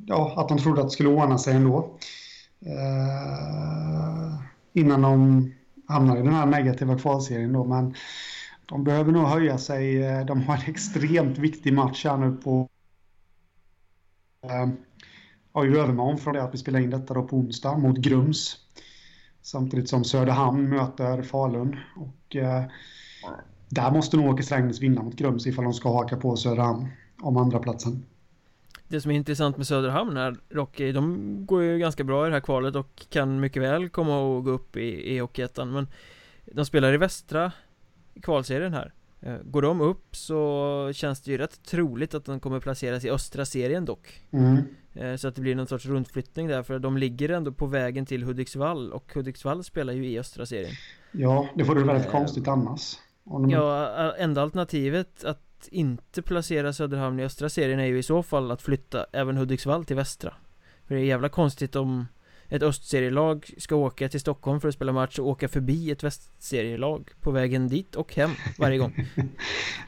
ja, 0.07 0.35
att 0.37 0.49
de 0.49 0.59
trodde 0.59 0.81
att 0.81 0.87
det 0.87 0.93
skulle 0.93 1.09
ordna 1.09 1.39
sig 1.39 1.55
ändå. 1.55 1.99
Eh, 2.67 4.35
innan 4.73 5.03
de 5.03 5.53
hamnar 5.89 6.17
i 6.17 6.23
den 6.23 6.35
här 6.35 6.47
negativa 6.47 6.99
kvalserien 6.99 7.53
då. 7.53 7.65
Men 7.65 7.95
De 8.67 8.85
behöver 8.85 9.13
nog 9.13 9.27
höja 9.27 9.59
sig. 9.59 10.03
Eh, 10.03 10.27
de 10.27 10.43
har 10.43 10.55
en 10.55 10.71
extremt 10.71 11.39
viktig 11.39 11.73
match 11.73 12.05
här 12.05 12.17
nu 12.17 12.33
på... 12.33 12.69
Eh, 14.43 14.69
har 15.53 15.65
ju 15.65 15.79
övermorgon 15.79 16.19
från 16.19 16.35
det 16.35 16.43
att 16.43 16.55
vi 16.55 16.59
spelar 16.59 16.81
in 16.81 16.91
detta 16.91 17.15
då 17.15 17.23
på 17.23 17.37
onsdag 17.37 17.79
mot 17.79 17.99
Grums. 17.99 18.57
Samtidigt 19.43 19.89
som 19.89 20.05
Söderhamn 20.05 20.69
möter 20.69 21.23
Falun. 21.23 21.77
Och 21.97 22.37
eh, 22.37 22.65
där 23.69 23.91
måste 23.91 24.17
nog 24.17 24.27
Åke 24.27 24.43
Strängnäs 24.43 24.81
vinna 24.81 25.03
mot 25.03 25.17
Grums 25.17 25.47
ifall 25.47 25.65
de 25.65 25.73
ska 25.73 25.93
haka 25.93 26.17
på 26.17 26.37
Söderhamn 26.37 26.89
om 27.23 27.37
andra 27.37 27.59
platsen. 27.59 28.05
Det 28.89 29.01
som 29.01 29.11
är 29.11 29.15
intressant 29.15 29.57
med 29.57 29.67
Söderhamn 29.67 30.17
är 30.17 30.37
dock, 30.49 30.79
de 30.79 31.47
går 31.47 31.63
ju 31.63 31.79
ganska 31.79 32.05
bra 32.05 32.27
i 32.27 32.29
det 32.29 32.35
här 32.35 32.41
kvalet 32.41 32.77
och 32.77 33.07
kan 33.09 33.41
mycket 33.41 33.63
väl 33.63 33.89
komma 33.89 34.19
och 34.19 34.45
gå 34.45 34.51
upp 34.51 34.77
i, 34.77 35.15
i 35.15 35.19
Hockeyettan 35.19 35.73
men 35.73 35.89
de 36.45 36.67
spelar 36.67 36.93
i 36.93 36.97
västra 36.97 37.53
kvalserien 38.23 38.73
här. 38.73 38.93
Eh, 39.21 39.37
Går 39.45 39.63
de 39.63 39.81
upp 39.81 40.17
så 40.17 40.91
känns 40.95 41.21
det 41.21 41.31
ju 41.31 41.39
rätt 41.39 41.63
troligt 41.63 42.15
att 42.15 42.25
de 42.25 42.41
kommer 42.41 42.61
placeras 42.61 43.05
i 43.05 43.11
östra 43.11 43.45
serien 43.45 43.85
dock. 43.85 44.23
Mm. 44.31 44.57
Eh, 44.95 45.17
så 45.17 45.29
att 45.29 45.35
det 45.35 45.41
blir 45.41 45.55
någon 45.55 45.67
sorts 45.67 45.87
rundflyttning 45.87 46.49
där 46.49 46.63
för 46.63 46.79
de 46.79 46.97
ligger 46.97 47.29
ändå 47.29 47.53
på 47.53 47.67
vägen 47.67 48.07
till 48.07 48.23
Hudiksvall 48.25 48.93
och 48.93 49.15
Hudiksvall 49.15 49.65
spelar 49.65 49.93
ju 49.93 50.07
i 50.07 50.19
östra 50.19 50.47
serien. 50.47 50.75
Ja, 51.13 51.49
det 51.55 51.63
vore 51.63 51.85
väldigt 51.85 52.07
eh, 52.07 52.13
konstigt 52.13 52.49
annars 52.49 52.97
de... 53.27 53.51
Ja, 53.51 54.15
enda 54.19 54.43
alternativet 54.43 55.25
att 55.25 55.69
inte 55.71 56.23
placera 56.23 56.73
Söderhamn 56.73 57.21
i 57.21 57.25
östra 57.25 57.49
serien 57.49 57.81
är 57.81 57.87
ju 57.87 57.99
i 57.99 58.03
så 58.03 58.23
fall 58.23 58.51
att 58.51 58.63
flytta 58.63 59.07
även 59.13 59.37
Hudiksvall 59.37 59.85
till 59.85 59.97
västra. 59.97 60.35
För 60.87 60.95
det 60.95 61.01
är 61.01 61.05
jävla 61.05 61.29
konstigt 61.29 61.77
om 61.77 62.07
ett 62.49 62.63
östserielag 62.63 63.51
ska 63.59 63.77
åka 63.77 64.09
till 64.09 64.21
Stockholm 64.21 64.61
för 64.61 64.69
att 64.69 64.75
spela 64.75 64.93
match 64.93 65.19
och 65.19 65.29
åka 65.29 65.49
förbi 65.49 65.91
ett 65.91 66.05
västserielag 66.05 67.11
på 67.21 67.31
vägen 67.31 67.69
dit 67.69 67.95
och 67.95 68.15
hem 68.15 68.31
varje 68.59 68.79
gång. 68.79 69.07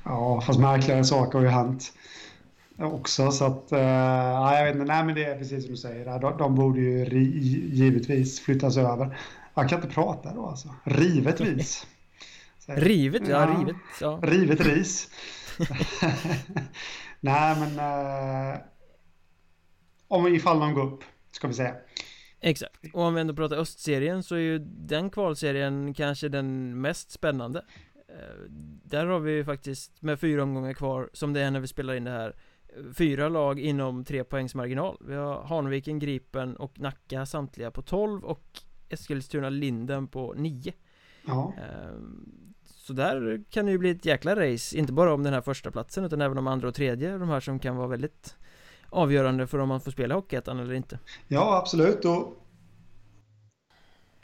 Ja, 0.05 0.41
fast 0.41 0.61
märkligare 0.61 1.05
saker 1.05 1.39
har 1.39 1.45
ju 1.45 1.51
hänt 1.51 1.93
också 2.79 3.31
så 3.31 3.45
att, 3.45 3.73
uh, 3.73 3.79
jag 3.79 4.65
vet 4.65 4.75
inte, 4.75 4.87
nej 4.87 5.05
men 5.05 5.15
det 5.15 5.25
är 5.25 5.39
precis 5.39 5.65
som 5.65 5.71
du 5.71 5.77
säger, 5.77 6.21
de, 6.21 6.39
de 6.39 6.55
borde 6.55 6.81
ju 6.81 7.05
ri, 7.05 7.39
givetvis 7.73 8.41
flyttas 8.41 8.77
över. 8.77 9.19
Jag 9.55 9.69
kan 9.69 9.79
inte 9.79 9.95
prata 9.95 10.35
då 10.35 10.47
alltså, 10.47 10.69
rivetvis 10.85 11.87
Rivet, 12.69 13.29
ja, 13.29 13.41
ja. 13.41 13.59
rivet 13.59 13.77
ja. 14.01 14.21
Rivet 14.23 14.61
ris. 14.61 15.11
Nej 17.21 17.57
men 17.61 17.79
uh, 17.79 18.61
Om 20.09 20.27
ifall 20.27 20.61
de 20.61 20.75
går 20.75 20.87
upp 20.87 21.05
Ska 21.31 21.49
vi 21.49 21.55
säga. 21.55 21.75
Exakt, 22.41 22.85
och 22.93 23.03
om 23.03 23.15
vi 23.15 23.21
ändå 23.21 23.35
pratar 23.35 23.57
östserien 23.57 24.23
så 24.23 24.35
är 24.35 24.39
ju 24.39 24.59
den 24.59 25.11
kvalserien 25.11 25.95
kanske 25.95 26.29
den 26.29 26.81
mest 26.81 27.11
spännande. 27.11 27.59
Uh, 27.59 28.51
Där 28.85 29.07
har 29.07 29.21
vi 29.21 29.33
ju 29.33 29.45
faktiskt 29.45 30.03
med 30.03 30.21
fyra 30.21 30.43
omgångar 30.43 30.73
kvar 30.73 31.11
som 31.13 31.33
det 31.33 31.41
är 31.41 31.51
när 31.51 31.61
vi 31.61 31.67
spelar 31.67 31.95
in 31.95 32.05
det 32.05 32.11
här 32.11 32.37
Fyra 32.95 33.29
lag 33.29 33.61
inom 33.61 34.05
tre 34.05 34.25
poängs 34.25 34.55
marginal. 34.55 34.97
Vi 35.01 35.15
har 35.15 35.43
Hanviken, 35.43 35.99
Gripen 35.99 36.57
och 36.57 36.81
Nacka 36.81 37.27
samtliga 37.27 37.71
på 37.71 37.83
12 37.83 38.25
och 38.25 38.61
Eskilstuna 38.89 39.51
Linden 39.51 40.09
på 40.09 40.35
9 40.37 40.73
Ja. 41.27 41.53
Uh, 41.59 42.01
så 42.89 42.95
där 42.95 43.43
kan 43.51 43.67
det 43.67 43.73
ju 43.73 43.79
bli 43.79 43.91
ett 43.91 44.05
jäkla 44.05 44.37
race, 44.37 44.77
inte 44.79 44.93
bara 44.93 45.15
om 45.15 45.23
den 45.23 45.33
här 45.33 45.41
första 45.41 45.71
platsen 45.71 46.05
utan 46.05 46.21
även 46.21 46.39
om 46.39 46.47
andra 46.47 46.69
och 46.69 46.75
tredje, 46.75 47.19
de 47.19 47.29
här 47.29 47.41
som 47.41 47.59
kan 47.59 47.77
vara 47.77 47.89
väldigt 47.89 48.37
avgörande 48.91 49.47
för 49.47 49.59
om 49.59 49.69
man 49.69 49.81
får 49.81 49.91
spela 49.91 50.15
Hockeyettan 50.15 50.59
eller 50.59 50.75
inte. 50.75 50.99
Ja, 51.29 51.59
absolut. 51.59 52.05
Och 52.05 52.45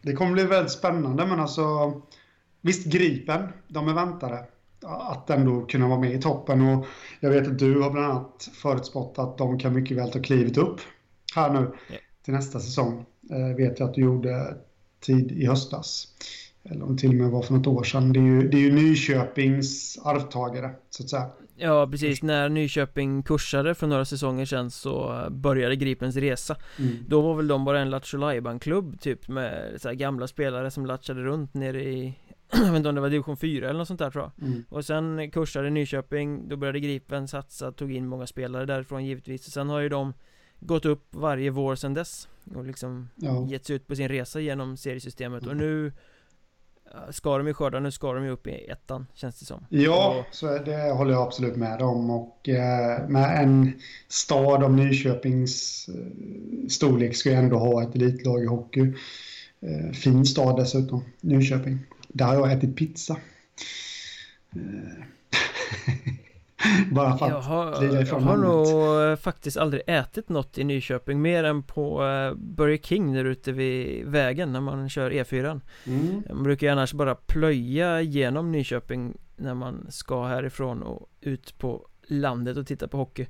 det 0.02 0.12
kommer 0.12 0.32
bli 0.32 0.44
väldigt 0.44 0.72
spännande, 0.72 1.26
men 1.26 1.40
alltså 1.40 1.92
visst, 2.60 2.86
Gripen, 2.86 3.48
de 3.68 3.88
är 3.88 3.94
väntade 3.94 4.46
att 4.86 5.30
ändå 5.30 5.66
kunna 5.66 5.88
vara 5.88 6.00
med 6.00 6.12
i 6.12 6.20
toppen 6.20 6.60
och 6.60 6.86
jag 7.20 7.30
vet 7.30 7.48
att 7.48 7.58
du 7.58 7.80
har 7.80 7.90
bland 7.90 8.12
annat 8.12 8.50
förutspått 8.62 9.18
att 9.18 9.38
de 9.38 9.58
kan 9.58 9.74
mycket 9.74 9.96
väl 9.96 10.10
ta 10.10 10.22
klivet 10.22 10.56
upp 10.56 10.80
här 11.34 11.52
nu 11.52 11.72
till 12.22 12.34
nästa 12.34 12.60
säsong. 12.60 13.06
Eh, 13.30 13.56
vet 13.56 13.80
jag 13.80 13.88
att 13.88 13.94
du 13.94 14.00
gjorde 14.00 14.56
tid 15.00 15.32
i 15.32 15.46
höstas 15.46 16.08
eller 16.70 16.82
om 16.82 16.96
det 16.96 17.00
till 17.00 17.10
och 17.10 17.16
med 17.16 17.30
var 17.30 17.42
för 17.42 17.54
något 17.54 17.66
år 17.66 17.84
sedan. 17.84 18.12
Det 18.12 18.18
är 18.18 18.24
ju, 18.24 18.48
det 18.48 18.56
är 18.56 18.60
ju 18.60 18.72
Nyköpings 18.72 19.98
arvtagare, 20.04 20.70
så 20.90 21.02
att 21.02 21.10
säga. 21.10 21.30
Ja, 21.56 21.88
precis. 21.90 22.22
När 22.22 22.48
Nyköping 22.48 23.22
kursade 23.22 23.74
för 23.74 23.86
några 23.86 24.04
säsonger 24.04 24.44
sedan 24.44 24.70
så 24.70 25.26
började 25.30 25.76
Gripens 25.76 26.16
resa. 26.16 26.56
Mm. 26.78 26.96
Då 27.08 27.20
var 27.20 27.34
väl 27.34 27.48
de 27.48 27.64
bara 27.64 27.80
en 27.80 27.90
Lattjo 27.90 28.58
klubb 28.60 29.00
typ 29.00 29.28
med 29.28 29.80
så 29.80 29.92
gamla 29.92 30.26
spelare 30.26 30.70
som 30.70 30.86
latchade 30.86 31.22
runt 31.22 31.54
nere 31.54 31.84
i 31.84 32.14
jag 32.52 32.66
vet 32.66 32.76
inte 32.76 32.88
om 32.88 32.94
det 32.94 33.00
var 33.00 33.10
division 33.10 33.36
4 33.36 33.68
eller 33.68 33.78
något 33.78 33.88
sånt 33.88 34.00
där 34.00 34.10
tror 34.10 34.24
jag 34.36 34.48
mm. 34.48 34.64
Och 34.68 34.84
sen 34.84 35.30
kursade 35.30 35.70
Nyköping, 35.70 36.48
då 36.48 36.56
började 36.56 36.80
Gripen 36.80 37.28
satsa, 37.28 37.72
tog 37.72 37.92
in 37.92 38.06
många 38.06 38.26
spelare 38.26 38.66
därifrån 38.66 39.04
givetvis 39.04 39.46
och 39.46 39.52
Sen 39.52 39.68
har 39.68 39.80
ju 39.80 39.88
de 39.88 40.12
gått 40.60 40.84
upp 40.84 41.06
varje 41.10 41.50
vår 41.50 41.74
sedan 41.74 41.94
dess 41.94 42.28
Och 42.54 42.64
liksom 42.64 43.08
ja. 43.16 43.46
gett 43.48 43.66
sig 43.66 43.76
ut 43.76 43.86
på 43.86 43.96
sin 43.96 44.08
resa 44.08 44.40
genom 44.40 44.76
seriesystemet 44.76 45.42
mm. 45.42 45.50
och 45.50 45.56
nu 45.56 45.92
Ska 47.10 47.38
de 47.38 47.46
ju 47.46 47.54
skörda, 47.54 47.80
nu 47.80 47.90
ska 47.90 48.12
de 48.12 48.24
ju 48.24 48.30
upp 48.30 48.46
i 48.46 48.66
ettan 48.70 49.06
känns 49.14 49.38
det 49.38 49.44
som. 49.44 49.66
Ja, 49.68 50.26
så 50.30 50.58
det 50.58 50.92
håller 50.92 51.12
jag 51.12 51.22
absolut 51.22 51.56
med 51.56 51.82
om. 51.82 52.10
Och 52.10 52.48
eh, 52.48 53.08
med 53.08 53.42
en 53.42 53.72
stad 54.08 54.62
om 54.62 54.76
Nyköpings 54.76 55.88
eh, 55.88 56.68
storlek 56.68 57.16
ska 57.16 57.30
jag 57.30 57.38
ändå 57.38 57.58
ha 57.58 57.82
ett 57.82 57.94
elitlag 57.94 58.42
i 58.42 58.46
hockey. 58.46 58.92
Eh, 59.60 59.92
Fin 59.92 60.26
stad 60.26 60.56
dessutom, 60.56 61.04
Nyköping. 61.20 61.78
Där 62.08 62.26
har 62.26 62.34
jag 62.34 62.52
ätit 62.52 62.76
pizza 62.76 63.16
Bara 66.90 67.18
för 67.18 67.26
att 67.26 67.32
jag 67.32 67.40
har, 67.40 67.84
jag 67.84 68.20
har 68.20 68.36
nog 68.36 69.18
faktiskt 69.18 69.56
aldrig 69.56 69.82
ätit 69.86 70.28
något 70.28 70.58
i 70.58 70.64
Nyköping 70.64 71.22
mer 71.22 71.44
än 71.44 71.62
på 71.62 72.02
uh, 72.02 72.34
Burger 72.34 72.76
King 72.76 73.12
där 73.12 73.24
ute 73.24 73.52
vid 73.52 74.06
vägen 74.06 74.52
när 74.52 74.60
man 74.60 74.88
kör 74.88 75.10
E4 75.10 75.60
mm. 75.84 76.22
Man 76.28 76.42
brukar 76.42 76.66
ju 76.66 76.72
annars 76.72 76.92
bara 76.92 77.14
plöja 77.14 78.00
genom 78.00 78.52
Nyköping 78.52 79.16
när 79.36 79.54
man 79.54 79.86
ska 79.88 80.24
härifrån 80.26 80.82
och 80.82 81.08
ut 81.20 81.58
på 81.58 81.86
landet 82.06 82.56
och 82.56 82.66
titta 82.66 82.88
på 82.88 82.96
hockey. 82.96 83.26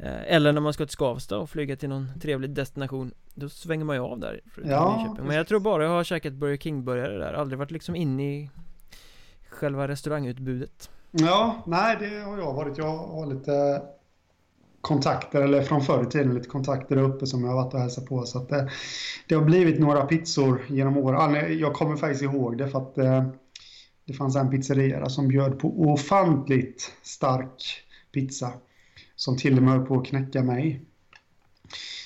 Uh, 0.00 0.32
Eller 0.32 0.52
när 0.52 0.60
man 0.60 0.72
ska 0.72 0.86
till 0.86 0.96
Skavsta 0.96 1.38
och 1.38 1.50
flyga 1.50 1.76
till 1.76 1.88
någon 1.88 2.08
trevlig 2.20 2.50
destination 2.50 3.12
Då 3.34 3.48
svänger 3.48 3.84
man 3.84 3.96
ju 3.96 4.02
av 4.02 4.18
där 4.18 4.40
ja. 4.64 4.96
Nyköping. 4.96 5.26
Men 5.26 5.36
jag 5.36 5.46
tror 5.46 5.60
bara 5.60 5.84
jag 5.84 5.90
har 5.90 6.04
käkat 6.04 6.32
Burger 6.32 6.56
King-burgare 6.56 7.18
där, 7.18 7.32
aldrig 7.32 7.58
varit 7.58 7.70
liksom 7.70 7.96
inne 7.96 8.34
i 8.34 8.50
själva 9.48 9.88
restaurangutbudet 9.88 10.90
Ja, 11.16 11.62
nej 11.66 11.96
det 12.00 12.20
har 12.20 12.38
jag 12.38 12.54
varit. 12.54 12.78
Jag 12.78 12.96
har 12.96 13.26
lite 13.26 13.82
kontakter, 14.80 15.42
eller 15.42 15.62
från 15.62 15.80
förr 15.80 16.02
i 16.02 16.06
tiden 16.06 16.34
lite 16.34 16.48
kontakter 16.48 16.96
där 16.96 17.02
uppe 17.02 17.26
som 17.26 17.44
jag 17.44 17.50
har 17.50 17.64
varit 17.64 17.74
och 17.74 17.80
hälsat 17.80 18.06
på. 18.06 18.22
Så 18.22 18.38
att 18.38 18.48
det, 18.48 18.70
det 19.28 19.34
har 19.34 19.42
blivit 19.42 19.80
några 19.80 20.04
pizzor 20.04 20.62
genom 20.68 20.96
åren. 20.96 21.20
Ah, 21.20 21.40
jag 21.40 21.74
kommer 21.74 21.96
faktiskt 21.96 22.22
ihåg 22.22 22.58
det 22.58 22.68
för 22.68 22.78
att 22.78 22.98
eh, 22.98 23.24
det 24.06 24.12
fanns 24.12 24.36
en 24.36 24.50
pizzeria 24.50 25.08
som 25.08 25.28
bjöd 25.28 25.58
på 25.58 25.68
ofantligt 25.68 26.92
stark 27.02 27.62
pizza. 28.12 28.52
Som 29.16 29.36
till 29.36 29.56
och 29.56 29.62
med 29.62 29.72
höll 29.72 29.86
på 29.86 29.98
att 30.00 30.06
knäcka 30.06 30.42
mig. 30.42 30.80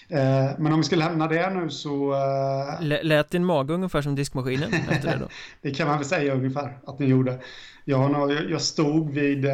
Eh, 0.09 0.51
men 0.59 0.73
om 0.73 0.79
vi 0.79 0.85
ska 0.85 0.97
lämna 0.97 1.29
det 1.29 1.51
nu 1.51 1.71
så... 1.71 2.13
Eh, 2.81 3.03
lät 3.03 3.31
din 3.31 3.45
mage 3.45 3.75
ungefär 3.75 4.03
som 4.03 4.15
diskmaskinen 4.15 4.73
efter 4.73 5.11
det 5.11 5.19
då? 5.21 5.29
det 5.63 5.71
kan 5.71 5.89
man 5.89 5.99
väl 5.99 6.07
säga 6.07 6.35
ungefär 6.35 6.79
att 6.87 6.99
den 6.99 7.09
gjorde. 7.09 7.39
Jag, 7.85 8.33
jag 8.51 8.63
stod 8.63 9.11
vid, 9.11 9.45
eh, 9.45 9.53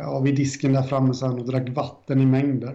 ja, 0.00 0.20
vid 0.20 0.36
disken 0.36 0.72
där 0.72 0.82
framme 0.82 1.14
sen 1.14 1.32
och 1.32 1.46
drack 1.46 1.68
vatten 1.68 2.20
i 2.20 2.26
mängder. 2.26 2.72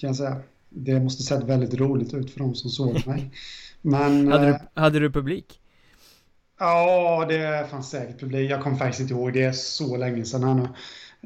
Kan 0.00 0.08
jag 0.08 0.16
säga. 0.16 0.36
Det 0.68 1.00
måste 1.00 1.22
sett 1.22 1.44
väldigt 1.44 1.74
roligt 1.74 2.14
ut 2.14 2.30
för 2.30 2.40
de 2.40 2.54
som 2.54 2.70
såg 2.70 3.06
mig. 3.06 3.30
Men, 3.82 4.32
hade, 4.32 4.46
du, 4.46 4.80
hade 4.80 4.98
du 4.98 5.10
publik? 5.10 5.60
Ja, 6.58 7.26
det 7.28 7.70
fanns 7.70 7.90
säkert 7.90 8.20
publik. 8.20 8.50
Jag 8.50 8.62
kommer 8.62 8.76
faktiskt 8.76 9.00
inte 9.00 9.14
ihåg. 9.14 9.32
Det 9.32 9.42
är 9.42 9.52
så 9.52 9.96
länge 9.96 10.24
sedan 10.24 10.44
här 10.44 10.54
nu. 10.54 10.68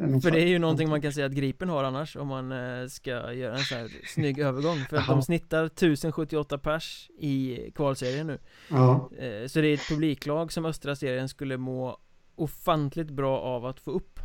För 0.00 0.30
det 0.30 0.42
är 0.42 0.46
ju 0.46 0.58
någonting 0.58 0.88
man 0.88 1.02
kan 1.02 1.12
säga 1.12 1.26
att 1.26 1.32
Gripen 1.32 1.68
har 1.68 1.84
annars 1.84 2.16
om 2.16 2.28
man 2.28 2.52
eh, 2.52 2.86
ska 2.86 3.32
göra 3.32 3.56
en 3.56 3.64
sån 3.64 3.78
här 3.78 3.90
snygg 4.06 4.38
övergång. 4.48 4.78
För 4.90 4.96
att 4.96 5.06
de 5.06 5.22
snittar 5.22 5.64
1078 5.64 6.58
pers 6.58 7.10
i 7.18 7.58
kvalserien 7.74 8.26
nu. 8.26 8.38
Ja. 8.68 9.10
Eh, 9.18 9.46
så 9.46 9.60
det 9.60 9.66
är 9.68 9.74
ett 9.74 9.88
publiklag 9.88 10.52
som 10.52 10.64
östra 10.64 10.96
serien 10.96 11.28
skulle 11.28 11.56
må 11.56 11.98
ofantligt 12.34 13.10
bra 13.10 13.40
av 13.40 13.66
att 13.66 13.80
få 13.80 13.90
upp. 13.90 14.20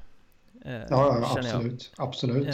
Eh, 0.65 0.73
Ja, 0.73 0.85
ja 0.89 1.35
absolut, 1.37 1.91
jag. 1.97 2.07
absolut. 2.07 2.47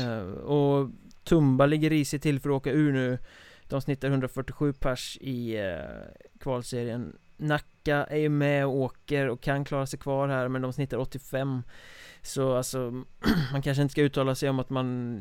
Och 0.44 0.90
Tumba 1.24 1.66
ligger 1.66 1.90
risigt 1.90 2.24
till 2.24 2.40
för 2.40 2.50
att 2.50 2.56
åka 2.56 2.72
ur 2.72 2.92
nu. 2.94 3.18
De 3.68 3.82
snittar 3.82 4.08
147 4.08 4.74
pers 4.74 5.18
i 5.22 5.58
kvalserien 6.40 7.16
Nacka 7.82 8.04
är 8.04 8.18
ju 8.18 8.30
med 8.30 8.66
och 8.66 8.76
åker 8.76 9.28
och 9.28 9.42
kan 9.42 9.66
klara 9.66 9.86
sig 9.86 10.00
kvar 10.00 10.28
här 10.28 10.48
men 10.48 10.62
de 10.62 10.74
snittar 10.74 10.98
85 10.98 11.64
så 12.22 12.56
alltså, 12.56 13.04
man 13.52 13.62
kanske 13.62 13.82
inte 13.82 13.92
ska 13.92 14.02
uttala 14.02 14.36
sig 14.36 14.50
om 14.50 14.60
att 14.60 14.70
man 14.70 15.20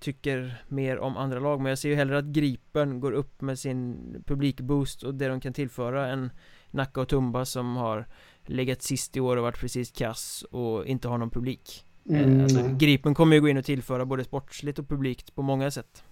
tycker 0.00 0.62
mer 0.68 0.98
om 0.98 1.16
andra 1.16 1.40
lag 1.40 1.60
Men 1.60 1.68
jag 1.68 1.78
ser 1.78 1.88
ju 1.88 1.94
hellre 1.94 2.18
att 2.18 2.24
Gripen 2.24 3.00
går 3.00 3.12
upp 3.12 3.40
med 3.40 3.58
sin 3.58 3.96
publikboost 4.26 5.02
och 5.02 5.14
det 5.14 5.28
de 5.28 5.40
kan 5.40 5.52
tillföra 5.52 6.08
än 6.08 6.30
Nacka 6.70 7.00
och 7.00 7.08
Tumba 7.08 7.44
som 7.44 7.76
har 7.76 8.06
legat 8.46 8.82
sist 8.82 9.16
i 9.16 9.20
år 9.20 9.36
och 9.36 9.42
varit 9.42 9.60
precis 9.60 9.90
kass 9.90 10.44
och 10.50 10.86
inte 10.86 11.08
har 11.08 11.18
någon 11.18 11.30
publik 11.30 11.84
Mm. 12.10 12.42
alltså, 12.42 12.68
Gripen 12.78 13.14
kommer 13.14 13.36
ju 13.36 13.40
gå 13.40 13.48
in 13.48 13.56
och 13.56 13.64
tillföra 13.64 14.04
både 14.04 14.24
sportsligt 14.24 14.78
och 14.78 14.88
publikt 14.88 15.34
på 15.34 15.42
många 15.42 15.70
sätt 15.70 16.04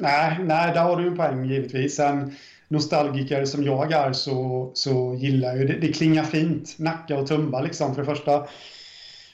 Nej, 0.00 0.38
nej, 0.40 0.74
där 0.74 0.82
har 0.82 0.96
du 0.96 1.06
en 1.08 1.16
poäng 1.16 1.44
givetvis. 1.44 1.98
En 1.98 2.34
nostalgiker 2.70 3.44
som 3.44 3.64
jag 3.64 3.92
är 3.92 4.12
så, 4.12 4.70
så 4.74 5.14
gillar 5.14 5.56
ju 5.56 5.66
det. 5.66 5.78
Det 5.80 5.92
klingar 5.92 6.24
fint. 6.24 6.78
Nacka 6.78 7.18
och 7.18 7.26
Tumba 7.26 7.60
liksom. 7.60 7.94
För 7.94 8.02
det 8.02 8.14
första, 8.14 8.46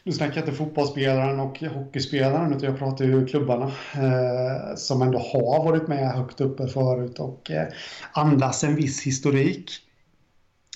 nu 0.03 0.12
snackar 0.12 0.34
jag 0.34 0.43
inte 0.43 0.57
fotbollsspelaren 0.57 1.41
och 1.41 1.59
hockeyspelaren 1.59 2.55
utan 2.55 2.68
jag 2.68 2.78
pratar 2.78 3.05
ju 3.05 3.26
klubbarna 3.26 3.64
eh, 3.95 4.76
som 4.76 5.03
ändå 5.03 5.18
har 5.18 5.64
varit 5.64 5.89
med 5.89 6.12
högt 6.12 6.41
uppe 6.41 6.68
förut 6.68 7.18
och 7.18 7.51
eh, 7.51 7.66
andas 8.12 8.64
en 8.64 8.76
viss 8.76 9.03
historik 9.03 9.70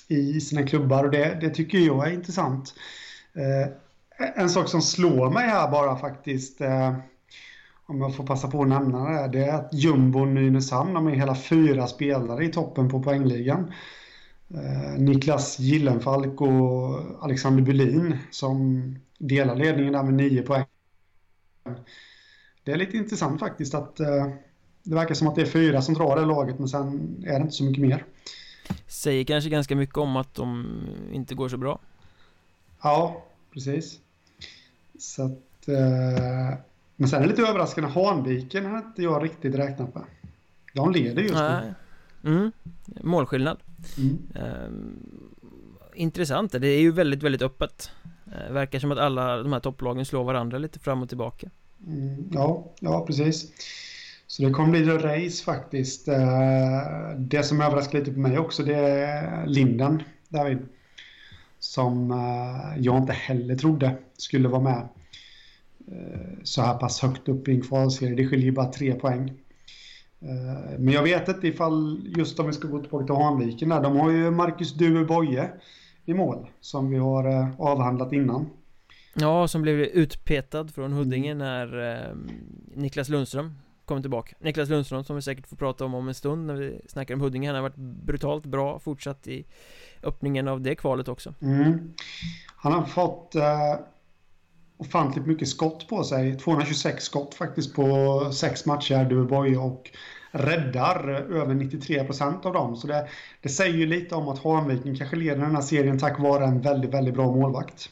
i 0.07 0.41
sina 0.41 0.63
klubbar 0.63 1.03
och 1.03 1.11
det, 1.11 1.37
det 1.41 1.49
tycker 1.49 1.77
jag 1.77 2.07
är 2.07 2.11
intressant. 2.11 2.73
Eh, 3.33 3.71
en 4.35 4.49
sak 4.49 4.69
som 4.69 4.81
slår 4.81 5.29
mig 5.29 5.47
här 5.47 5.71
bara 5.71 5.97
faktiskt 5.97 6.61
eh, 6.61 6.95
om 7.91 8.01
jag 8.01 8.15
får 8.15 8.23
passa 8.23 8.47
på 8.47 8.61
att 8.61 8.67
nämna 8.67 9.09
det, 9.09 9.27
det 9.27 9.45
är 9.45 9.53
att 9.53 9.73
Jumbo 9.73 10.25
Nynäshamn 10.25 10.95
har 10.95 11.03
med 11.03 11.17
hela 11.17 11.35
fyra 11.35 11.87
spelare 11.87 12.45
i 12.45 12.49
toppen 12.49 12.89
på 12.89 13.03
poängligan. 13.03 13.73
Eh, 14.49 14.99
Niklas 14.99 15.59
Gillenfalk 15.59 16.41
och 16.41 17.23
Alexander 17.23 17.63
Bylin 17.63 18.17
som 18.31 18.95
delar 19.17 19.55
ledningen 19.55 19.93
där 19.93 20.03
med 20.03 20.13
nio 20.13 20.41
poäng. 20.41 20.65
Det 22.63 22.71
är 22.71 22.77
lite 22.77 22.97
intressant 22.97 23.39
faktiskt 23.39 23.73
att 23.73 23.99
eh, 23.99 24.27
det 24.83 24.95
verkar 24.95 25.15
som 25.15 25.27
att 25.27 25.35
det 25.35 25.41
är 25.41 25.45
fyra 25.45 25.81
som 25.81 25.93
drar 25.93 26.15
det 26.15 26.25
laget 26.25 26.59
men 26.59 26.67
sen 26.67 27.15
är 27.27 27.33
det 27.33 27.41
inte 27.41 27.51
så 27.51 27.63
mycket 27.63 27.83
mer. 27.83 28.05
Säger 28.87 29.23
kanske 29.23 29.49
ganska 29.49 29.75
mycket 29.75 29.97
om 29.97 30.15
att 30.15 30.35
de 30.35 30.65
inte 31.11 31.35
går 31.35 31.49
så 31.49 31.57
bra 31.57 31.79
Ja, 32.83 33.25
precis. 33.53 33.99
Så 34.99 35.25
att... 35.25 35.69
Eh, 37.01 37.03
men 37.03 37.09
sen 37.09 37.19
är 37.19 37.23
det 37.23 37.29
lite 37.29 37.41
överraskande. 37.41 37.89
Hanviken 37.89 38.65
har 38.65 38.77
inte 38.77 39.03
jag 39.03 39.23
riktigt 39.23 39.55
räknat 39.55 39.95
med. 39.95 40.03
De 40.73 40.91
leder 40.91 41.21
just 41.21 41.35
nu. 41.35 41.73
Mm. 42.31 42.51
Målskillnad 43.01 43.57
Mm. 43.97 44.17
Ehm, 44.35 44.99
Intressant, 45.95 46.51
det 46.51 46.67
är 46.67 46.79
ju 46.79 46.91
väldigt, 46.91 47.23
väldigt 47.23 47.41
öppet 47.41 47.91
Eh, 48.31 48.53
Verkar 48.53 48.79
som 48.79 48.91
att 48.91 48.97
alla 48.97 49.37
de 49.43 49.53
här 49.53 49.59
topplagen 49.59 50.05
slår 50.05 50.23
varandra 50.23 50.57
lite 50.57 50.79
fram 50.79 51.01
och 51.01 51.09
tillbaka 51.09 51.49
Mm, 51.87 52.29
ja, 52.31 52.71
ja, 52.79 53.05
precis. 53.05 53.51
Så 54.27 54.43
det 54.43 54.51
kommer 54.51 54.69
bli 54.69 54.81
ett 54.81 55.03
race 55.03 55.43
faktiskt. 55.43 56.07
Eh, 56.07 56.19
Det 57.17 57.43
som 57.43 57.61
överraskar 57.61 57.99
lite 57.99 58.11
på 58.11 58.19
mig 58.19 58.37
också 58.37 58.63
det 58.63 58.75
är 58.75 59.47
Linden, 59.47 60.03
David. 60.29 60.57
Som 61.59 62.11
eh, 62.11 62.81
jag 62.83 62.97
inte 62.97 63.13
heller 63.13 63.55
trodde 63.55 63.95
skulle 64.17 64.47
vara 64.47 64.61
med 64.61 64.77
eh, 64.77 65.00
så 66.43 66.61
här 66.61 66.77
pass 66.77 67.01
högt 67.01 67.29
upp 67.29 67.47
i 67.47 67.51
en 67.51 67.61
kvalserie. 67.61 68.15
Det 68.15 68.27
skiljer 68.27 68.51
bara 68.51 68.71
tre 68.71 68.93
poäng. 68.93 69.29
Eh, 70.21 70.79
Men 70.79 70.93
jag 70.93 71.03
vet 71.03 71.27
inte 71.27 71.47
ifall, 71.47 72.07
just 72.17 72.39
om 72.39 72.47
vi 72.47 72.53
ska 72.53 72.67
gå 72.67 72.79
tillbaka 72.79 73.05
till 73.05 73.15
Hanviken 73.15 73.69
där, 73.69 73.81
de 73.81 73.97
har 73.97 74.11
ju 74.11 74.31
Marcus 74.31 74.73
Due 74.73 75.05
Boye 75.05 75.49
i 76.05 76.13
mål 76.13 76.47
som 76.59 76.89
vi 76.89 76.97
har 76.97 77.27
eh, 77.29 77.47
avhandlat 77.61 78.13
innan. 78.13 78.49
Ja, 79.13 79.47
som 79.47 79.61
blev 79.61 79.79
utpetad 79.79 80.67
från 80.67 80.93
Huddinge 80.93 81.33
när 81.33 81.93
eh, 81.93 82.15
Niklas 82.75 83.09
Lundström 83.09 83.53
kom 83.85 84.01
tillbaka 84.01 84.35
Niklas 84.39 84.69
Lundström 84.69 85.03
som 85.03 85.15
vi 85.15 85.21
säkert 85.21 85.47
får 85.47 85.55
prata 85.55 85.85
om 85.85 85.93
om 85.95 86.07
en 86.07 86.13
stund 86.13 86.47
när 86.47 86.53
vi 86.55 86.81
snackar 86.87 87.13
om 87.13 87.21
Huddinge 87.21 87.47
Han 87.47 87.55
har 87.55 87.61
varit 87.61 87.75
brutalt 87.75 88.45
bra, 88.45 88.79
fortsatt 88.79 89.27
i 89.27 89.45
öppningen 90.03 90.47
av 90.47 90.61
det 90.61 90.75
kvalet 90.75 91.07
också 91.07 91.33
Mm. 91.41 91.93
Han 92.55 92.73
har 92.73 92.85
fått 92.85 93.35
eh, 93.35 93.75
ofantligt 94.81 95.27
mycket 95.27 95.47
skott 95.47 95.87
på 95.87 96.03
sig. 96.03 96.37
226 96.37 97.03
skott 97.03 97.33
faktiskt 97.33 97.75
på 97.75 98.29
sex 98.33 98.65
matcher, 98.65 99.09
Duboy 99.09 99.57
och 99.57 99.91
räddar 100.31 101.09
över 101.09 101.53
93 101.53 102.03
procent 102.03 102.45
av 102.45 102.53
dem. 102.53 102.75
Så 102.75 102.87
det, 102.87 103.07
det 103.41 103.49
säger 103.49 103.77
ju 103.77 103.85
lite 103.85 104.15
om 104.15 104.29
att 104.29 104.43
Hanviken 104.43 104.95
kanske 104.95 105.15
leder 105.15 105.41
den 105.41 105.55
här 105.55 105.61
serien 105.61 105.99
tack 105.99 106.19
vare 106.19 106.45
en 106.45 106.61
väldigt, 106.61 106.93
väldigt 106.93 107.13
bra 107.13 107.35
målvakt. 107.35 107.89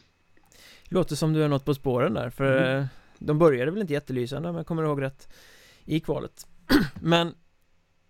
Låter 0.83 1.15
som 1.15 1.33
du 1.33 1.43
är 1.43 1.47
något 1.47 1.65
på 1.65 1.73
spåren 1.73 2.13
där, 2.13 2.29
för 2.29 2.57
Mm. 2.57 2.81
eh, 2.81 2.87
de 3.19 3.39
började 3.39 3.71
väl 3.71 3.81
inte 3.81 3.93
jättelysande 3.93 4.49
om 4.49 4.55
jag 4.55 4.65
kommer 4.65 4.83
ihåg 4.83 5.01
rätt 5.01 5.29
i 5.85 5.99
kvalet 5.99 6.47
Men 7.01 7.33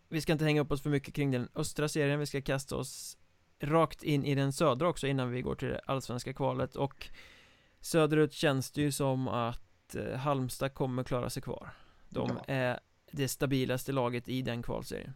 vi 0.10 0.22
ska 0.22 0.32
inte 0.32 0.46
hänga 0.46 0.62
upp 0.62 0.72
oss 0.72 0.82
för 0.82 0.90
mycket 0.90 1.14
kring 1.14 1.32
den 1.32 1.48
östra 1.56 1.88
serien, 1.90 2.20
vi 2.20 2.26
ska 2.26 2.42
kasta 2.42 2.76
oss 2.76 3.18
rakt 3.62 4.04
in 4.04 4.26
i 4.26 4.36
den 4.36 4.54
södra 4.54 4.88
också 4.90 5.08
innan 5.08 5.32
vi 5.32 5.42
går 5.42 5.56
till 5.56 5.68
det 5.68 5.82
allsvenska 5.86 6.34
kvalet 6.34 6.76
och 6.76 7.10
söderut 7.82 8.34
känns 8.34 8.72
det 8.72 8.82
ju 8.82 8.92
som 8.92 9.28
att 9.28 9.96
eh, 9.96 10.18
Halmstad 10.18 10.74
kommer 10.74 11.04
klara 11.04 11.30
sig 11.30 11.44
kvar 11.44 11.70
De 12.10 12.30
Ja. 12.30 12.54
är 12.54 12.80
det 13.12 13.28
stabilaste 13.28 13.92
laget 13.92 14.30
i 14.30 14.42
den 14.42 14.64
kvalserien 14.64 15.14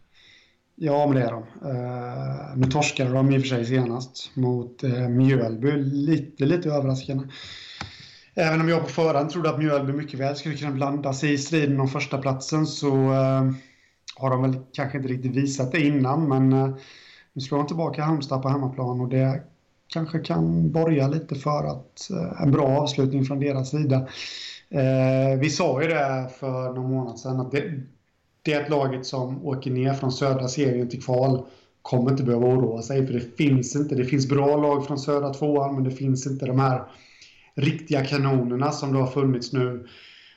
Ja, 0.76 1.06
men 1.06 1.16
det 1.16 1.22
är 1.22 1.30
de. 1.30 1.42
Eh, 1.68 2.56
nu 2.56 2.70
torskade 2.70 3.12
de 3.12 3.30
i 3.30 3.38
och 3.38 3.40
för 3.40 3.48
sig 3.48 3.66
senast 3.66 4.30
mot 4.34 4.84
uh, 4.84 5.08
Mjölby. 5.08 5.72
Lite, 5.82 6.44
lite 6.44 6.68
överraskande. 6.68 7.24
Även 8.34 8.60
om 8.60 8.68
jag 8.68 8.80
på 8.82 8.88
förhand 8.88 9.30
trodde 9.30 9.50
att 9.50 9.58
Mjölby 9.58 9.92
mycket 9.92 10.20
väl 10.20 10.36
skulle 10.36 10.56
kunna 10.56 10.70
blanda 10.70 11.12
sig 11.12 11.32
i 11.32 11.38
striden 11.38 11.80
om 11.80 11.88
första 11.88 12.18
platsen 12.18 12.66
så 12.66 13.12
eh, 13.12 13.50
har 14.16 14.30
de 14.30 14.42
väl 14.42 14.56
kanske 14.72 14.98
inte 14.98 15.08
riktigt 15.08 15.36
visat 15.36 15.72
det 15.72 15.80
innan. 15.80 16.28
Men 16.28 16.52
uh, 16.52 16.76
nu 17.32 17.40
slår 17.40 17.58
de 17.58 17.66
tillbaka 17.66 18.02
Halmstad 18.02 18.42
på 18.42 18.48
hemmaplan 18.48 19.00
och 19.00 19.08
det 19.08 19.42
kanske 19.92 20.18
kan 20.18 20.72
borga 20.72 21.08
lite 21.08 21.34
för 21.34 21.64
att 21.64 22.10
eh, 22.10 22.42
en 22.42 22.52
bra 22.52 22.66
avslutning 22.66 23.24
från 23.24 23.40
deras 23.40 23.70
sida. 23.70 23.96
Eh, 24.70 25.38
vi 25.40 25.50
sa 25.50 25.82
ju 25.82 25.88
det 25.88 26.30
för 26.38 26.72
någon 26.72 26.90
månad 26.90 27.18
sedan 27.18 27.40
att 27.40 27.52
det, 27.52 27.80
det 28.42 28.68
laget 28.68 29.06
som 29.06 29.46
åker 29.46 29.70
ner 29.70 29.94
från 29.94 30.12
södra 30.12 30.48
serien 30.48 30.88
till 30.88 31.02
kval 31.02 31.46
kommer 31.82 32.10
inte 32.10 32.22
behöva 32.22 32.46
oroa 32.46 32.82
sig 32.82 33.06
för 33.06 33.14
det 33.14 33.36
finns 33.36 33.76
inte. 33.76 33.94
Det 33.94 34.04
finns 34.04 34.28
bra 34.28 34.56
lag 34.56 34.86
från 34.86 34.98
södra 34.98 35.34
tvåan 35.34 35.74
men 35.74 35.84
det 35.84 35.90
finns 35.90 36.26
inte 36.26 36.46
de 36.46 36.58
här 36.58 36.82
riktiga 37.54 38.04
kanonerna 38.04 38.72
som 38.72 38.92
det 38.92 38.98
har 38.98 39.06
funnits 39.06 39.52
nu 39.52 39.86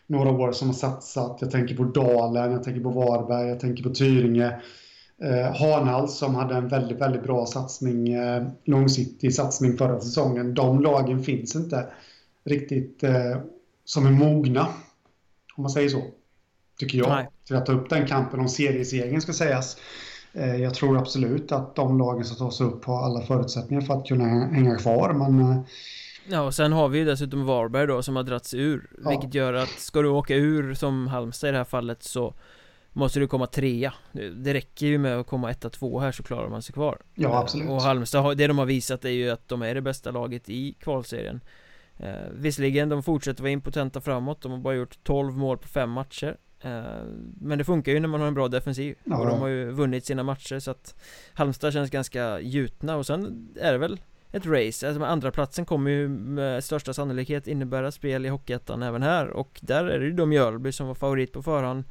några 0.07 0.31
år 0.31 0.51
som 0.51 0.67
har 0.67 0.75
satsat. 0.75 1.37
Jag 1.41 1.51
tänker 1.51 1.75
på 1.75 1.83
Dalen, 1.83 2.51
jag 2.51 2.63
tänker 2.63 2.81
på 2.81 2.89
Varberg, 2.89 3.47
jag 3.47 3.59
tänker 3.59 3.83
på 3.83 3.89
Tyringe. 3.89 4.61
Eh, 5.21 5.55
Hanhals 5.55 6.17
som 6.17 6.35
hade 6.35 6.55
en 6.55 6.67
väldigt, 6.67 7.01
väldigt 7.01 7.23
bra 7.23 7.45
satsning, 7.45 8.13
eh, 8.13 8.47
långsiktig 8.63 9.35
satsning 9.35 9.77
förra 9.77 9.99
säsongen. 9.99 10.53
De 10.53 10.81
lagen 10.81 11.23
finns 11.23 11.55
inte 11.55 11.85
riktigt 12.43 13.03
eh, 13.03 13.37
som 13.85 14.05
är 14.05 14.11
mogna, 14.11 14.67
om 15.55 15.61
man 15.63 15.69
säger 15.69 15.89
så. 15.89 16.01
Tycker 16.79 16.97
jag. 16.97 17.09
Nej. 17.09 17.29
Till 17.47 17.55
att 17.55 17.65
ta 17.65 17.71
upp 17.71 17.89
den 17.89 18.07
kampen 18.07 18.39
om 18.39 18.49
seriesegern 18.49 19.21
ska 19.21 19.33
sägas. 19.33 19.77
Eh, 20.33 20.55
jag 20.55 20.73
tror 20.73 20.97
absolut 20.97 21.51
att 21.51 21.75
de 21.75 21.97
lagen 21.97 22.25
som 22.25 22.37
tar 22.37 22.49
sig 22.49 22.65
upp 22.65 22.85
har 22.85 23.03
alla 23.03 23.21
förutsättningar 23.21 23.81
för 23.81 23.93
att 23.93 24.07
kunna 24.07 24.25
hänga 24.45 24.77
kvar, 24.77 25.13
men 25.13 25.39
eh, 25.39 25.59
Ja, 26.29 26.41
och 26.41 26.53
sen 26.53 26.73
har 26.73 26.89
vi 26.89 26.99
ju 26.99 27.05
dessutom 27.05 27.45
Varberg 27.45 27.87
då 27.87 28.01
som 28.01 28.15
har 28.15 28.23
dragits 28.23 28.53
ur 28.53 28.89
Ja. 29.03 29.09
Vilket 29.09 29.33
gör 29.33 29.53
att 29.53 29.69
ska 29.69 30.01
du 30.01 30.07
åka 30.07 30.35
ur 30.35 30.73
som 30.73 31.07
Halmstad 31.07 31.49
i 31.49 31.51
det 31.51 31.57
här 31.57 31.65
fallet 31.65 32.03
så 32.03 32.33
Måste 32.97 33.19
du 33.19 33.27
komma 33.27 33.47
trea? 33.47 33.93
Det- 34.11 34.53
räcker 34.53 34.85
ju 34.87 34.97
med 34.97 35.17
att 35.19 35.27
komma 35.27 35.51
etta, 35.51 35.69
två 35.69 35.99
här 35.99 36.11
så 36.11 36.23
klarar 36.23 36.49
man 36.49 36.61
sig 36.61 36.73
kvar. 36.73 36.97
Ja, 37.15 37.37
absolut. 37.39 37.69
Och 37.69 37.81
Halmstad, 37.81 38.37
det 38.37 38.47
de 38.47 38.57
har 38.57 38.65
visat 38.65 39.05
är 39.05 39.09
ju 39.09 39.29
att 39.29 39.47
de 39.47 39.61
är 39.61 39.75
det 39.75 39.81
bästa 39.81 40.11
laget 40.11 40.49
i 40.49 40.73
kvalserien. 40.79 41.41
Eh, 41.97 42.09
Visserligen, 42.31 42.89
de 42.89 43.03
fortsätter 43.03 43.43
vara 43.43 43.51
impotenta 43.51 44.01
framåt. 44.01 44.41
De 44.41 44.51
har 44.51 44.59
bara 44.59 44.75
gjort 44.75 44.97
12 45.03 45.33
mål 45.37 45.57
på 45.57 45.67
fem 45.67 45.89
matcher. 45.89 46.37
Eh, 46.61 46.81
Men 47.41 47.57
det 47.57 47.63
funkar 47.63 47.91
ju 47.91 47.99
när 47.99 48.07
man 48.07 48.19
har 48.21 48.27
en 48.27 48.33
bra 48.33 48.47
defensiv. 48.47 48.95
Ja. 49.03 49.17
Och 49.17 49.25
de 49.25 49.39
har 49.39 49.47
ju 49.47 49.71
vunnit 49.71 50.05
sina 50.05 50.23
matcher 50.23 50.59
så 50.59 50.71
att 50.71 50.95
Halmstad 51.33 51.73
känns 51.73 51.89
ganska 51.89 52.39
gjutna. 52.39 52.95
Och 52.97 53.05
sen 53.05 53.49
är 53.61 53.71
det 53.71 53.77
väl 53.77 53.99
ett 54.31 54.45
race, 54.45 54.87
alltså 54.87 55.03
andra 55.03 55.31
platsen 55.31 55.65
kommer 55.65 55.91
ju 55.91 56.07
med 56.07 56.63
största 56.63 56.93
sannolikhet 56.93 57.47
innebära 57.47 57.91
spel 57.91 58.25
i 58.25 58.29
Hockeyettan 58.29 58.83
även 58.83 59.03
här. 59.03 59.27
Och 59.29 59.59
där 59.61 59.85
är 59.85 59.99
det 59.99 60.05
ju 60.05 60.11
då 60.11 60.25
Mjölby 60.25 60.71
som 60.71 60.87
var 60.87 60.95
favorit 60.95 61.33
på 61.33 61.43
förhand 61.43 61.83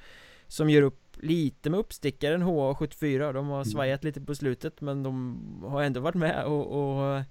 Som 0.49 0.70
gör 0.70 0.82
upp 0.82 1.03
lite 1.20 1.70
med 1.70 1.80
uppstickaren 1.80 2.42
HA74, 2.42 3.32
de 3.32 3.47
har 3.49 3.57
Mm. 3.57 3.64
svajat 3.64 4.05
lite 4.05 4.20
på 4.20 4.34
slutet 4.34 4.80
men 4.80 5.03
de 5.03 5.40
har 5.68 5.82
ändå 5.82 6.01
varit 6.01 6.14
med 6.14 6.44
och, 6.44 6.66
och 6.66 7.22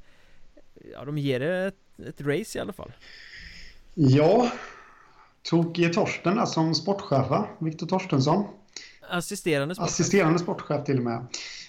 Ja, 0.93 1.05
de 1.05 1.18
ger 1.18 1.39
det 1.39 1.66
ett, 1.68 1.99
ett 2.07 2.22
race 2.22 2.57
i 2.57 2.61
alla 2.61 2.74
fall 2.74 2.91
ja. 3.93 4.51
Tokige 5.43 5.93
Torsten 5.93 6.36
där 6.36 6.45
som 6.45 6.76
sportchef, 6.76 7.30
va? 7.30 7.47
Viktor 7.59 7.88
Torstensson. 7.88 8.45
Assisterande 9.09 9.76
sportchef 9.76 9.93
Assisterande 9.93 10.39
sportchef 10.39 10.86
till 10.86 10.97
och 10.97 11.03
med. 11.03 11.16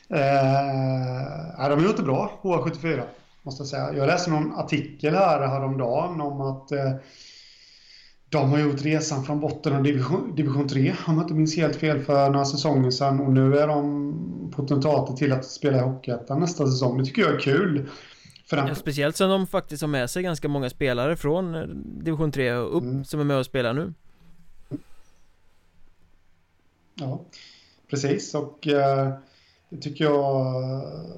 Eh, 0.09 1.69
de 1.69 1.79
har 1.79 1.85
gjort 1.85 1.97
det 1.97 2.03
bra, 2.03 2.39
HA74, 2.43 3.03
måste 3.43 3.61
jag 3.63 3.69
säga. 3.69 3.93
Jag 3.97 4.07
läste 4.07 4.31
någon 4.31 4.55
artikel 4.55 5.15
här 5.15 5.47
häromdagen 5.49 6.21
om 6.21 6.41
att 6.41 6.73
eh, 6.73 6.93
de 8.29 8.51
har 8.51 8.59
gjort 8.59 8.83
resan 8.83 9.25
från 9.25 9.41
botten 9.41 9.77
av 9.77 9.83
division, 9.83 10.35
division 10.37 10.69
3, 10.69 10.95
om 11.07 11.15
jag 11.15 11.25
inte 11.25 11.35
minns 11.35 11.57
helt 11.57 11.77
fel, 11.77 12.05
för 12.05 12.31
några 12.31 12.45
säsonger 12.45 12.91
sedan. 12.91 13.21
Och 13.21 13.33
nu 13.33 13.59
är 13.59 13.69
de 13.69 14.53
potentater 14.57 15.15
till 15.15 15.33
att 15.33 15.45
spela 15.45 15.77
i 15.77 15.81
Hockeyettan 15.81 16.41
nästa 16.41 16.67
säsong. 16.67 16.99
Det 16.99 17.05
tycker 17.05 17.23
jag 17.23 17.35
är 17.35 17.39
kul. 17.39 17.89
Ja, 18.51 18.75
speciellt 18.75 19.17
som 19.17 19.31
de 19.31 19.47
faktiskt 19.47 19.83
har 19.83 19.89
med 19.89 20.11
sig 20.11 20.23
ganska 20.23 20.49
många 20.49 20.71
spelare 20.71 21.17
från 21.17 21.55
eh, 21.55 21.63
division 22.05 22.33
3 22.33 22.55
och 22.55 22.77
upp 22.77 22.83
mm. 22.83 23.05
som 23.05 23.21
är 23.21 23.25
med 23.25 23.39
och 23.39 23.47
spelar 23.47 23.73
nu. 23.73 23.95
Ja, 26.95 27.25
precis. 27.91 28.35
Och 28.35 28.67
eh, 28.69 29.13
det 29.69 29.77
tycker 29.77 30.05
jag... 30.05 30.47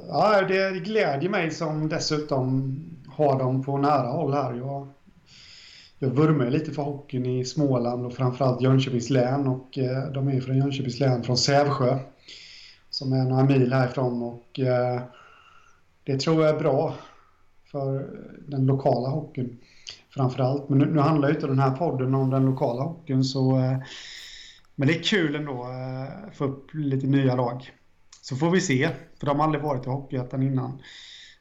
Ja, 0.08 0.42
det 0.42 0.80
glädjer 0.80 1.30
mig 1.30 1.50
som 1.50 1.88
dessutom 1.88 2.76
har 3.08 3.38
dem 3.38 3.64
på 3.64 3.78
nära 3.78 4.08
håll 4.08 4.32
här. 4.32 4.54
Jag 4.54 4.88
jag 5.98 6.08
vurmar 6.08 6.50
lite 6.50 6.72
för 6.72 6.82
hockeyn 6.82 7.26
i 7.26 7.44
Småland 7.44 8.06
och 8.06 8.14
framförallt 8.14 8.62
Jönköpings 8.62 9.10
län 9.10 9.46
och 9.46 9.78
eh, 9.78 10.12
de 10.12 10.28
är 10.28 10.40
från 10.40 10.56
Jönköpings 10.56 11.00
län, 11.00 11.22
från 11.22 11.36
Sävsjö 11.36 11.98
som 12.90 13.12
är 13.12 13.24
några 13.24 13.44
mil 13.44 13.72
härifrån 13.72 14.22
och 14.22 14.60
eh, 14.60 15.02
det 16.04 16.20
tror 16.20 16.44
jag 16.44 16.54
är 16.54 16.58
bra 16.58 16.94
för 17.72 18.06
den 18.48 18.66
lokala 18.66 19.08
hockeyn 19.08 19.58
framförallt. 20.10 20.68
Men 20.68 20.78
nu, 20.78 20.86
nu 20.86 21.00
handlar 21.00 21.28
ju 21.28 21.34
inte 21.34 21.46
den 21.46 21.58
här 21.58 21.76
podden 21.76 22.14
om 22.14 22.30
den 22.30 22.44
lokala 22.44 22.82
hockeyn 22.82 23.24
så 23.24 23.58
eh, 23.58 23.78
men 24.78 24.88
det 24.88 24.94
är 24.94 25.02
kul 25.02 25.34
ändå 25.34 25.64
att 25.64 26.36
få 26.36 26.44
upp 26.44 26.74
lite 26.74 27.06
nya 27.06 27.34
lag. 27.34 27.72
Så 28.22 28.36
får 28.36 28.50
vi 28.50 28.60
se, 28.60 28.88
för 29.20 29.26
de 29.26 29.38
har 29.38 29.44
aldrig 29.44 29.64
varit 29.64 29.86
i 29.86 29.90
Hockeyettan 29.90 30.42
innan, 30.42 30.82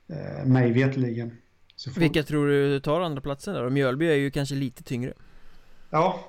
eh, 0.07 0.45
mig 0.45 0.71
vetligen. 0.71 1.37
Får... 1.85 1.99
Vilka 2.01 2.23
tror 2.23 2.47
du 2.47 2.79
tar 2.79 3.01
andra 3.01 3.21
platsen 3.21 3.53
då? 3.53 3.69
Mjölby 3.69 4.07
är 4.07 4.15
ju 4.15 4.31
kanske 4.31 4.55
lite 4.55 4.83
tyngre. 4.83 5.13
Ja, 5.89 6.19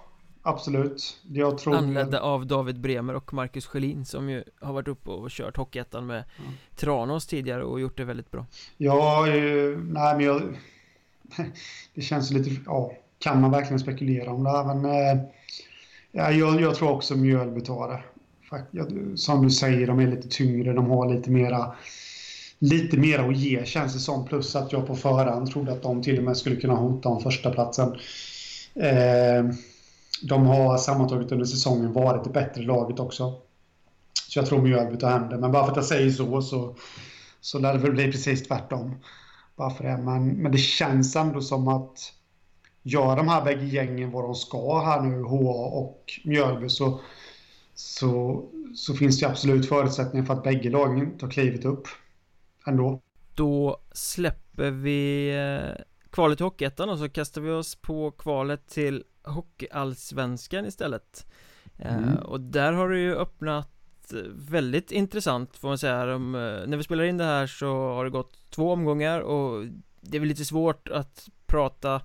absolut. 0.42 1.20
Jag 1.28 1.58
tror 1.58 1.74
Anledda 1.74 2.20
av 2.20 2.46
David 2.46 2.80
Bremer 2.80 3.14
och 3.14 3.34
Marcus 3.34 3.66
Schelin 3.66 4.04
som 4.04 4.30
ju 4.30 4.44
har 4.60 4.72
varit 4.72 4.88
uppe 4.88 5.10
och 5.10 5.30
kört 5.30 5.56
Hockeyettan 5.56 6.06
med 6.06 6.24
mm. 6.38 6.52
Tranås 6.76 7.26
tidigare 7.26 7.62
och 7.62 7.80
gjort 7.80 7.96
det 7.96 8.04
väldigt 8.04 8.30
bra. 8.30 8.46
Ja, 8.76 9.24
nej 9.26 10.16
men 10.16 10.20
jag 10.20 10.42
Det 11.94 12.00
känns 12.00 12.30
lite, 12.30 12.50
ja 12.66 12.92
Kan 13.18 13.40
man 13.40 13.50
verkligen 13.50 13.78
spekulera 13.78 14.32
om 14.32 14.44
det 14.44 14.50
här? 14.50 14.74
Men 14.74 14.84
eh, 14.84 15.22
ja, 16.12 16.30
jag, 16.30 16.60
jag 16.60 16.74
tror 16.74 16.90
också 16.90 17.16
Mjölby 17.16 17.60
tar 17.60 17.88
det. 17.88 18.02
Som 19.16 19.44
du 19.44 19.50
säger, 19.50 19.86
de 19.86 19.98
är 19.98 20.06
lite 20.06 20.28
tyngre, 20.28 20.72
de 20.72 20.90
har 20.90 21.14
lite 21.14 21.30
mera 21.30 21.74
lite 22.58 22.96
mer 22.96 23.18
att 23.18 23.36
ge 23.36 23.66
känns 23.66 23.94
det 23.94 24.00
som. 24.00 24.26
Plus 24.26 24.56
att 24.56 24.72
jag 24.72 24.86
på 24.86 24.96
förhand 24.96 25.50
trodde 25.50 25.72
att 25.72 25.82
de 25.82 26.02
till 26.02 26.18
och 26.18 26.24
med 26.24 26.36
skulle 26.36 26.56
kunna 26.56 26.74
hota 26.74 27.08
om 27.08 27.20
första 27.20 27.50
platsen. 27.50 27.96
Eh, 28.74 29.44
de 30.22 30.46
har 30.46 30.78
sammantaget 30.78 31.32
under 31.32 31.46
säsongen 31.46 31.92
varit 31.92 32.24
det 32.24 32.30
bättre 32.30 32.62
laget 32.62 33.00
också. 33.00 33.34
Så 34.28 34.38
jag 34.38 34.46
tror 34.46 34.62
Mjölby 34.62 34.98
tar 34.98 35.10
hem 35.10 35.28
det. 35.28 35.38
Men 35.38 35.52
bara 35.52 35.64
för 35.64 35.70
att 35.70 35.76
jag 35.76 35.84
säger 35.84 36.10
så 36.10 36.42
så, 36.42 36.74
så 37.40 37.58
lär 37.58 37.74
det 37.74 37.78
väl 37.78 37.92
bli 37.92 38.12
precis 38.12 38.48
tvärtom. 38.48 38.96
Bara 39.56 39.70
för 39.70 39.84
det. 39.84 39.96
Men, 39.96 40.28
men 40.28 40.52
det 40.52 40.58
känns 40.58 41.16
ändå 41.16 41.40
som 41.40 41.68
att 41.68 42.12
gör 42.82 43.16
de 43.16 43.28
här 43.28 43.44
bägge 43.44 43.64
gängen 43.64 44.10
vad 44.10 44.24
de 44.24 44.34
ska 44.34 44.80
här 44.80 45.00
nu, 45.02 45.22
HA 45.22 45.66
och 45.66 46.04
Mjölby, 46.24 46.68
så, 46.68 47.00
så, 47.74 48.42
så 48.74 48.94
finns 48.94 49.20
det 49.20 49.26
absolut 49.26 49.68
förutsättningar 49.68 50.26
för 50.26 50.34
att 50.34 50.42
bägge 50.42 50.70
lagen 50.70 51.18
tar 51.18 51.30
klivet 51.30 51.64
upp 51.64 51.88
ändå. 52.68 53.02
Då 53.34 53.80
släpper 53.92 54.70
vi 54.70 55.30
eh, 55.36 55.84
kvalet 56.10 56.38
till 56.38 56.44
Hockeyettan 56.44 56.88
och 56.88 56.98
så 56.98 57.08
kastar 57.08 57.40
vi 57.40 57.50
oss 57.50 57.74
på 57.74 58.10
kvalet 58.10 58.68
till 58.68 59.04
Hockeyallsvenskan 59.22 60.66
istället. 60.66 61.26
Eh, 61.76 61.96
mm. 61.96 62.16
Och 62.16 62.40
där 62.40 62.72
har 62.72 62.88
det 62.88 62.98
ju 62.98 63.16
öppnat 63.16 63.70
väldigt 64.30 64.92
intressant 64.92 65.56
får 65.56 65.68
man 65.68 65.78
säga. 65.78 66.06
De, 66.06 66.32
när 66.66 66.76
vi 66.76 66.82
spelar 66.82 67.04
in 67.04 67.16
det 67.16 67.24
här 67.24 67.46
så 67.46 67.66
har 67.66 68.04
det 68.04 68.10
gått 68.10 68.50
två 68.50 68.72
omgångar 68.72 69.20
och 69.20 69.66
det 70.00 70.16
är 70.16 70.20
väl 70.20 70.28
lite 70.28 70.44
svårt 70.44 70.88
att 70.88 71.28
prata 71.46 72.00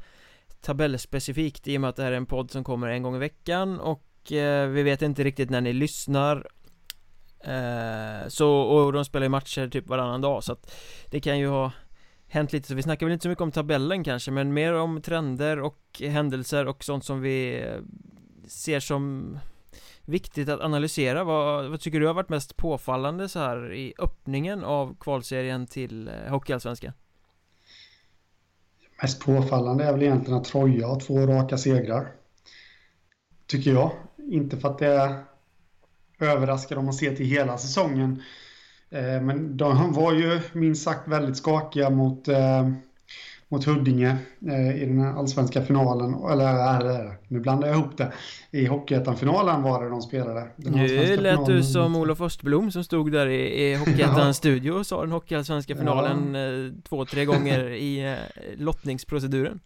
tabellspecifikt 0.61 1.67
i 1.67 1.77
och 1.77 1.81
med 1.81 1.89
att 1.89 1.95
det 1.95 2.03
här 2.03 2.11
är 2.11 2.17
en 2.17 2.25
podd 2.25 2.51
som 2.51 2.63
kommer 2.63 2.87
en 2.87 3.03
gång 3.03 3.15
i 3.15 3.19
veckan 3.19 3.79
och 3.79 4.31
eh, 4.31 4.69
vi 4.69 4.83
vet 4.83 5.01
inte 5.01 5.23
riktigt 5.23 5.49
när 5.49 5.61
ni 5.61 5.73
lyssnar 5.73 6.47
Eh, 7.43 8.27
så, 8.27 8.49
och 8.49 8.93
de 8.93 9.05
spelar 9.05 9.25
ju 9.25 9.29
matcher 9.29 9.67
typ 9.67 9.87
varannan 9.87 10.21
dag 10.21 10.43
så 10.43 10.51
att 10.51 10.75
det 11.09 11.19
kan 11.19 11.39
ju 11.39 11.47
ha 11.47 11.71
hänt 12.27 12.53
lite. 12.53 12.67
Så 12.67 12.75
vi 12.75 12.83
snackar 12.83 13.05
väl 13.05 13.13
inte 13.13 13.23
så 13.23 13.29
mycket 13.29 13.41
om 13.41 13.51
tabellen 13.51 14.03
kanske 14.03 14.31
men 14.31 14.53
mer 14.53 14.73
om 14.73 15.01
trender 15.01 15.59
och 15.59 15.79
händelser 15.99 16.67
och 16.67 16.83
sånt 16.83 17.05
som 17.05 17.21
vi 17.21 17.61
eh, 17.61 17.81
ser 18.47 18.79
som 18.79 19.37
viktigt 20.05 20.49
att 20.49 20.61
analysera. 20.61 21.23
Vad, 21.23 21.69
vad 21.69 21.79
tycker 21.79 21.99
du 21.99 22.07
har 22.07 22.13
varit 22.13 22.29
mest 22.29 22.57
påfallande 22.57 23.29
så 23.29 23.39
här 23.39 23.73
i 23.73 23.93
öppningen 23.99 24.63
av 24.63 24.95
kvalserien 24.99 25.67
till 25.67 26.07
eh, 26.07 26.13
Hockeyallsvenskan? 26.31 26.93
Mest 29.01 29.25
påfallande 29.25 29.83
är 29.83 29.91
väl 29.91 30.03
egentligen 30.03 30.39
att 30.39 30.45
Troja 30.45 30.87
har 30.87 30.99
två 30.99 31.27
raka 31.27 31.57
segrar. 31.57 32.11
Tycker 33.47 33.71
jag. 33.71 33.91
Inte 34.31 34.57
för 34.57 34.69
att 34.69 34.77
det 34.77 34.87
är 34.87 35.23
överraskad 36.25 36.77
om 36.77 36.85
man 36.85 36.93
ser 36.93 37.15
till 37.15 37.25
hela 37.25 37.57
säsongen. 37.57 38.21
Eh, 38.93 39.21
men 39.21 39.57
de 39.57 39.93
var 39.93 40.13
ju 40.13 40.39
minst 40.53 40.83
sagt 40.83 41.07
väldigt 41.07 41.37
skakiga 41.37 41.89
mot, 41.89 42.27
eh, 42.27 42.69
mot 43.49 43.65
Huddinge 43.65 44.15
eh, 44.47 44.83
i 44.83 44.85
den 44.85 45.01
allsvenska 45.01 45.61
finalen. 45.61 46.15
Eller 46.31 47.17
nu 47.27 47.39
blandar 47.39 47.67
jag 47.67 47.77
ihop 47.77 47.97
det. 47.97 48.11
I 48.51 48.65
Hockeyettan-finalen 48.65 49.61
var 49.61 49.83
det 49.83 49.89
de 49.89 50.01
spelade. 50.01 50.47
Nu 50.55 50.87
lät 50.87 51.19
finalen. 51.19 51.45
du 51.45 51.63
som 51.63 51.95
Olof 51.95 52.21
Östblom 52.21 52.71
som 52.71 52.83
stod 52.83 53.11
där 53.11 53.27
i, 53.27 53.63
i 53.63 53.75
Hockeyettans 53.75 54.37
studio 54.37 54.71
och 54.71 54.87
sa 54.87 55.01
den 55.01 55.11
Hockeyallsvenska 55.11 55.75
finalen 55.75 56.35
ja. 56.35 56.81
två, 56.89 57.05
tre 57.05 57.25
gånger 57.25 57.69
i 57.69 58.17
lottningsproceduren. 58.57 59.59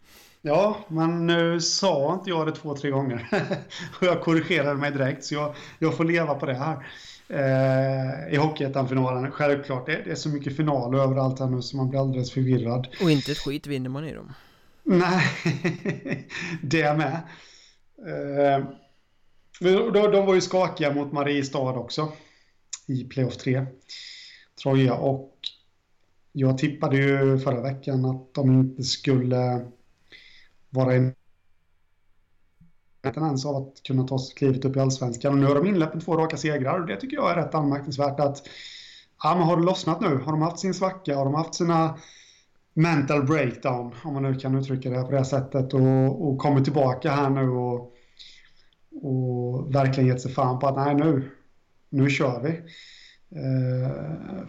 Ja, 0.47 0.85
men 0.87 1.27
nu 1.27 1.61
sa 1.61 2.13
inte 2.13 2.29
jag 2.29 2.47
det 2.47 2.51
två, 2.51 2.75
tre 2.75 2.89
gånger. 2.89 3.27
och 3.99 4.07
jag 4.07 4.21
korrigerade 4.21 4.75
mig 4.75 4.91
direkt, 4.91 5.23
så 5.23 5.33
jag, 5.33 5.55
jag 5.79 5.97
får 5.97 6.03
leva 6.03 6.35
på 6.35 6.45
det 6.45 6.53
här. 6.53 6.87
Eh, 7.29 8.33
I 8.33 8.37
Hockeyettan-finalen, 8.37 9.31
självklart. 9.31 9.85
Det, 9.85 10.01
det, 10.05 10.11
är 10.11 10.15
så 10.15 10.29
mycket 10.29 10.55
finaler 10.55 10.99
överallt 10.99 11.39
här 11.39 11.47
nu 11.47 11.61
så 11.61 11.77
man 11.77 11.89
blir 11.89 11.99
alldeles 11.99 12.31
förvirrad. 12.31 12.87
Och 13.01 13.11
inte 13.11 13.31
ett 13.31 13.37
skit 13.37 13.67
vinner 13.67 13.89
man 13.89 14.05
i 14.05 14.13
dem. 14.13 14.33
Nej, 14.83 15.23
det 16.61 16.97
med. 16.97 17.21
Eh, 18.07 18.65
de, 19.59 19.91
de 19.91 20.25
var 20.25 20.35
ju 20.35 20.41
skakiga 20.41 20.93
mot 20.93 21.11
Mariestad 21.11 21.59
också. 21.59 22.11
I 22.87 23.03
playoff 23.03 23.37
3. 23.37 23.65
Troja 24.63 24.93
och 24.93 25.33
jag 26.31 26.57
tippade 26.57 26.97
ju 26.97 27.39
förra 27.39 27.61
veckan 27.61 28.05
att 28.05 28.33
de 28.33 28.51
inte 28.51 28.83
skulle 28.83 29.65
vara 30.69 30.95
i 30.95 30.97
en 30.97 31.13
tendens 33.13 33.45
av 33.45 33.55
att 33.55 33.83
kunna 33.83 34.07
ta 34.07 34.17
klivet 34.35 34.65
upp 34.65 34.75
i 34.75 34.79
allsvenskan. 34.79 35.33
Och 35.33 35.39
nu 35.39 35.45
har 35.45 35.55
de 35.55 35.65
inlett 35.65 35.93
med 35.93 36.05
två 36.05 36.17
raka 36.17 36.37
segrar 36.37 36.79
och 36.79 36.87
det 36.87 36.95
tycker 36.95 37.17
jag 37.17 37.31
är 37.31 37.35
rätt 37.35 37.55
anmärkningsvärt 37.55 38.19
att 38.19 38.47
ja, 39.23 39.35
men 39.35 39.43
har 39.43 39.57
det 39.57 39.63
lossnat 39.63 40.01
nu? 40.01 40.17
Har 40.17 40.31
de 40.31 40.41
haft 40.41 40.59
sin 40.59 40.73
svacka? 40.73 41.15
Har 41.15 41.25
de 41.25 41.33
haft 41.33 41.55
sina 41.55 41.97
mental 42.73 43.23
breakdown, 43.23 43.95
om 44.03 44.13
man 44.13 44.23
nu 44.23 44.35
kan 44.35 44.55
uttrycka 44.55 44.89
det 44.89 45.03
på 45.03 45.11
det 45.11 45.25
sättet 45.25 45.73
och, 45.73 46.27
och 46.27 46.37
kommit 46.37 46.63
tillbaka 46.63 47.11
här 47.11 47.29
nu 47.29 47.49
och, 47.49 47.93
och 49.01 49.75
verkligen 49.75 50.07
gett 50.09 50.21
sig 50.21 50.31
fan 50.31 50.59
på 50.59 50.67
att 50.67 50.75
nej 50.75 50.95
nu, 50.95 51.31
nu 51.89 52.09
kör 52.09 52.41
vi. 52.41 52.49
Eh, 53.39 54.47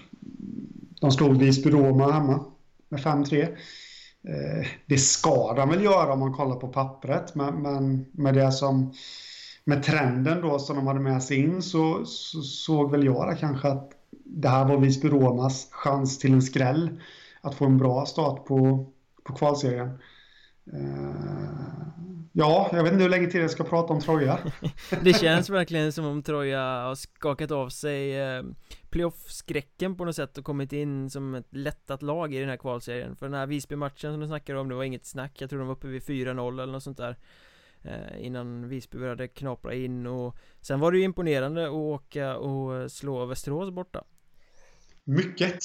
de 1.01 1.11
slog 1.11 1.43
Visby-Roma 1.43 2.12
hemma 2.12 2.45
med 2.89 3.01
5-3. 3.01 3.57
Eh, 4.25 4.66
det 4.87 4.99
ska 4.99 5.55
de 5.55 5.69
väl 5.69 5.85
göra 5.85 6.12
om 6.12 6.21
man 6.21 6.35
kollar 6.35 6.57
på 6.57 6.69
pappret, 6.69 7.35
men, 7.35 7.62
men 7.62 8.07
med 8.12 8.35
det 8.35 8.53
som 8.53 8.93
med 9.64 9.83
trenden 9.83 10.41
då 10.41 10.59
som 10.59 10.77
de 10.77 10.87
hade 10.87 11.01
med 11.01 11.23
sig 11.23 11.37
in 11.37 11.62
så, 11.62 12.05
så 12.05 12.43
såg 12.43 12.91
väl 12.91 13.05
jag 13.05 13.39
kanske 13.39 13.69
att 13.69 13.93
det 14.25 14.49
här 14.49 14.64
var 14.64 14.77
Visby-Romas 14.77 15.69
chans 15.71 16.19
till 16.19 16.33
en 16.33 16.43
skräll. 16.43 17.01
Att 17.41 17.55
få 17.55 17.64
en 17.64 17.79
bra 17.79 18.07
start 18.07 18.45
på, 18.45 18.87
på 19.25 19.35
kvalserien. 19.35 19.99
Eh, 20.73 22.08
ja, 22.39 22.70
jag 22.72 22.82
vet 22.82 22.93
inte 22.93 23.03
hur 23.03 23.11
länge 23.11 23.30
till 23.30 23.41
jag 23.41 23.51
ska 23.51 23.64
prata 23.64 23.93
om 23.93 24.01
Troja. 24.01 24.39
det 25.03 25.12
känns 25.12 25.51
verkligen 25.51 25.93
som 25.93 26.05
om 26.05 26.22
Troja 26.22 26.61
har 26.61 26.95
skakat 26.95 27.51
av 27.51 27.68
sig 27.68 28.22
uh, 28.39 28.45
playoff-skräcken 28.91 29.97
på 29.97 30.05
något 30.05 30.16
sätt 30.16 30.39
och 30.39 30.45
kommit 30.45 30.72
in 30.72 31.11
som 31.11 31.34
ett 31.34 31.47
lättat 31.51 32.03
lag 32.03 32.34
i 32.34 32.41
den 32.41 32.49
här 32.49 32.57
kvalserien. 32.57 33.16
För 33.16 33.26
den 33.26 33.34
här 33.34 33.47
Visby-matchen 33.47 34.12
som 34.12 34.20
du 34.20 34.26
snackade 34.26 34.59
om, 34.59 34.68
det 34.68 34.74
var 34.74 34.84
inget 34.84 35.07
snack. 35.07 35.41
Jag 35.41 35.51
tror 35.51 35.59
de 35.59 35.68
var 35.68 35.74
uppe 35.74 35.86
vid 35.86 36.03
4-0 36.03 36.62
eller 36.62 36.72
något 36.72 36.82
sånt 36.82 36.99
där 36.99 37.16
eh, 37.82 38.26
Innan 38.26 38.68
Visby 38.68 38.99
började 38.99 39.28
knapra 39.28 39.74
in. 39.74 40.07
Och 40.07 40.36
Sen 40.61 40.80
var 40.80 40.93
det 40.93 40.99
ju 40.99 41.05
imponerande 41.05 41.64
att 41.64 41.72
åka 41.72 42.36
och 42.36 42.93
slå 42.93 43.24
Västerås 43.24 43.70
borta. 43.70 44.05
Mycket 45.05 45.61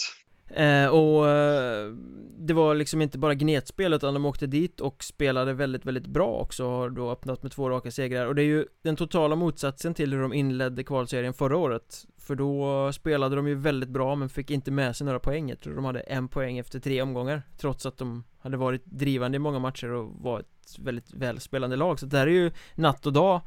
Eh, 0.56 0.88
och 0.88 1.30
eh, 1.30 1.94
det 2.38 2.54
var 2.54 2.76
liksom 2.76 3.02
inte 3.02 3.18
bara 3.18 3.34
gnetspel 3.34 3.94
utan 3.94 4.14
de 4.14 4.26
åkte 4.26 4.48
dit 4.48 4.80
och 4.80 5.04
spelade 5.04 5.54
väldigt, 5.54 5.86
väldigt 5.86 6.06
bra 6.06 6.28
också 6.28 6.70
Har 6.70 6.90
då 6.90 7.12
öppnat 7.12 7.44
med 7.44 7.52
två 7.52 7.70
raka 7.70 7.92
segrar. 7.92 8.28
Och 8.28 8.36
det 8.36 8.42
är 8.42 8.46
ju 8.46 8.66
den 8.82 8.96
totala 8.96 9.36
motsatsen 9.36 9.94
till 9.94 10.14
hur 10.14 10.22
de 10.22 10.34
inledde 10.34 10.84
kvalserien 10.84 11.34
förra 11.34 11.58
året. 11.58 12.06
För 12.18 12.36
då 12.36 12.92
spelade 12.94 13.36
de 13.36 13.48
ju 13.48 13.56
väldigt 13.56 13.90
bra 13.90 14.16
men 14.16 14.30
fick 14.30 14.52
inte 14.52 14.72
med 14.72 14.96
sig 14.96 15.06
några 15.06 15.20
poäng. 15.20 15.50
Jag 15.50 15.60
tror 15.60 15.76
de 15.76 15.86
hade 15.86 16.00
en 16.00 16.28
poäng 16.28 16.58
efter 16.58 16.80
tre 16.80 17.02
omgångar 17.02 17.42
Trots 17.58 17.86
att 17.86 17.98
de 17.98 18.24
hade 18.40 18.58
varit 18.58 18.86
drivande 18.86 19.36
i 19.36 19.40
många 19.40 19.60
matcher 19.60 19.92
och 19.92 20.12
var 20.18 20.40
ett 20.40 20.80
väldigt 20.80 21.14
välspelande 21.14 21.76
lag. 21.76 22.00
Så 22.00 22.06
det 22.06 22.18
här 22.18 22.28
är 22.28 22.32
ju 22.32 22.52
natt 22.76 23.06
och 23.06 23.14
dag 23.14 23.42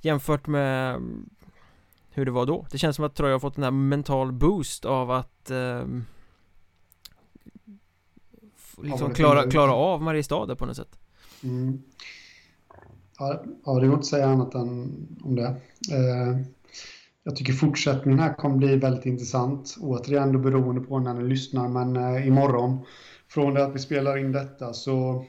Jämfört 0.00 0.46
med 0.46 0.94
mm, 0.94 1.28
hur 2.10 2.24
det 2.24 2.30
var 2.30 2.46
då. 2.46 2.66
Det 2.70 2.78
känns 2.78 2.96
som 2.96 3.04
att 3.04 3.14
Troja 3.14 3.34
har 3.34 3.40
fått 3.40 3.56
en 3.56 3.62
här 3.62 3.70
mental 3.70 4.32
boost 4.32 4.84
av 4.84 5.10
att 5.10 5.50
eh, 5.50 5.84
liksom 8.82 9.14
klara, 9.14 9.50
klara 9.50 9.72
av 9.72 10.02
Mariestad 10.02 10.56
på 10.56 10.66
något 10.66 10.76
sätt. 10.76 10.98
Mm. 11.42 11.82
Ja, 13.18 13.42
det 13.64 13.64
går 13.64 13.84
inte 13.84 13.96
att 13.96 14.06
säga 14.06 14.26
annat 14.26 14.54
än 14.54 14.92
om 15.24 15.34
det. 15.34 15.46
Eh, 15.92 16.40
jag 17.22 17.36
tycker 17.36 17.52
fortsättningen 17.52 18.18
här 18.18 18.34
kommer 18.34 18.56
bli 18.56 18.76
väldigt 18.76 19.06
intressant. 19.06 19.76
Återigen 19.80 20.32
då 20.32 20.38
beroende 20.38 20.80
på 20.80 20.98
när 20.98 21.14
ni 21.14 21.28
lyssnar, 21.28 21.68
men 21.68 21.96
eh, 21.96 22.26
imorgon 22.26 22.78
från 23.28 23.54
det 23.54 23.64
att 23.64 23.74
vi 23.74 23.78
spelar 23.78 24.18
in 24.18 24.32
detta 24.32 24.72
så 24.72 25.24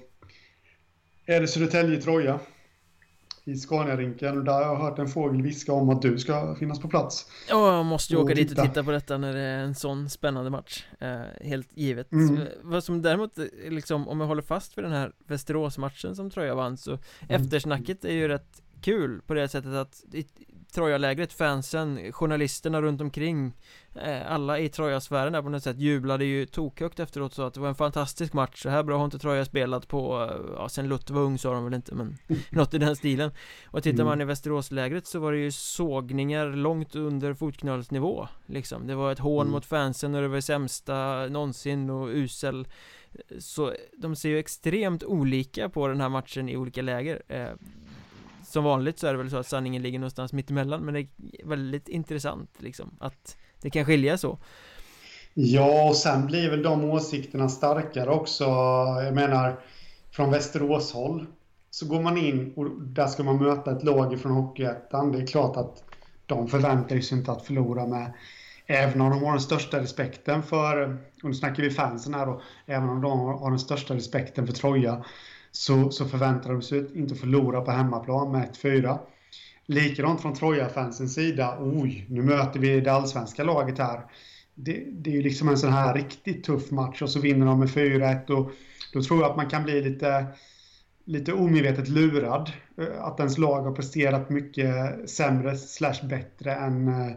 är 1.26 1.42
det 1.42 1.48
Södertälje-Troja 1.48 2.40
i 3.48 3.56
Scaniarinken 3.56 4.38
och 4.38 4.44
där 4.44 4.54
har 4.54 4.62
jag 4.62 4.76
hört 4.76 5.00
en 5.00 5.08
fågel 5.08 5.42
viska 5.42 5.74
om 5.74 5.90
att 5.90 6.02
du 6.02 6.18
ska 6.18 6.56
finnas 6.56 6.80
på 6.80 6.88
plats. 6.88 7.32
Ja, 7.50 7.76
jag 7.76 7.86
måste 7.86 8.14
ju 8.14 8.20
åka 8.20 8.34
dit 8.34 8.52
och 8.52 8.66
titta 8.66 8.84
på 8.84 8.92
detta 8.92 9.18
när 9.18 9.34
det 9.34 9.40
är 9.40 9.60
en 9.60 9.76
sån 9.76 10.10
spännande 10.10 10.50
match. 10.50 10.86
Eh, 11.00 11.20
helt 11.42 11.78
givet. 11.78 12.12
Mm. 12.12 12.40
Vad 12.62 12.84
som 12.84 13.02
däremot, 13.02 13.38
liksom, 13.70 14.08
om 14.08 14.20
jag 14.20 14.28
håller 14.28 14.42
fast 14.42 14.78
vid 14.78 14.86
den 14.86 14.92
här 14.92 15.12
Västerås-matchen 15.28 16.16
som 16.16 16.30
Troja 16.30 16.56
vann 16.56 16.78
så 16.78 16.92
mm. 16.92 17.02
eftersnacket 17.28 18.06
är 18.06 18.14
ju 18.14 18.28
rätt 18.28 18.62
kul 18.82 19.22
på 19.28 19.34
det 19.34 19.48
sättet 19.48 19.74
att 19.74 20.04
Troja-lägret, 20.74 21.34
fansen, 21.34 22.12
journalisterna 22.12 22.82
runt 22.82 23.02
omkring 23.02 23.54
eh, 23.96 24.32
Alla 24.32 24.60
i 24.60 24.70
Troja-sfären 24.70 25.34
där 25.34 25.42
på 25.42 25.50
något 25.50 25.64
sätt 25.64 25.78
jublade 25.78 26.26
ju 26.26 26.46
tokhögt 26.46 27.00
efteråt 27.00 27.34
så 27.34 27.44
att 27.44 27.54
det 27.54 27.60
var 27.60 27.70
en 27.70 27.76
fantastisk 27.76 28.34
match. 28.34 28.62
Så 28.62 28.70
här 28.70 28.84
bra 28.84 28.98
har 28.98 29.06
inte 29.06 29.20
Troja 29.20 29.46
spelat 29.46 29.88
på, 29.88 30.30
eh, 30.32 30.54
ja 30.56 30.70
sen 30.70 30.90
Luther 30.90 31.14
var 31.14 31.22
ung 31.22 31.38
sa 31.38 31.54
de 31.54 31.64
väl 31.64 31.74
inte 31.74 31.96
men 31.96 32.18
Något 32.50 32.74
i 32.74 32.78
den 32.78 32.96
stilen. 32.96 33.32
Och 33.66 33.84
tittar 33.84 34.04
man 34.04 34.14
mm. 34.14 34.22
i 34.22 34.26
Västeråslägret 34.26 35.08
så 35.08 35.20
var 35.20 35.32
det 35.32 35.40
ju 35.40 35.52
sågningar 35.52 36.48
långt 36.48 36.96
under 36.96 37.34
fotknölsnivå 37.34 38.28
Liksom, 38.46 38.88
det 38.88 38.96
var 38.96 39.12
ett 39.12 39.20
hån 39.20 39.42
mm. 39.42 39.52
mot 39.52 39.66
fansen 39.66 40.16
och 40.16 40.22
det 40.22 40.28
var 40.28 40.42
sämsta 40.42 41.28
någonsin 41.28 41.90
och 41.90 42.08
usel. 42.08 42.68
Så 43.40 43.74
de 43.98 44.16
ser 44.16 44.30
ju 44.30 44.40
extremt 44.40 45.04
olika 45.04 45.70
på 45.70 45.88
den 45.88 46.02
här 46.02 46.10
matchen 46.10 46.50
i 46.50 46.58
olika 46.58 46.82
läger. 46.82 47.24
Eh, 47.28 47.50
som 48.48 48.64
vanligt 48.64 49.00
så 49.00 49.08
är 49.08 49.12
det 49.12 49.18
väl 49.18 49.30
så 49.30 49.38
att 49.38 49.48
sanningen 49.48 49.82
ligger 49.82 50.00
någonstans 50.00 50.34
mittemellan 50.34 50.86
men 50.86 50.94
det 50.94 51.00
är 51.00 51.08
väldigt 51.48 51.88
intressant 51.88 52.50
liksom 52.58 52.96
att 53.00 53.38
det 53.62 53.70
kan 53.70 53.86
skilja 53.86 54.18
så. 54.18 54.40
Ja, 55.34 55.90
och 55.90 55.96
sen 55.96 56.26
blir 56.26 56.50
väl 56.50 56.64
de 56.64 56.84
åsikterna 56.84 57.50
starkare 57.50 58.10
också. 58.10 58.44
Jag 59.04 59.16
menar, 59.16 59.60
från 60.12 60.32
Västerås 60.32 60.94
håll 60.94 61.26
så 61.70 61.88
går 61.88 62.02
man 62.02 62.18
in 62.18 62.54
och 62.56 62.82
där 62.82 63.08
ska 63.08 63.24
man 63.24 63.44
möta 63.44 63.72
ett 63.72 63.84
lag 63.84 64.20
från 64.20 64.32
Hockeyettan. 64.32 65.12
Det 65.12 65.18
är 65.18 65.28
klart 65.28 65.58
att 65.58 65.84
de 66.26 66.48
förväntar 66.48 67.00
sig 67.00 67.18
inte 67.18 67.32
att 67.32 67.46
förlora 67.46 67.88
med 67.88 68.14
Även 68.70 69.02
om 69.02 69.10
de 69.10 69.24
har 69.24 69.32
den 69.32 69.42
största 69.42 69.80
respekten 69.80 70.44
för, 70.44 70.98
och 71.24 71.30
nu 71.30 71.34
snackar 71.34 71.64
vi 71.64 71.70
fansen 71.70 72.14
här 72.14 72.26
då, 72.26 72.42
även 72.66 72.90
om 72.90 73.02
de 73.02 73.20
har 73.20 73.50
den 73.50 73.60
största 73.60 73.96
respekten 73.96 74.48
för 74.48 74.54
Troja 74.54 75.06
så, 75.52 75.92
så 75.92 76.06
förväntar 76.06 76.52
de 76.52 76.62
sig 76.62 77.00
inte 77.00 77.14
att 77.14 77.20
förlora 77.20 77.62
på 77.62 77.72
hemmaplan 77.72 78.32
med 78.32 78.50
1-4. 78.64 79.00
Likadant 79.66 80.22
från 80.22 80.34
Troja-fansens 80.34 81.14
sida. 81.14 81.58
Oj, 81.60 82.06
nu 82.10 82.22
möter 82.22 82.60
vi 82.60 82.80
det 82.80 82.92
allsvenska 82.92 83.44
laget 83.44 83.80
här. 83.80 84.02
Det, 84.56 84.84
det 84.92 85.10
är 85.10 85.14
ju 85.14 85.22
liksom 85.22 85.50
en 85.50 85.58
sån 85.58 85.74
här 85.74 85.94
riktigt 85.94 86.44
tuff 86.44 86.72
match 86.72 87.02
och 87.02 87.10
så 87.10 87.20
vinner 87.20 87.46
de 87.46 87.60
med 87.60 87.70
4-1 87.70 88.30
och 88.30 88.52
då 88.94 89.04
tror 89.04 89.22
jag 89.22 89.30
att 89.32 89.38
man 89.38 89.50
kan 89.50 89.64
bli 89.64 89.82
lite, 89.82 90.26
lite 91.06 91.34
omedvetet 91.34 91.88
lurad. 91.88 92.52
Eh, 92.78 93.04
att 93.04 93.20
ens 93.20 93.38
lag 93.38 93.62
har 93.62 93.72
presterat 93.72 94.30
mycket 94.30 95.10
sämre 95.10 95.58
slash 95.58 96.08
bättre 96.10 96.56
än, 96.56 96.88
eh, 96.88 97.12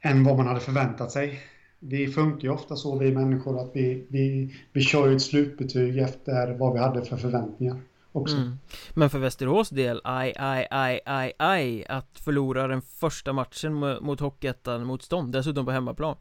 än 0.00 0.24
vad 0.24 0.36
man 0.36 0.46
hade 0.46 0.60
förväntat 0.60 1.12
sig 1.12 1.42
vi 1.88 2.06
funkar 2.08 2.48
ju 2.48 2.54
ofta 2.54 2.76
så 2.76 2.98
vi 2.98 3.12
människor 3.12 3.60
att 3.60 3.70
vi, 3.74 4.06
vi, 4.08 4.54
vi 4.72 4.80
kör 4.80 5.12
ett 5.12 5.22
slutbetyg 5.22 5.98
efter 5.98 6.54
vad 6.58 6.72
vi 6.72 6.78
hade 6.78 7.04
för 7.04 7.16
förväntningar 7.16 7.80
också. 8.12 8.36
Mm. 8.36 8.58
Men 8.94 9.10
för 9.10 9.18
Västerås 9.18 9.68
del, 9.68 10.00
aj, 10.04 10.34
aj, 10.38 10.66
aj, 10.70 11.00
aj, 11.04 11.32
aj 11.38 11.84
att 11.88 12.18
förlora 12.18 12.66
den 12.66 12.82
första 12.82 13.32
matchen 13.32 13.74
mot 14.02 14.20
Hockeyettan-motstånd, 14.20 15.32
dessutom 15.32 15.64
på 15.64 15.72
hemmaplan. 15.72 16.16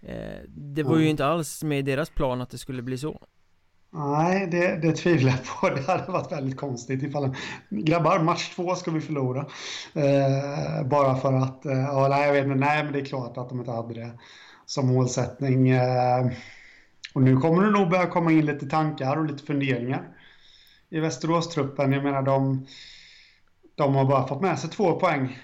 Eh, 0.00 0.16
det 0.48 0.82
var 0.82 0.98
ju 0.98 1.08
inte 1.08 1.26
alls 1.26 1.62
med 1.62 1.84
deras 1.84 2.10
plan 2.10 2.40
att 2.40 2.50
det 2.50 2.58
skulle 2.58 2.82
bli 2.82 2.98
så. 2.98 3.20
Nej, 3.96 4.48
det, 4.50 4.76
det 4.76 4.92
tvivlar 4.92 5.30
jag 5.30 5.40
på. 5.60 5.68
Det 5.80 5.92
hade 5.92 6.12
varit 6.12 6.32
väldigt 6.32 6.56
konstigt 6.56 7.02
ifall 7.02 7.36
grabbar, 7.68 8.18
match 8.18 8.54
två 8.54 8.74
ska 8.74 8.90
vi 8.90 9.00
förlora. 9.00 9.46
Eh, 9.94 10.86
bara 10.86 11.16
för 11.16 11.32
att, 11.32 11.66
eh, 11.66 11.72
ja, 11.72 12.08
nej, 12.08 12.26
jag 12.26 12.32
vet 12.32 12.44
inte, 12.44 12.58
nej 12.58 12.84
men 12.84 12.92
det 12.92 13.00
är 13.00 13.04
klart 13.04 13.36
att 13.36 13.48
de 13.48 13.58
inte 13.58 13.70
hade 13.70 13.94
det 13.94 14.10
som 14.66 14.86
målsättning. 14.86 15.68
Eh, 15.68 16.26
och 17.14 17.22
nu 17.22 17.36
kommer 17.36 17.62
det 17.62 17.70
nog 17.70 17.90
börja 17.90 18.06
komma 18.06 18.32
in 18.32 18.46
lite 18.46 18.66
tankar 18.66 19.16
och 19.16 19.26
lite 19.26 19.44
funderingar 19.44 20.08
i 20.90 21.00
Västerås-truppen. 21.00 21.92
Jag 21.92 22.04
menar, 22.04 22.22
de, 22.22 22.66
de 23.74 23.94
har 23.94 24.04
bara 24.04 24.28
fått 24.28 24.42
med 24.42 24.58
sig 24.58 24.70
två 24.70 25.00
poäng 25.00 25.38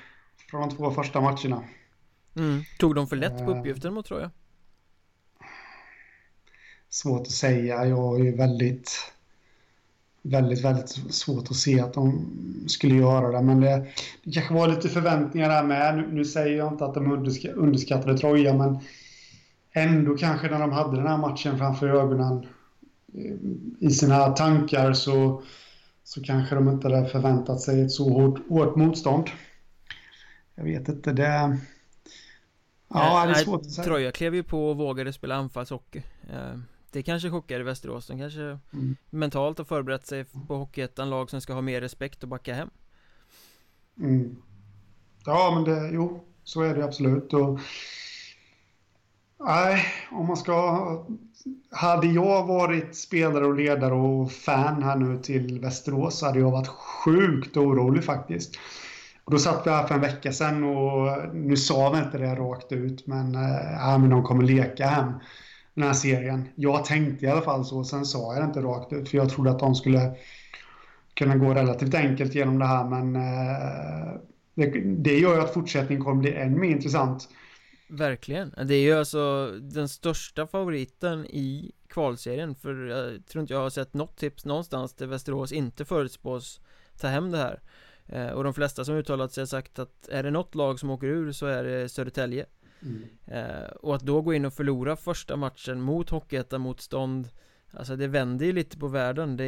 från 0.50 0.68
de 0.68 0.76
två 0.76 0.90
första 0.90 1.20
matcherna. 1.20 1.64
Mm. 2.36 2.62
Tog 2.78 2.94
de 2.94 3.06
för 3.06 3.16
lätt 3.16 3.38
på 3.38 3.52
eh. 3.52 3.58
uppgiften 3.58 3.94
mot 3.94 4.06
tror 4.06 4.20
jag? 4.20 4.30
Svårt 6.88 7.20
att 7.20 7.30
säga. 7.30 7.86
Jag 7.86 8.26
är 8.26 8.36
väldigt, 8.36 9.12
väldigt, 10.22 10.64
väldigt 10.64 10.88
svårt 11.14 11.50
att 11.50 11.56
se 11.56 11.80
att 11.80 11.94
de 11.94 12.26
skulle 12.66 12.94
göra 12.94 13.30
det. 13.30 13.42
Men 13.42 13.60
det, 13.60 13.86
det 14.24 14.32
kanske 14.32 14.54
var 14.54 14.68
lite 14.68 14.88
förväntningar 14.88 15.48
där 15.48 15.62
med. 15.62 15.96
Nu, 15.96 16.12
nu 16.12 16.24
säger 16.24 16.58
jag 16.58 16.72
inte 16.72 16.84
att 16.84 16.94
de 16.94 17.12
underskattade 17.54 18.18
Troja, 18.18 18.54
men 18.54 18.78
ändå 19.72 20.16
kanske 20.16 20.50
när 20.50 20.60
de 20.60 20.72
hade 20.72 20.96
den 20.96 21.06
här 21.06 21.18
matchen 21.18 21.58
framför 21.58 21.88
ögonen 21.88 22.46
eh, 23.14 23.36
i 23.80 23.90
sina 23.90 24.28
tankar 24.28 24.92
så, 24.92 25.42
så 26.04 26.22
kanske 26.22 26.54
de 26.54 26.68
inte 26.68 26.88
hade 26.88 27.08
förväntat 27.08 27.60
sig 27.60 27.82
ett 27.82 27.92
så 27.92 28.08
hårt, 28.08 28.48
hårt 28.48 28.76
motstånd. 28.76 29.30
Jag 30.54 30.64
vet 30.64 30.88
inte, 30.88 31.12
det... 31.12 31.58
Ja, 32.88 33.26
det 33.26 33.32
är 33.32 33.34
svårt 33.34 33.60
att 33.60 33.70
säga. 33.70 33.84
Troja 33.84 34.12
klev 34.12 34.34
ju 34.34 34.42
på 34.42 34.70
och 34.70 34.76
vågade 34.76 35.12
spela 35.12 35.34
anfallshockey. 35.34 36.02
Eh, 36.30 36.58
det 36.92 37.02
kanske 37.02 37.30
chockade 37.30 37.64
Västerås. 37.64 38.06
De 38.06 38.18
kanske 38.18 38.40
mm. 38.42 38.96
mentalt 39.10 39.58
har 39.58 39.64
förberett 39.64 40.06
sig 40.06 40.24
på 40.24 40.56
Hockeyettan-lag 40.56 41.30
som 41.30 41.40
ska 41.40 41.52
ha 41.52 41.60
mer 41.60 41.80
respekt 41.80 42.22
och 42.22 42.28
backa 42.28 42.54
hem. 42.54 42.70
Mm. 43.98 44.36
Ja, 45.24 45.52
men 45.54 45.64
det, 45.64 45.90
jo, 45.94 46.24
så 46.44 46.62
är 46.62 46.74
det 46.74 46.84
absolut. 46.84 47.32
Och 47.32 47.60
Nej, 49.40 49.84
om 50.10 50.26
man 50.26 50.36
ska... 50.36 51.04
Hade 51.70 52.06
jag 52.06 52.46
varit 52.46 52.96
spelare 52.96 53.46
och 53.46 53.54
ledare 53.54 53.94
och 53.94 54.32
fan 54.32 54.82
här 54.82 54.96
nu 54.96 55.18
till 55.18 55.60
Västerås 55.60 56.18
så 56.18 56.26
hade 56.26 56.38
jag 56.38 56.50
varit 56.50 56.68
sjukt 56.68 57.56
orolig 57.56 58.04
faktiskt. 58.04 58.58
Och 59.24 59.32
då 59.32 59.38
satt 59.38 59.66
vi 59.66 59.70
här 59.70 59.86
för 59.86 59.94
en 59.94 60.00
vecka 60.00 60.32
sedan 60.32 60.64
och 60.64 61.34
nu 61.34 61.56
sa 61.56 61.90
vi 61.90 61.98
inte 61.98 62.18
det 62.18 62.34
rakt 62.34 62.72
ut 62.72 63.06
men, 63.06 63.34
äh, 63.34 63.98
men 63.98 64.10
de 64.10 64.22
kommer 64.22 64.42
leka 64.42 64.86
hem 64.86 65.12
den 65.74 65.84
här 65.84 65.92
serien. 65.92 66.48
Jag 66.54 66.84
tänkte 66.84 67.26
i 67.26 67.28
alla 67.28 67.40
fall 67.40 67.64
så, 67.64 67.84
sen 67.84 68.04
sa 68.04 68.34
jag 68.34 68.42
det 68.42 68.46
inte 68.46 68.60
rakt 68.60 68.92
ut 68.92 69.08
för 69.08 69.18
jag 69.18 69.30
trodde 69.30 69.50
att 69.50 69.58
de 69.58 69.74
skulle 69.74 70.12
kunna 71.14 71.36
gå 71.36 71.54
relativt 71.54 71.94
enkelt 71.94 72.34
genom 72.34 72.58
det 72.58 72.66
här 72.66 72.84
men 72.84 73.16
äh, 73.16 74.12
det, 74.54 74.80
det 74.80 75.18
gör 75.18 75.34
ju 75.34 75.40
att 75.40 75.54
fortsättningen 75.54 76.04
kommer 76.04 76.22
bli 76.22 76.34
än 76.34 76.60
mer 76.60 76.68
intressant. 76.68 77.28
Verkligen, 77.92 78.54
det 78.64 78.74
är 78.74 78.82
ju 78.82 78.92
alltså 78.92 79.52
den 79.60 79.88
största 79.88 80.46
favoriten 80.46 81.26
i 81.26 81.72
kvalserien 81.88 82.54
För 82.54 82.74
jag 82.74 83.26
tror 83.26 83.42
inte 83.42 83.54
jag 83.54 83.60
har 83.60 83.70
sett 83.70 83.94
något 83.94 84.16
tips 84.16 84.44
någonstans 84.44 84.94
där 84.94 85.06
Västerås 85.06 85.52
inte 85.52 85.84
förutspås 85.84 86.60
ta 87.00 87.08
hem 87.08 87.30
det 87.30 87.38
här. 87.38 87.60
Eh, 88.06 88.28
Och 88.28 88.44
de 88.44 88.54
flesta 88.54 88.84
som 88.84 88.94
uttalat 88.94 89.32
sig 89.32 89.42
har 89.42 89.46
sagt 89.46 89.78
att 89.78 90.08
är 90.08 90.22
det 90.22 90.30
något 90.30 90.54
lag 90.54 90.80
som 90.80 90.90
åker 90.90 91.06
ur 91.06 91.32
så 91.32 91.46
är 91.46 91.64
det 91.64 91.88
Södertälje. 91.88 92.46
Mm. 92.82 93.04
eh, 93.26 93.70
Och 93.70 93.94
att 93.94 94.02
då 94.02 94.22
gå 94.22 94.34
in 94.34 94.44
och 94.44 94.54
förlora 94.54 94.96
första 94.96 95.36
matchen 95.36 95.80
mot 95.80 96.10
Hockeyettan-motstånd 96.10 97.28
Alltså 97.72 97.96
det 97.96 98.06
vänder 98.06 98.46
ju 98.46 98.52
lite 98.52 98.78
på 98.78 98.88
världen. 98.88 99.36
Det, 99.36 99.44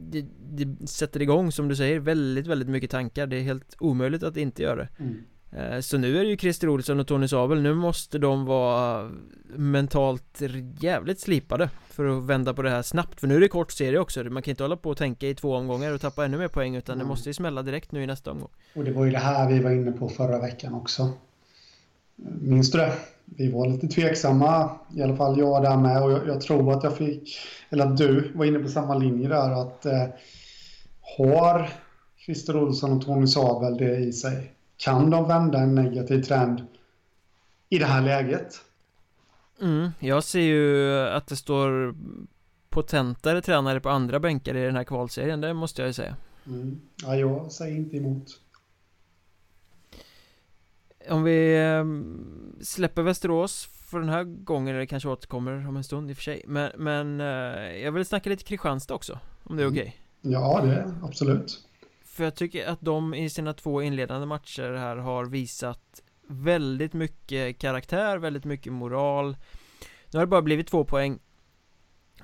det, 0.00 0.26
det, 0.38 0.88
sätter 0.88 1.22
igång 1.22 1.52
som 1.52 1.68
du 1.68 1.76
säger 1.76 1.98
väldigt, 2.00 2.46
väldigt 2.46 2.68
mycket 2.68 2.90
tankar. 2.90 3.26
Det 3.26 3.36
är 3.36 3.42
helt 3.42 3.76
omöjligt 3.78 4.22
att 4.22 4.36
inte 4.36 4.62
göra 4.62 4.76
det. 4.76 4.88
Mm. 4.98 5.24
Eh, 5.56 5.80
så 5.80 5.98
nu 5.98 6.18
är 6.18 6.24
det 6.24 6.30
ju 6.30 6.36
Christer 6.36 6.68
Olsson 6.68 7.00
och 7.00 7.06
Tony 7.06 7.28
Sabel, 7.28 7.62
nu 7.62 7.74
måste 7.74 8.18
de 8.18 8.44
vara 8.44 9.10
mentalt 9.56 10.42
jävligt 10.80 11.20
slipade 11.20 11.70
för 11.88 12.04
att 12.04 12.24
vända 12.24 12.54
på 12.54 12.62
det 12.62 12.70
här 12.70 12.82
snabbt 12.82 13.20
För 13.20 13.26
nu 13.26 13.36
är 13.36 13.40
det 13.40 13.48
kort 13.48 13.72
serie 13.72 13.98
också, 13.98 14.24
man 14.24 14.42
kan 14.42 14.50
inte 14.50 14.64
hålla 14.64 14.76
på 14.76 14.90
och 14.90 14.96
tänka 14.96 15.28
i 15.28 15.34
två 15.34 15.56
omgångar 15.56 15.92
och 15.92 16.00
tappa 16.00 16.24
ännu 16.24 16.38
mer 16.38 16.48
poäng 16.48 16.76
utan 16.76 16.94
mm. 16.94 17.04
det 17.04 17.08
måste 17.08 17.28
ju 17.28 17.34
smälla 17.34 17.62
direkt 17.62 17.92
nu 17.92 18.02
i 18.02 18.06
nästa 18.06 18.30
omgång 18.30 18.50
Och 18.74 18.84
det 18.84 18.92
var 18.92 19.04
ju 19.04 19.10
det 19.10 19.18
här 19.18 19.48
vi 19.48 19.60
var 19.60 19.70
inne 19.70 19.92
på 19.92 20.08
förra 20.08 20.38
veckan 20.38 20.74
också 20.74 21.10
Minns 22.40 22.70
du 22.70 22.78
det? 22.78 22.92
Vi 23.24 23.52
var 23.52 23.68
lite 23.68 23.88
tveksamma, 23.88 24.70
i 24.94 25.02
alla 25.02 25.16
fall 25.16 25.38
jag 25.38 25.62
där 25.62 25.76
med 25.76 26.02
och 26.02 26.12
jag, 26.12 26.28
jag 26.28 26.40
tror 26.40 26.72
att 26.72 26.84
jag 26.84 26.96
fick, 26.96 27.38
eller 27.70 27.86
att 27.86 27.96
du 27.96 28.32
var 28.34 28.44
inne 28.44 28.58
på 28.58 28.68
samma 28.68 28.94
linje 28.94 29.28
där 29.28 29.62
att 29.62 29.86
eh, 29.86 30.06
har 31.18 31.68
Christer 32.26 32.56
Olsson 32.56 32.92
och 32.92 33.04
Tony 33.04 33.26
Sabel 33.26 33.76
det 33.76 33.96
i 33.96 34.12
sig? 34.12 34.52
Kan 34.82 35.10
de 35.10 35.28
vända 35.28 35.58
en 35.58 35.74
negativ 35.74 36.22
trend 36.22 36.66
i 37.68 37.78
det 37.78 37.86
här 37.86 38.02
läget? 38.02 38.60
Mm, 39.60 39.90
jag 39.98 40.24
ser 40.24 40.40
ju 40.40 40.92
att 40.92 41.26
det 41.26 41.36
står 41.36 41.94
potentare 42.68 43.42
tränare 43.42 43.80
på 43.80 43.88
andra 43.88 44.20
bänkar 44.20 44.56
i 44.56 44.64
den 44.64 44.76
här 44.76 44.84
kvalserien, 44.84 45.40
det 45.40 45.54
måste 45.54 45.82
jag 45.82 45.86
ju 45.86 45.92
säga. 45.92 46.16
Mm. 46.46 46.80
Ja, 47.02 47.16
jag 47.16 47.52
säger 47.52 47.76
inte 47.76 47.96
emot. 47.96 48.40
Om 51.08 51.22
vi 51.22 51.56
ehm, 51.56 52.56
släpper 52.62 53.02
Västerås 53.02 53.68
för 53.90 54.00
den 54.00 54.08
här 54.08 54.24
gången, 54.24 54.74
eller 54.74 54.86
kanske 54.86 55.08
återkommer 55.08 55.68
om 55.68 55.76
en 55.76 55.84
stund 55.84 56.10
i 56.10 56.12
och 56.12 56.16
för 56.16 56.22
sig 56.24 56.42
Men, 56.46 56.70
men 56.76 57.20
eh, 57.20 57.26
jag 57.82 57.92
vill 57.92 58.04
snacka 58.04 58.30
lite 58.30 58.44
Kristianstad 58.44 58.94
också, 58.94 59.18
om 59.44 59.56
det 59.56 59.62
är 59.62 59.66
mm. 59.66 59.78
okej? 59.78 59.96
Okay. 60.22 60.32
Ja, 60.32 60.60
det 60.64 60.74
är 60.74 60.94
absolut 61.02 61.68
för 62.12 62.24
jag 62.24 62.34
tycker 62.34 62.66
att 62.66 62.80
de 62.80 63.14
i 63.14 63.30
sina 63.30 63.52
två 63.52 63.82
inledande 63.82 64.26
matcher 64.26 64.72
här 64.72 64.96
har 64.96 65.24
visat 65.24 66.02
väldigt 66.26 66.92
mycket 66.92 67.58
karaktär, 67.58 68.18
väldigt 68.18 68.44
mycket 68.44 68.72
moral. 68.72 69.36
Nu 70.10 70.18
har 70.18 70.26
det 70.26 70.30
bara 70.30 70.42
blivit 70.42 70.66
två 70.66 70.84
poäng. 70.84 71.18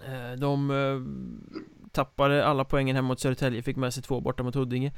Eh, 0.07 0.39
de 0.39 0.71
eh, 0.71 1.91
tappade 1.91 2.47
alla 2.47 2.65
poängen 2.65 2.97
hemma 2.97 3.09
mot 3.09 3.21
Södertälje, 3.21 3.63
fick 3.63 3.77
med 3.77 3.95
sig 3.95 4.03
två 4.03 4.21
borta 4.21 4.43
mot 4.43 4.55
Huddinge. 4.55 4.93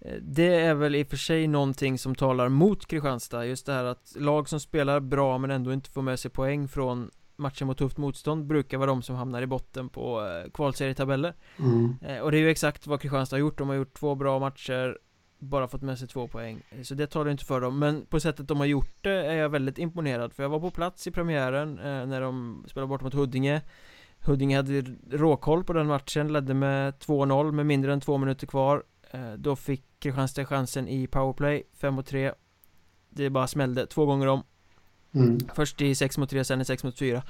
Eh, 0.00 0.16
det 0.22 0.54
är 0.54 0.74
väl 0.74 0.94
i 0.94 1.02
och 1.02 1.08
för 1.08 1.16
sig 1.16 1.46
någonting 1.46 1.98
som 1.98 2.14
talar 2.14 2.48
mot 2.48 2.86
Kristianstad 2.86 3.46
Just 3.46 3.66
det 3.66 3.72
här 3.72 3.84
att 3.84 4.16
lag 4.16 4.48
som 4.48 4.60
spelar 4.60 5.00
bra 5.00 5.38
men 5.38 5.50
ändå 5.50 5.72
inte 5.72 5.90
får 5.90 6.02
med 6.02 6.20
sig 6.20 6.30
poäng 6.30 6.68
från 6.68 7.10
matcher 7.40 7.64
mot 7.64 7.78
tufft 7.78 7.98
motstånd 7.98 8.46
brukar 8.46 8.78
vara 8.78 8.86
de 8.86 9.02
som 9.02 9.16
hamnar 9.16 9.42
i 9.42 9.46
botten 9.46 9.88
på 9.88 10.26
eh, 10.26 10.50
kvalserietabeller 10.50 11.34
mm. 11.58 11.96
Eh, 12.02 12.18
och 12.18 12.30
det 12.30 12.38
är 12.38 12.40
ju 12.40 12.50
exakt 12.50 12.86
vad 12.86 13.00
Kristianstad 13.00 13.36
har 13.36 13.40
gjort. 13.40 13.58
De 13.58 13.68
har 13.68 13.76
gjort 13.76 13.94
två 13.94 14.14
bra 14.14 14.38
matcher 14.38 14.98
Bara 15.38 15.68
fått 15.68 15.82
med 15.82 15.98
sig 15.98 16.08
två 16.08 16.28
poäng. 16.28 16.62
Så 16.82 16.94
det 16.94 17.06
talar 17.06 17.30
inte 17.30 17.44
för 17.44 17.60
dem. 17.60 17.78
Men 17.78 18.06
på 18.06 18.20
sättet 18.20 18.48
de 18.48 18.58
har 18.58 18.66
gjort 18.66 18.96
det 19.00 19.26
är 19.26 19.36
jag 19.36 19.48
väldigt 19.48 19.78
imponerad 19.78 20.32
För 20.32 20.42
jag 20.42 20.50
var 20.50 20.60
på 20.60 20.70
plats 20.70 21.06
i 21.06 21.10
premiären 21.10 21.74
när 22.08 22.20
de 22.20 22.64
spelade 22.68 22.88
bort 22.88 23.02
mot 23.02 23.14
Huddinge. 23.14 23.62
Huddinge 24.18 24.56
hade 24.56 24.84
råkoll 25.10 25.64
på 25.64 25.72
den 25.72 25.86
matchen, 25.86 26.32
ledde 26.32 26.54
med 26.54 26.94
2-0 26.94 27.52
med 27.52 27.66
mindre 27.66 27.92
än 27.92 28.00
två 28.00 28.18
minuter 28.18 28.46
kvar. 28.46 28.82
Då 29.36 29.56
fick 29.56 29.84
Kristianstad 30.00 30.44
chansen 30.44 30.88
i 30.88 31.06
powerplay 31.06 31.62
5 31.74 31.94
mot 31.94 32.06
3 32.06 32.32
Det 33.10 33.30
bara 33.30 33.46
smällde. 33.46 33.86
Två 33.86 34.06
gånger 34.06 34.26
om 34.26 34.42
mm. 35.14 35.38
Först 35.54 35.80
i 35.80 35.94
6 35.94 36.18
mot 36.18 36.30
3, 36.30 36.44
sen 36.44 36.60
i 36.60 36.64
6 36.64 36.84
mot 36.84 36.98
4 36.98 37.22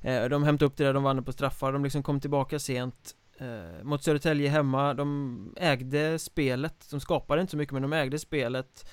eh, 0.00 0.24
De 0.24 0.42
hämtade 0.42 0.66
upp 0.66 0.76
det 0.76 0.84
där, 0.84 0.94
de 0.94 1.02
vann 1.02 1.24
på 1.24 1.32
straffar, 1.32 1.72
de 1.72 1.84
liksom 1.84 2.02
kom 2.02 2.20
tillbaka 2.20 2.58
sent 2.58 3.14
eh, 3.38 3.84
Mot 3.84 4.02
Södertälje 4.02 4.48
hemma, 4.48 4.94
de 4.94 5.54
ägde 5.56 6.18
spelet. 6.18 6.90
De 6.90 7.00
skapade 7.00 7.40
inte 7.40 7.50
så 7.50 7.56
mycket 7.56 7.72
men 7.72 7.82
de 7.82 7.92
ägde 7.92 8.18
spelet. 8.18 8.84
eh, 8.86 8.90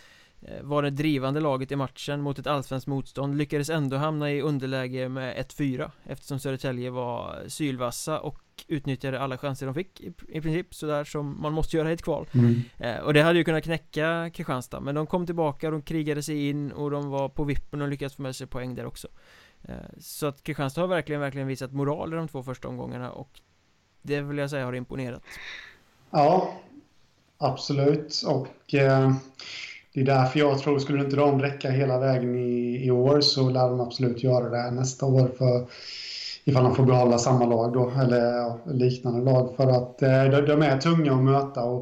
var 0.61 0.83
det 0.83 0.89
drivande 0.89 1.39
laget 1.39 1.71
i 1.71 1.75
matchen 1.75 2.21
mot 2.21 2.39
ett 2.39 2.47
allsvenskt 2.47 2.87
motstånd 2.87 3.37
Lyckades 3.37 3.69
ändå 3.69 3.97
hamna 3.97 4.31
i 4.31 4.41
underläge 4.41 5.09
med 5.09 5.37
1-4 5.37 5.91
Eftersom 6.03 6.39
Södertälje 6.39 6.89
var 6.89 7.43
sylvassa 7.47 8.19
och 8.19 8.39
utnyttjade 8.67 9.19
alla 9.19 9.37
chanser 9.37 9.65
de 9.65 9.75
fick 9.75 10.01
i, 10.01 10.13
i 10.27 10.41
princip 10.41 10.75
sådär 10.75 11.03
som 11.03 11.41
man 11.41 11.53
måste 11.53 11.77
göra 11.77 11.89
i 11.89 11.93
ett 11.93 12.01
kval. 12.01 12.27
Mm. 12.33 12.61
eh, 12.77 12.97
Och 12.97 13.13
det 13.13 13.21
hade 13.21 13.37
ju 13.37 13.43
kunnat 13.43 13.63
knäcka 13.63 14.29
Kristianstad 14.33 14.79
men 14.79 14.95
de 14.95 15.07
kom 15.07 15.25
tillbaka, 15.25 15.71
de 15.71 15.81
krigade 15.81 16.23
sig 16.23 16.49
in 16.49 16.71
och 16.71 16.91
de 16.91 17.09
var 17.09 17.29
på 17.29 17.43
vippen 17.43 17.81
och 17.81 17.87
lyckades 17.87 18.15
få 18.15 18.21
med 18.21 18.35
sig 18.35 18.47
poäng 18.47 18.75
där 18.75 18.85
också. 18.85 19.07
Eh, 19.63 19.75
Så 19.99 20.27
att 20.27 20.43
Kristianstad 20.43 20.81
har 20.81 20.87
verkligen, 20.87 21.21
verkligen 21.21 21.47
visat 21.47 21.73
moral 21.73 22.13
i 22.13 22.15
de 22.15 22.27
två 22.27 22.43
första 22.43 22.67
omgångarna 22.67 23.11
och 23.11 23.39
det 24.01 24.21
vill 24.21 24.37
jag 24.37 24.49
säga 24.49 24.65
har 24.65 24.73
imponerat. 24.73 25.21
Ja, 26.11 26.53
absolut. 27.37 28.23
Och 28.27 28.73
eh, 28.73 29.13
det 29.93 30.01
är 30.01 30.05
därför 30.05 30.39
jag 30.39 30.59
tror, 30.59 30.79
skulle 30.79 31.03
inte 31.03 31.15
de 31.15 31.41
räcka 31.41 31.69
hela 31.69 31.99
vägen 31.99 32.35
i, 32.35 32.85
i 32.85 32.91
år 32.91 33.21
så 33.21 33.49
lär 33.49 33.69
de 33.69 33.81
absolut 33.81 34.23
göra 34.23 34.49
det 34.49 34.71
nästa 34.71 35.05
år 35.05 35.31
för 35.37 35.67
ifall 36.43 36.63
de 36.63 36.75
får 36.75 36.85
behålla 36.85 37.17
samma 37.17 37.45
lag 37.45 37.73
då, 37.73 37.91
eller 38.01 38.37
ja, 38.37 38.59
liknande 38.65 39.31
lag. 39.31 39.55
För 39.55 39.67
att 39.67 40.01
eh, 40.01 40.23
de, 40.23 40.41
de, 40.41 40.61
är 40.61 40.77
tunga 40.77 41.13
att 41.13 41.23
möta 41.23 41.63
och, 41.63 41.81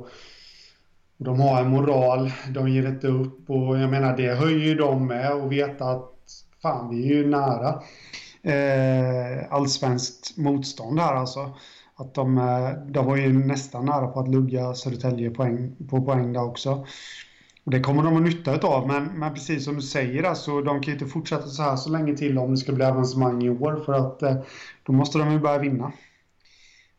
och, 1.17 1.25
de 1.25 1.39
har 1.39 1.61
en 1.61 1.69
moral, 1.69 2.31
de 2.49 2.69
ger 2.69 2.87
inte 2.87 3.07
upp 3.07 3.49
och 3.49 3.79
jag 3.79 3.89
menar 3.89 4.17
det 4.17 4.35
höjer 4.35 4.67
ju 4.67 4.75
dem 4.75 5.07
med 5.07 5.33
och 5.33 5.51
veta 5.51 5.85
att 5.85 6.13
fan, 6.61 6.89
vi 6.89 7.03
är 7.03 7.15
ju 7.15 7.27
nära 7.27 7.81
eh, 8.43 9.53
allsvenskt 9.53 10.37
motstånd 10.37 10.99
här 10.99 11.15
alltså. 11.15 11.51
Att 11.95 12.13
de, 12.13 12.37
eh, 12.37 12.91
de 12.91 13.05
var 13.05 13.17
ju 13.17 13.33
nästan 13.33 13.85
nära 13.85 14.07
på 14.07 14.19
att 14.19 14.27
lugga 14.27 14.73
Södertälje 14.73 15.29
poäng, 15.29 15.75
på 15.89 16.01
poäng 16.01 16.33
där 16.33 16.43
också. 16.43 16.85
Och 17.69 17.73
det 17.73 17.79
kommer 17.79 18.03
de 18.03 18.17
att 18.17 18.23
nytta 18.23 18.67
av, 18.67 18.87
men, 18.87 19.03
men 19.03 19.33
precis 19.33 19.65
som 19.65 19.75
du 19.75 19.81
säger, 19.81 20.23
alltså, 20.23 20.61
de 20.61 20.81
kan 20.81 20.93
ju 20.93 20.99
inte 20.99 21.11
fortsätta 21.13 21.47
så 21.47 21.63
här 21.63 21.75
så 21.75 21.89
länge 21.89 22.17
till 22.17 22.37
om 22.37 22.51
det 22.51 22.57
ska 22.57 22.71
bli 22.71 22.85
avancemang 22.85 23.43
i 23.43 23.49
år, 23.49 23.83
för 23.85 23.93
att 23.93 24.21
eh, 24.21 24.37
då 24.83 24.93
måste 24.93 25.17
de 25.17 25.31
ju 25.31 25.39
börja 25.39 25.57
vinna 25.57 25.91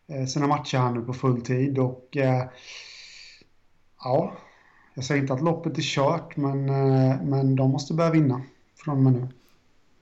eh, 0.09 0.27
sina 0.27 0.47
matcher 0.47 0.79
här 0.79 0.91
nu 0.91 1.01
på 1.01 1.13
full 1.13 1.41
tid. 1.41 1.79
Och 1.79 2.17
eh, 2.17 2.45
ja, 4.05 4.33
jag 4.95 5.05
säger 5.05 5.21
inte 5.23 5.33
att 5.35 5.43
loppet 5.43 5.79
är 5.79 5.83
kört, 5.83 6.37
men, 6.37 6.69
eh, 6.69 7.23
men 7.23 7.57
de 7.57 7.71
måste 7.71 7.95
börja 7.95 8.11
vinna 8.11 8.43
från 8.85 8.97
och 8.97 9.03
med 9.03 9.13
nu. 9.13 9.29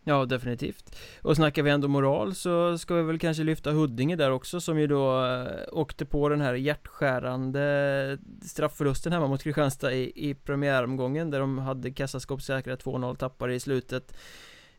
Ja, 0.08 0.24
definitivt. 0.26 0.96
Och 1.22 1.36
snackar 1.36 1.62
vi 1.62 1.70
ändå 1.70 1.88
moral 1.88 2.34
så 2.34 2.78
ska 2.78 2.94
vi 2.94 3.02
väl 3.02 3.18
kanske 3.18 3.42
lyfta 3.42 3.72
Huddinge 3.72 4.16
där 4.16 4.30
också 4.30 4.60
som 4.60 4.78
ju 4.78 4.86
då 4.86 5.24
eh, 5.26 5.46
åkte 5.72 6.04
på 6.04 6.28
den 6.28 6.40
här 6.40 6.54
hjärtskärande 6.54 8.18
straffförlusten 8.42 9.12
hemma 9.12 9.26
mot 9.26 9.42
Kristianstad 9.42 9.92
i, 9.92 10.12
i 10.14 10.34
premiäromgången 10.34 11.30
där 11.30 11.40
de 11.40 11.58
hade 11.58 11.90
kassaskåpssäkra 11.90 12.76
2-0 12.76 13.16
tappare 13.16 13.54
i 13.54 13.60
slutet. 13.60 14.16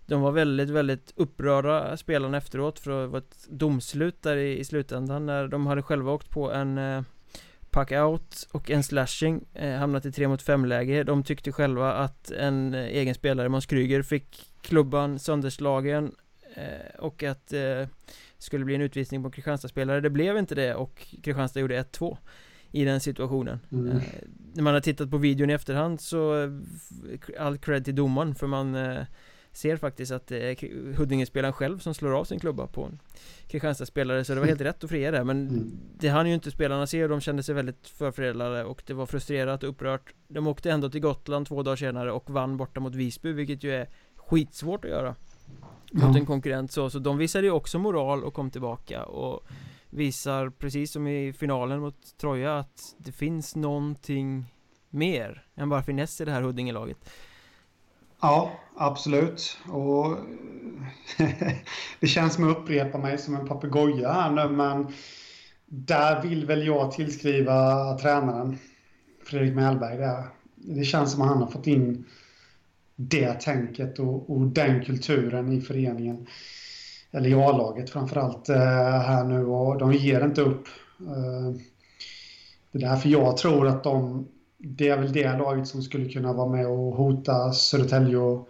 De 0.06 0.22
var 0.22 0.32
väldigt, 0.32 0.70
väldigt 0.70 1.14
upprörda 1.16 1.98
spelarna 1.98 2.38
efteråt 2.38 2.80
för 2.80 3.02
det 3.02 3.08
var 3.08 3.20
ett 3.20 3.48
domslut 3.50 4.22
där 4.22 4.38
i, 4.38 4.60
i 4.60 4.64
slutändan 4.64 5.26
när 5.26 5.48
de 5.48 5.68
hade 5.68 5.82
själva 5.82 6.12
åkt 6.12 6.30
på 6.30 6.52
en 6.52 6.78
eh, 6.78 7.02
pack 7.72 7.92
out 7.92 8.48
och 8.52 8.70
en 8.70 8.84
slashing 8.84 9.46
eh, 9.54 9.76
hamnat 9.76 10.06
i 10.06 10.12
3 10.12 10.28
mot 10.28 10.42
5 10.42 10.66
läge 10.66 11.04
De 11.04 11.24
tyckte 11.24 11.52
själva 11.52 11.94
att 11.94 12.32
en 12.32 12.74
eh, 12.74 12.86
egen 12.86 13.16
spelare, 13.16 13.50
Måns 13.50 13.66
Kryger, 13.66 14.02
fick 14.02 14.46
klubban 14.62 15.20
sönderslagen 15.20 16.16
eh, 16.56 17.00
och 17.00 17.24
att 17.24 17.54
eh, 17.54 17.88
skulle 18.38 18.66
bli 18.66 18.76
en 18.76 18.82
utvisning 18.82 19.24
på 19.24 19.32
Kristianstad-spelare. 19.32 20.02
Det 20.02 20.10
blev 20.10 20.38
inte 20.38 20.56
det 20.56 20.76
och 20.76 21.08
Kristianstad 21.24 21.60
gjorde 21.60 21.84
1-2 21.84 22.18
i 22.72 22.86
den 22.86 23.00
situationen. 23.00 23.60
Mm. 23.72 23.98
Eh, 23.98 24.04
när 24.54 24.64
man 24.64 24.74
har 24.74 24.82
tittat 24.82 25.12
på 25.12 25.18
videon 25.18 25.50
i 25.50 25.54
efterhand 25.54 26.02
så 26.02 26.44
eh, 26.44 26.50
all 27.40 27.58
cred 27.58 27.86
till 27.86 27.96
domaren 27.96 28.36
för 28.36 28.48
man 28.48 28.76
ser 29.52 29.78
faktiskt 29.78 30.12
att 30.12 30.28
det 30.28 30.38
är 30.38 30.95
Huddinge-spelaren 30.95 31.54
själv 31.54 31.80
som 31.80 31.93
slår 31.93 32.12
av 32.12 32.24
sin 32.24 32.39
klubba 32.39 32.68
på 32.68 32.84
en 32.84 33.00
Kristianstad-spelare 33.47 34.26
så 34.26 34.34
det 34.34 34.39
var 34.39 34.47
helt 34.47 34.62
rätt 34.62 34.84
att 34.84 34.89
fria 34.89 35.12
det 35.12 35.24
men 35.24 35.47
mm. 35.47 35.72
det 36.00 36.10
hann 36.10 36.28
ju 36.28 36.34
inte 36.34 36.52
spelarna 36.52 36.88
se 36.88 37.04
och 37.04 37.10
de 37.10 37.22
kände 37.22 37.43
sig 37.43 37.56
väldigt 37.56 37.88
förfördelade 37.88 38.64
och 38.64 38.84
det 38.86 38.93
var 38.93 39.06
frustrerat 39.06 39.64
och 39.64 39.70
upprört. 39.70 40.14
De 40.28 40.47
åkte 40.47 40.72
ändå 40.72 40.89
till 40.89 41.02
Gotland 41.02 41.47
två 41.47 41.64
dagar 41.64 41.76
senare 41.76 42.12
och 42.12 42.30
vann 42.30 42.58
borta 42.58 42.80
mot 42.80 42.95
Visby 42.95 43.32
vilket 43.32 43.64
ju 43.64 43.74
är 43.74 43.89
skitsvårt 44.16 44.86
att 44.86 44.91
göra 44.91 45.16
Mot 45.91 46.16
en 46.16 46.26
konkurrent 46.26 46.72
så, 46.72 46.89
så 46.89 47.00
de 47.00 47.18
visade 47.18 47.47
ju 47.47 47.52
också 47.52 47.80
moral 47.80 48.24
och 48.24 48.34
kom 48.34 48.52
tillbaka 48.52 49.04
och 49.04 49.47
Visar 49.91 50.50
precis 50.50 50.91
som 50.91 51.08
i 51.08 51.34
finalen 51.34 51.80
mot 51.80 52.18
Troja 52.18 52.58
att 52.58 52.95
det 52.97 53.12
finns 53.12 53.56
någonting 53.56 54.54
mer 54.89 55.45
än 55.56 55.70
bara 55.70 55.84
finess 55.84 56.22
i 56.22 56.26
det 56.26 56.32
här 56.32 56.41
Huddinge-laget 56.41 57.10
Ja, 58.22 58.52
absolut. 58.76 59.58
Och 59.68 60.18
det 62.00 62.08
känns 62.08 62.34
som 62.34 62.50
att 62.50 62.58
upprepa 62.58 62.98
mig 62.98 63.18
som 63.18 63.36
en 63.36 63.48
papegoja 63.48 64.12
här 64.12 64.32
nu, 64.32 64.56
men 64.56 64.94
där 65.66 66.22
vill 66.22 66.46
väl 66.46 66.68
jag 66.68 66.92
tillskriva 66.92 67.98
tränaren 67.98 68.58
Fredrik 69.24 69.56
Mellberg. 69.56 69.98
Det, 69.98 70.24
det 70.56 70.84
känns 70.84 71.12
som 71.12 71.22
att 71.22 71.28
han 71.28 71.42
har 71.42 71.52
fått 71.52 71.68
in 71.68 72.06
det 72.96 73.34
tänket 73.34 74.00
och, 74.00 74.30
och 74.30 74.48
den 74.48 74.86
kulturen 74.86 75.52
i 75.52 75.62
föreningen. 75.62 76.28
Eller 77.12 77.30
i 77.30 77.34
A-laget 77.34 77.90
framförallt 77.90 78.50
eh, 78.50 78.58
här 79.02 79.24
nu 79.24 79.46
och 79.46 79.78
de 79.78 79.94
ger 79.94 80.26
inte 80.26 80.42
upp. 80.42 80.68
Eh, 81.00 81.56
det 82.72 82.78
är 82.78 82.90
därför 82.90 83.10
jag 83.10 83.38
tror 83.38 83.68
att 83.68 83.84
de 83.84 84.28
det 84.60 84.88
är 84.88 84.97
väl 84.97 85.14
det 85.14 85.38
laget 85.38 85.68
som 85.68 85.82
skulle 85.82 86.10
kunna 86.10 86.34
vara 86.34 86.49
med 86.49 86.68
och 86.68 86.95
hota 86.95 87.53
Södertälje 87.53 88.18
och 88.18 88.49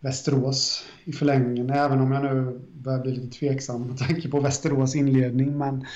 Västerås 0.00 0.86
i 1.04 1.12
förlängningen. 1.12 1.70
Även 1.70 2.00
om 2.00 2.12
jag 2.12 2.22
nu 2.22 2.60
börjar 2.72 3.00
bli 3.00 3.12
lite 3.12 3.38
tveksam 3.38 3.82
med 3.82 3.98
tanke 3.98 4.28
på 4.28 4.40
Västerås 4.40 4.96
inledning. 4.96 5.58
Men 5.58 5.86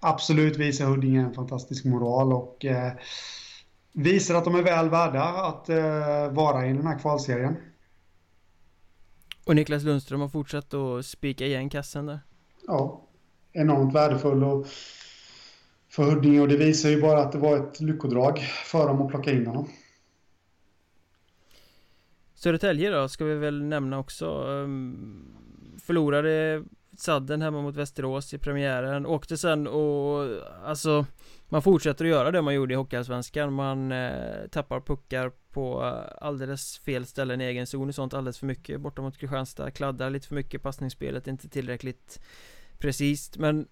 absolut 0.00 0.56
visar 0.56 0.86
Huddinge 0.86 1.20
en 1.20 1.34
fantastisk 1.34 1.84
moral 1.84 2.32
och 2.32 2.64
eh, 2.64 2.92
visar 3.92 4.34
att 4.34 4.44
de 4.44 4.54
är 4.54 4.62
väl 4.62 4.90
värda 4.90 5.22
att 5.22 5.68
eh, 5.68 6.30
vara 6.30 6.66
i 6.66 6.72
den 6.72 6.86
här 6.86 6.98
kvalserien. 6.98 7.56
Och 9.46 9.56
Niklas 9.56 9.82
Lundström 9.82 10.20
har 10.20 10.28
fortsatt 10.28 10.74
att 10.74 11.06
spika 11.06 11.46
igen 11.46 11.70
kassen 11.70 12.06
där. 12.06 12.20
Ja, 12.66 13.08
enormt 13.52 13.94
värdefull 13.94 14.44
och 14.44 14.66
för 15.92 16.02
Huddinge 16.02 16.40
och 16.40 16.48
det 16.48 16.56
visar 16.56 16.88
ju 16.88 17.00
bara 17.00 17.20
att 17.20 17.32
det 17.32 17.38
var 17.38 17.56
ett 17.56 17.80
lyckodrag 17.80 18.38
för 18.64 18.86
dem 18.86 19.02
att 19.02 19.08
plocka 19.08 19.30
in 19.30 19.46
honom. 19.46 19.68
Södertälje 22.34 22.90
då, 22.90 23.08
ska 23.08 23.24
vi 23.24 23.34
väl 23.34 23.62
nämna 23.62 23.98
också. 23.98 24.26
Ehm, 24.26 25.24
förlorade 25.82 26.62
sadden 26.98 27.42
hemma 27.42 27.62
mot 27.62 27.76
Västerås 27.76 28.34
i 28.34 28.38
premiären. 28.38 29.06
Åkte 29.06 29.36
sen 29.36 29.66
och 29.66 30.28
alltså 30.64 31.06
Man 31.48 31.62
fortsätter 31.62 32.04
att 32.04 32.10
göra 32.10 32.30
det 32.30 32.42
man 32.42 32.54
gjorde 32.54 32.74
i 32.74 32.76
Hockeyallsvenskan. 32.76 33.52
Man 33.52 33.92
eh, 33.92 34.48
tappar 34.50 34.80
puckar 34.80 35.32
på 35.50 35.80
alldeles 36.20 36.78
fel 36.78 37.06
ställen 37.06 37.40
i 37.40 37.44
egen 37.44 37.66
zon. 37.66 37.88
Och 37.88 37.94
sånt 37.94 38.14
alldeles 38.14 38.38
för 38.38 38.46
mycket. 38.46 38.80
Borta 38.80 39.02
mot 39.02 39.18
Kristianstad 39.18 39.70
Kladdar 39.70 40.10
lite 40.10 40.28
för 40.28 40.34
mycket 40.34 40.62
passningsspelet 40.62 41.26
Inte 41.26 41.48
tillräckligt 41.48 42.20
Precis. 42.78 43.38
Men 43.38 43.66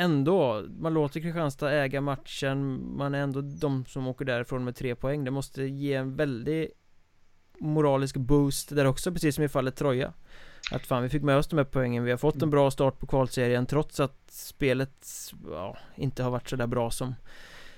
Ändå, 0.00 0.64
man 0.78 0.94
låter 0.94 1.20
Kristianstad 1.20 1.72
äga 1.72 2.00
matchen 2.00 2.88
Man 2.96 3.14
är 3.14 3.18
ändå 3.18 3.40
de 3.40 3.84
som 3.84 4.06
åker 4.06 4.24
därifrån 4.24 4.64
med 4.64 4.76
tre 4.76 4.94
poäng 4.94 5.24
Det 5.24 5.30
måste 5.30 5.62
ge 5.62 5.94
en 5.94 6.16
väldig 6.16 6.70
moralisk 7.58 8.16
boost 8.16 8.76
där 8.76 8.84
också, 8.84 9.12
precis 9.12 9.34
som 9.34 9.44
i 9.44 9.48
fallet 9.48 9.76
Troja 9.76 10.12
Att 10.70 10.86
fan, 10.86 11.02
vi 11.02 11.08
fick 11.08 11.22
med 11.22 11.36
oss 11.36 11.48
de 11.48 11.56
här 11.56 11.64
poängen, 11.64 12.04
vi 12.04 12.10
har 12.10 12.18
fått 12.18 12.42
en 12.42 12.50
bra 12.50 12.70
start 12.70 12.98
på 12.98 13.06
kvalserien 13.06 13.66
trots 13.66 14.00
att 14.00 14.18
spelet 14.28 15.06
ja, 15.50 15.76
inte 15.96 16.22
har 16.22 16.30
varit 16.30 16.48
så 16.48 16.56
där 16.56 16.66
bra 16.66 16.90
som 16.90 17.14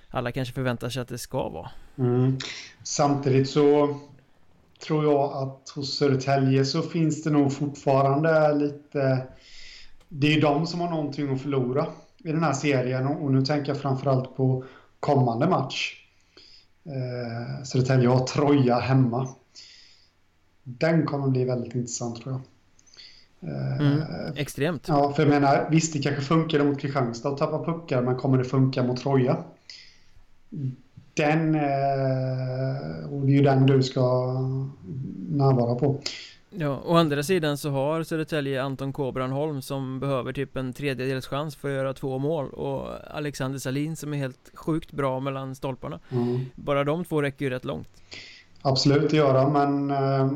alla 0.08 0.32
kanske 0.32 0.54
förväntar 0.54 0.88
sig 0.88 1.02
att 1.02 1.08
det 1.08 1.18
ska 1.18 1.48
vara. 1.48 1.70
Mm. 1.98 2.38
Samtidigt 2.82 3.50
så 3.50 3.96
tror 4.86 5.04
jag 5.04 5.32
att 5.32 5.68
hos 5.68 5.96
Södertälje 5.96 6.64
så 6.64 6.82
finns 6.82 7.22
det 7.22 7.30
nog 7.30 7.52
fortfarande 7.52 8.54
lite... 8.54 9.26
Det 10.08 10.26
är 10.26 10.30
ju 10.30 10.40
de 10.40 10.66
som 10.66 10.80
har 10.80 10.90
någonting 10.90 11.34
att 11.34 11.40
förlora 11.42 11.86
i 12.24 12.32
den 12.32 12.42
här 12.42 12.52
serien 12.52 13.06
och 13.06 13.32
nu 13.32 13.42
tänker 13.42 13.68
jag 13.68 13.80
framförallt 13.80 14.36
på 14.36 14.64
kommande 15.00 15.48
match. 15.48 16.04
Eh, 16.84 17.64
Södertälje 17.64 18.08
har 18.08 18.26
Troja 18.26 18.78
hemma. 18.78 19.28
Den 20.62 21.06
kommer 21.06 21.28
bli 21.28 21.44
väldigt 21.44 21.74
intressant 21.74 22.22
tror 22.22 22.32
jag. 22.32 22.40
Mm, 23.80 24.02
extremt. 24.36 24.88
Ja, 24.88 25.12
för 25.12 25.22
jag 25.22 25.30
menar, 25.30 25.68
visst 25.70 25.92
det 25.92 25.98
kanske 25.98 26.22
funkar 26.22 26.64
mot 26.64 26.80
Kristianstad 26.80 27.28
att 27.28 27.38
tappa 27.38 27.64
puckar, 27.64 28.02
men 28.02 28.16
kommer 28.16 28.38
det 28.38 28.44
funka 28.44 28.82
mot 28.82 29.00
Troja? 29.00 29.44
Den, 31.14 31.54
eh, 31.54 33.12
och 33.12 33.26
det 33.26 33.32
är 33.32 33.36
ju 33.36 33.42
den 33.42 33.66
du 33.66 33.82
ska 33.82 34.32
närvara 35.28 35.74
på. 35.74 36.00
Ja, 36.52 36.82
å 36.84 36.96
andra 36.96 37.22
sidan 37.22 37.58
så 37.58 37.70
har 37.70 38.02
Södertälje 38.02 38.62
Anton 38.62 38.92
Kobran 38.92 39.30
Holm 39.30 39.62
som 39.62 40.00
behöver 40.00 40.32
typ 40.32 40.56
en 40.56 40.72
tredjedels 40.72 41.26
chans 41.26 41.56
för 41.56 41.68
att 41.68 41.74
göra 41.74 41.94
två 41.94 42.18
mål 42.18 42.50
och 42.50 42.88
Alexander 43.10 43.58
Salin 43.58 43.96
som 43.96 44.14
är 44.14 44.18
helt 44.18 44.50
sjukt 44.54 44.92
bra 44.92 45.20
mellan 45.20 45.54
stolparna. 45.54 46.00
Mm. 46.10 46.40
Bara 46.54 46.84
de 46.84 47.04
två 47.04 47.22
räcker 47.22 47.44
ju 47.44 47.50
rätt 47.50 47.64
långt. 47.64 47.88
Absolut, 48.62 49.10
det 49.10 49.16
gör 49.16 49.34
de, 49.34 49.52
men 49.52 49.90
eh, 49.90 50.32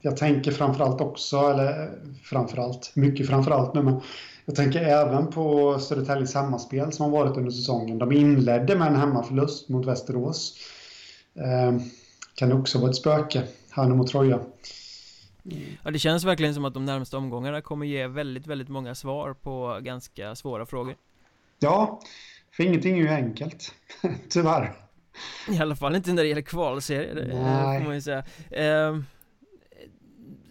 jag 0.00 0.16
tänker 0.16 0.52
framförallt 0.52 1.00
också, 1.00 1.36
eller 1.36 1.90
framförallt, 2.22 2.92
mycket 2.94 3.26
framförallt 3.26 3.74
nu, 3.74 3.82
men 3.82 4.00
jag 4.44 4.56
tänker 4.56 4.82
även 4.82 5.26
på 5.26 5.78
Södertäljes 5.78 6.34
hemmaspel 6.34 6.92
som 6.92 7.04
har 7.04 7.24
varit 7.24 7.36
under 7.36 7.50
säsongen. 7.50 7.98
De 7.98 8.12
inledde 8.12 8.76
med 8.76 8.88
en 8.88 8.96
hemmaförlust 8.96 9.68
mot 9.68 9.86
Västerås. 9.86 10.56
Eh, 11.34 11.80
kan 12.34 12.52
också 12.52 12.78
vara 12.78 12.90
ett 12.90 12.96
spöke 12.96 13.42
här 13.70 13.88
nu 13.88 13.94
mot 13.94 14.10
Troja. 14.10 14.40
Ja, 15.82 15.90
det 15.90 15.98
känns 15.98 16.24
verkligen 16.24 16.54
som 16.54 16.64
att 16.64 16.74
de 16.74 16.84
närmaste 16.84 17.16
omgångarna 17.16 17.60
kommer 17.60 17.86
ge 17.86 18.06
väldigt, 18.06 18.46
väldigt 18.46 18.68
många 18.68 18.94
svar 18.94 19.34
på 19.34 19.78
ganska 19.82 20.34
svåra 20.34 20.66
frågor. 20.66 20.96
Ja, 21.58 22.00
för 22.50 22.64
ingenting 22.64 22.98
är 22.98 23.02
ju 23.02 23.08
enkelt, 23.08 23.74
tyvärr. 24.28 24.74
I 25.50 25.58
alla 25.58 25.76
fall 25.76 25.96
inte 25.96 26.12
när 26.12 26.22
det 26.22 26.28
gäller 26.28 26.42
kvalserier, 26.42 27.14
det 27.14 27.30
får 27.78 27.84
man 27.84 27.94
ju 27.94 28.00
säga 28.00 28.24
eh, 28.50 28.98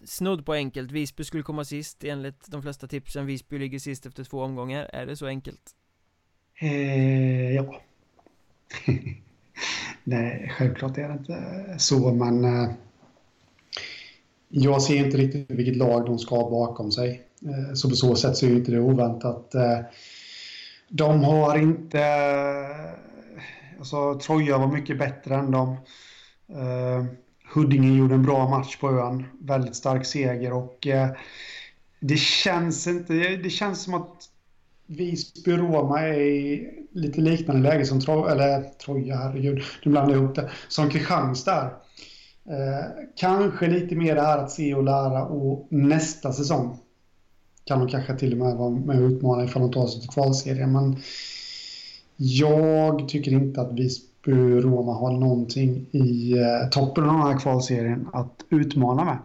Snudd 0.04 0.46
på 0.46 0.52
enkelt, 0.52 0.90
Visby 0.90 1.24
skulle 1.24 1.42
komma 1.42 1.64
sist 1.64 2.04
enligt 2.04 2.46
de 2.46 2.62
flesta 2.62 2.86
tipsen 2.86 3.26
Visby 3.26 3.58
ligger 3.58 3.78
sist 3.78 4.06
efter 4.06 4.24
två 4.24 4.42
omgångar, 4.42 4.90
är 4.92 5.06
det 5.06 5.16
så 5.16 5.26
enkelt? 5.26 5.74
Eh, 6.60 7.54
ja 7.54 7.80
Nej, 10.04 10.52
självklart 10.58 10.98
är 10.98 11.08
det 11.08 11.14
inte 11.14 11.74
så, 11.78 12.14
men 12.14 12.44
eh, 12.44 12.70
jag 14.56 14.82
ser 14.82 14.96
inte 14.96 15.16
riktigt 15.16 15.50
vilket 15.50 15.76
lag 15.76 16.06
de 16.06 16.18
ska 16.18 16.36
ha 16.36 16.50
bakom 16.50 16.92
sig 16.92 17.22
eh, 17.42 17.74
Så 17.74 17.90
på 17.90 17.96
så 17.96 18.16
sätt 18.16 18.36
så 18.36 18.46
är 18.46 18.50
inte 18.50 18.72
det 18.72 18.80
oväntat 18.80 19.54
eh, 19.54 19.78
De 20.88 21.24
har 21.24 21.58
inte 21.58 22.00
eh, 22.00 22.90
Alltså, 23.78 24.18
Troja 24.18 24.58
var 24.58 24.66
mycket 24.66 24.98
bättre 24.98 25.34
än 25.34 25.50
dem. 25.50 25.76
Huddinge 27.54 27.98
gjorde 27.98 28.14
en 28.14 28.22
bra 28.22 28.48
match 28.48 28.76
på 28.76 28.90
ön. 28.90 29.24
Väldigt 29.40 29.76
stark 29.76 30.06
seger 30.06 30.52
och 30.52 30.86
det 32.00 32.16
känns 32.16 32.86
inte... 32.86 33.12
Det 33.36 33.50
känns 33.50 33.82
som 33.82 33.94
att 33.94 34.28
Visby 34.86 35.52
och 35.52 35.58
Roma 35.58 36.00
är 36.00 36.20
i 36.20 36.68
lite 36.92 37.20
liknande 37.20 37.62
läge 37.62 37.86
som 37.86 38.00
Troja, 38.00 38.32
eller 38.32 38.62
Troja, 38.62 39.16
herregud, 39.16 39.62
nu 39.84 39.90
blandar 39.90 40.14
jag 40.14 40.22
ihop 40.22 40.36
det, 40.36 40.50
som 40.68 40.90
Kristianstad 40.90 41.70
eh, 42.50 43.04
Kanske 43.16 43.66
lite 43.66 43.94
mer 43.94 44.14
det 44.14 44.22
här 44.22 44.38
att 44.38 44.50
se 44.50 44.74
och 44.74 44.84
lära 44.84 45.24
och 45.24 45.66
nästa 45.70 46.32
säsong 46.32 46.78
kan 47.64 47.78
de 47.78 47.88
kanske 47.88 48.16
till 48.16 48.32
och 48.32 48.38
med 48.38 48.56
vara 48.56 48.70
med 48.70 49.02
och 49.02 49.10
utmana 49.10 49.44
ifall 49.44 49.62
de 49.62 49.72
tar 49.72 49.86
sig 49.86 50.00
till 50.00 50.10
kvalserien, 50.10 50.72
men 50.72 50.96
jag 52.16 53.08
tycker 53.08 53.32
inte 53.32 53.60
att 53.60 53.72
Visby-Roma 53.72 54.92
har 54.92 55.12
någonting 55.12 55.86
i 55.92 56.32
eh, 56.38 56.68
toppen 56.70 57.04
av 57.04 57.10
den 57.10 57.22
här 57.22 57.40
kvalserien 57.40 58.08
att 58.12 58.44
utmana 58.50 59.04
med. 59.04 59.18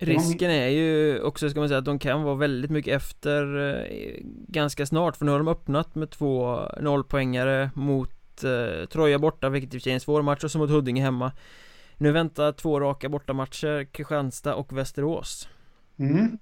Risken 0.00 0.50
är 0.50 0.68
ju 0.68 1.20
också, 1.22 1.50
ska 1.50 1.60
man 1.60 1.68
säga, 1.68 1.78
att 1.78 1.84
de 1.84 1.98
kan 1.98 2.22
vara 2.22 2.34
väldigt 2.34 2.70
mycket 2.70 2.96
efter 2.96 3.68
eh, 3.70 4.14
ganska 4.48 4.86
snart 4.86 5.16
För 5.16 5.24
nu 5.24 5.30
har 5.30 5.38
de 5.38 5.48
öppnat 5.48 5.94
med 5.94 6.10
två 6.10 6.60
nollpoängare 6.80 7.70
mot 7.74 8.44
eh, 8.44 8.86
Troja 8.86 9.18
borta, 9.18 9.48
vilket 9.48 9.74
i 9.74 9.78
och 9.78 9.80
för 9.80 9.84
sig 9.84 9.92
är 9.92 9.94
en 9.94 10.00
svår 10.00 10.22
match, 10.22 10.44
och 10.44 10.50
så 10.50 10.58
mot 10.58 10.70
Huddinge 10.70 11.02
hemma 11.02 11.32
nu 11.98 12.12
väntar 12.12 12.52
två 12.52 12.80
raka 12.80 13.08
bortamatcher, 13.08 13.84
Kristianstad 13.84 14.54
och 14.54 14.78
Västerås 14.78 15.48
mm. 15.98 16.38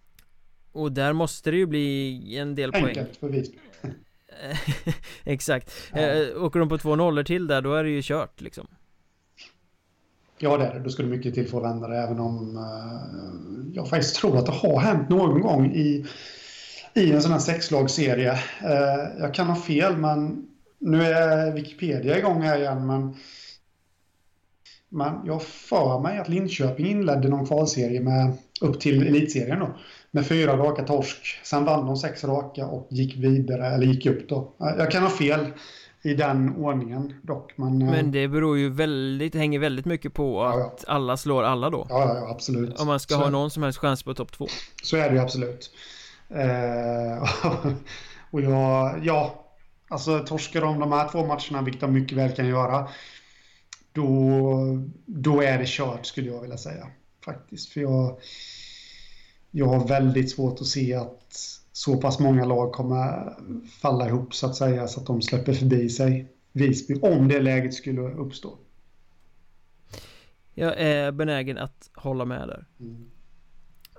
Och 0.73 0.93
där 0.93 1.13
måste 1.13 1.51
det 1.51 1.57
ju 1.57 1.67
bli 1.67 2.39
en 2.39 2.55
del 2.55 2.75
Enkelt 2.75 2.85
poäng 2.85 2.99
Enkelt 2.99 3.17
för 3.17 3.29
Visby 3.29 3.59
Exakt. 5.25 5.73
Ja. 5.93 5.99
Eh, 5.99 6.43
åker 6.43 6.61
de 6.61 6.69
på 6.69 6.79
två 6.79 6.97
nollor 6.97 7.23
till 7.23 7.47
där, 7.47 7.63
då 7.63 7.75
är 7.75 7.85
det 7.85 7.91
ju 7.91 8.01
kört 8.03 8.41
liksom. 8.41 8.67
Ja, 10.39 10.57
det 10.57 10.67
är 10.67 10.75
det. 10.75 10.81
Då 10.81 10.91
skulle 10.91 11.09
mycket 11.09 11.35
till 11.35 11.49
för 11.49 11.59
att 11.59 11.65
vända 11.65 11.89
det, 11.89 11.97
även 11.97 12.21
om 12.21 12.57
eh, 12.57 13.75
jag 13.75 13.89
faktiskt 13.89 14.17
tror 14.17 14.39
att 14.39 14.47
det 14.47 14.53
har 14.53 14.81
hänt 14.81 15.09
någon 15.09 15.41
gång 15.41 15.73
i, 15.73 16.07
i 16.95 17.13
en 17.13 17.23
sån 17.23 17.33
här 17.33 17.39
sexlagsserie. 17.39 18.33
Eh, 18.63 19.21
jag 19.21 19.35
kan 19.35 19.47
ha 19.47 19.57
fel, 19.57 19.97
men 19.97 20.47
nu 20.79 21.03
är 21.03 21.53
Wikipedia 21.53 22.19
igång 22.19 22.43
här 22.43 22.59
igen, 22.59 22.87
men 22.87 23.17
men 24.97 25.15
jag 25.25 25.43
för 25.43 26.01
mig 26.01 26.19
att 26.19 26.29
Linköping 26.29 26.87
inledde 26.87 27.29
någon 27.29 27.47
kvalserie 27.47 28.01
med 28.01 28.33
upp 28.61 28.81
till 28.81 29.07
elitserien 29.07 29.61
då 29.61 29.69
med 30.11 30.27
fyra 30.27 30.57
raka 30.57 30.83
torsk. 30.83 31.41
Sen 31.45 31.65
vann 31.65 31.87
de 31.87 31.97
sex 31.97 32.25
raka 32.25 32.67
och 32.67 32.87
gick 32.91 33.17
vidare, 33.17 33.67
eller 33.67 33.87
gick 33.87 34.07
upp 34.07 34.29
då. 34.29 34.53
Jag 34.59 34.91
kan 34.91 35.03
ha 35.03 35.11
fel 35.11 35.47
i 36.03 36.15
den 36.15 36.57
ordningen 36.57 37.15
dock. 37.23 37.53
Men, 37.57 37.83
eh, 37.83 37.91
men 37.91 38.13
det 38.13 38.29
beror 38.29 38.59
ju 38.59 38.71
väldigt, 38.71 39.35
hänger 39.35 39.59
väldigt 39.59 39.87
mycket 39.87 40.15
på 40.15 40.45
att 40.45 40.55
ja, 40.55 40.75
ja. 40.87 40.93
alla 40.93 41.17
slår 41.17 41.43
alla 41.43 41.71
då. 41.71 41.87
Ja, 41.89 42.19
ja 42.21 42.31
absolut. 42.31 42.81
Om 42.81 42.87
man 42.87 43.01
ska 43.01 43.15
så, 43.15 43.21
ha 43.21 43.31
någon 43.31 43.51
som 43.51 43.63
helst 43.63 43.79
chans 43.79 44.03
på 44.03 44.15
topp 44.15 44.33
två. 44.33 44.47
Så 44.83 44.97
är 44.97 45.09
det 45.09 45.15
ju 45.15 45.21
absolut. 45.21 45.71
Eh, 46.29 47.29
och 48.31 48.41
jag, 48.41 49.01
ja, 49.03 49.45
alltså 49.89 50.19
torskar 50.19 50.61
de 50.61 50.81
de 50.81 50.93
här 50.93 51.09
två 51.09 51.27
matcherna, 51.27 51.63
vilket 51.63 51.81
de 51.81 51.93
mycket 51.93 52.19
väl 52.19 52.33
kan 52.33 52.47
göra, 52.47 52.89
då, 53.97 54.83
då 55.07 55.43
är 55.43 55.59
det 55.59 55.69
kört 55.69 56.07
skulle 56.07 56.31
jag 56.31 56.41
vilja 56.41 56.57
säga. 56.57 56.87
Faktiskt, 57.25 57.69
för 57.69 57.81
jag 57.81 58.19
jag 59.57 59.67
har 59.67 59.89
väldigt 59.89 60.31
svårt 60.31 60.61
att 60.61 60.67
se 60.67 60.95
att 60.95 61.37
så 61.73 61.97
pass 61.97 62.19
många 62.19 62.45
lag 62.45 62.73
kommer 62.73 63.33
falla 63.83 64.09
ihop 64.09 64.35
så 64.35 64.47
att 64.47 64.57
säga 64.57 64.89
så 64.89 65.01
att 65.01 65.07
de 65.07 65.23
släpper 65.23 65.53
förbi 65.53 65.89
sig 65.89 66.33
Visby 66.53 66.95
om 67.03 67.29
det 67.29 67.41
läget 67.41 67.75
skulle 67.75 68.01
uppstå. 68.01 68.59
Jag 70.55 70.81
är 70.81 71.13
benägen 71.13 71.59
att 71.59 71.91
hålla 71.95 72.25
med 72.25 72.49
där. 72.49 72.67
Mm. 72.81 73.11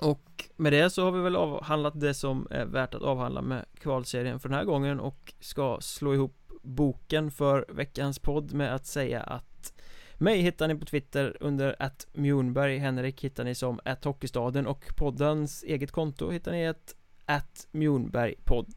Och 0.02 0.50
med 0.56 0.74
det 0.74 0.90
så 0.90 1.04
har 1.04 1.12
vi 1.12 1.20
väl 1.20 1.36
avhandlat 1.36 2.00
det 2.00 2.14
som 2.14 2.48
är 2.52 2.66
värt 2.66 2.94
att 2.94 3.02
avhandla 3.02 3.42
med 3.42 3.66
kvalserien 3.80 4.40
för 4.40 4.50
den 4.50 4.58
här 4.58 4.66
gången 4.66 5.00
och 5.00 5.34
ska 5.40 5.78
slå 5.82 6.14
ihop 6.14 6.52
boken 6.62 7.32
för 7.32 7.66
veckans 7.70 8.20
podd 8.20 8.54
med 8.54 8.76
att 8.76 8.86
säga 8.86 9.22
att 9.22 9.47
mig 10.18 10.42
hittar 10.42 10.68
ni 10.68 10.76
på 10.76 10.86
Twitter 10.86 11.38
under 11.40 11.76
att 11.80 12.08
Mjornberg, 12.14 12.78
Henrik 12.78 13.24
hittar 13.24 13.44
ni 13.44 13.56
som 13.56 13.80
att 13.86 14.04
Hockeystaden 14.04 14.68
och 14.68 14.86
poddens 14.96 15.64
eget 15.64 15.92
konto 15.92 16.30
hittar 16.30 16.52
ni 16.52 16.64
ett 16.64 16.96
att 17.26 17.68
Mjornberg 17.72 18.36
podd 18.44 18.74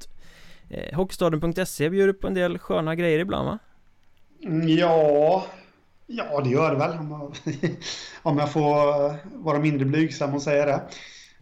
eh, 0.68 0.96
Hockeystaden.se 0.96 1.90
bjuder 1.90 2.12
på 2.12 2.26
en 2.26 2.34
del 2.34 2.58
sköna 2.58 2.94
grejer 2.94 3.18
ibland 3.18 3.46
va? 3.48 3.58
Mm, 4.42 4.68
ja, 4.68 5.46
ja 6.06 6.40
det 6.44 6.50
gör 6.50 6.70
det 6.72 6.78
väl 6.78 6.98
om 6.98 7.10
jag, 7.10 7.36
om 8.22 8.38
jag 8.38 8.52
får 8.52 9.42
vara 9.44 9.58
mindre 9.58 9.84
blygsam 9.84 10.34
och 10.34 10.42
säga 10.42 10.66
det. 10.66 10.82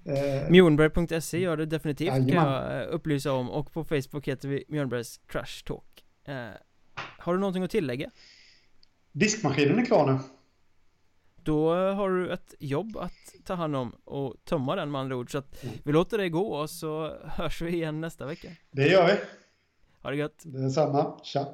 Eh, 0.09 0.51
Mjornberg.se 0.51 1.39
gör 1.39 1.57
det 1.57 1.67
definitivt 1.67 2.09
kan 2.09 2.29
jag 2.29 2.83
eh, 2.83 2.95
upplysa 2.95 3.33
om. 3.33 3.51
Och 3.51 3.73
på 3.73 3.85
Facebook 3.85 4.29
heter 4.29 4.49
vi 4.49 4.65
Mjornbergs 4.69 5.21
Crash 5.27 5.65
Talk. 5.65 6.05
Eh, 6.25 6.35
Har 7.19 7.33
du 7.33 7.41
någonting 7.41 7.63
att 7.63 7.71
tillägga? 7.71 8.11
Diskmaskinen 9.13 9.79
är 9.79 9.85
klar 9.85 10.07
nu. 10.13 10.19
Då 11.43 11.75
har 11.75 12.11
du 12.11 12.33
ett 12.33 12.55
jobb 12.59 12.97
att 12.97 13.35
ta 13.45 13.55
hand 13.55 13.77
om 13.77 13.91
och 14.05 14.35
tömma 14.45 14.77
den 14.77 14.91
med 14.91 15.01
andra 15.01 15.17
ord. 15.17 15.33
Så 15.33 15.39
att 15.39 15.63
mm. 15.63 15.75
vi 15.85 15.93
låter 15.93 16.19
det 16.19 16.29
gå 16.29 16.55
och 16.55 16.71
så 16.71 17.19
hörs 17.25 17.63
vi 17.63 17.71
igen 17.71 18.01
nästa 18.01 18.27
vecka. 18.27 18.49
Det 18.71 18.89
gör 18.89 19.07
vi. 19.07 19.13
Ha 20.03 20.11
det 20.11 20.17
gött. 20.17 20.43
Detsamma, 20.45 21.21
tja 21.23 21.47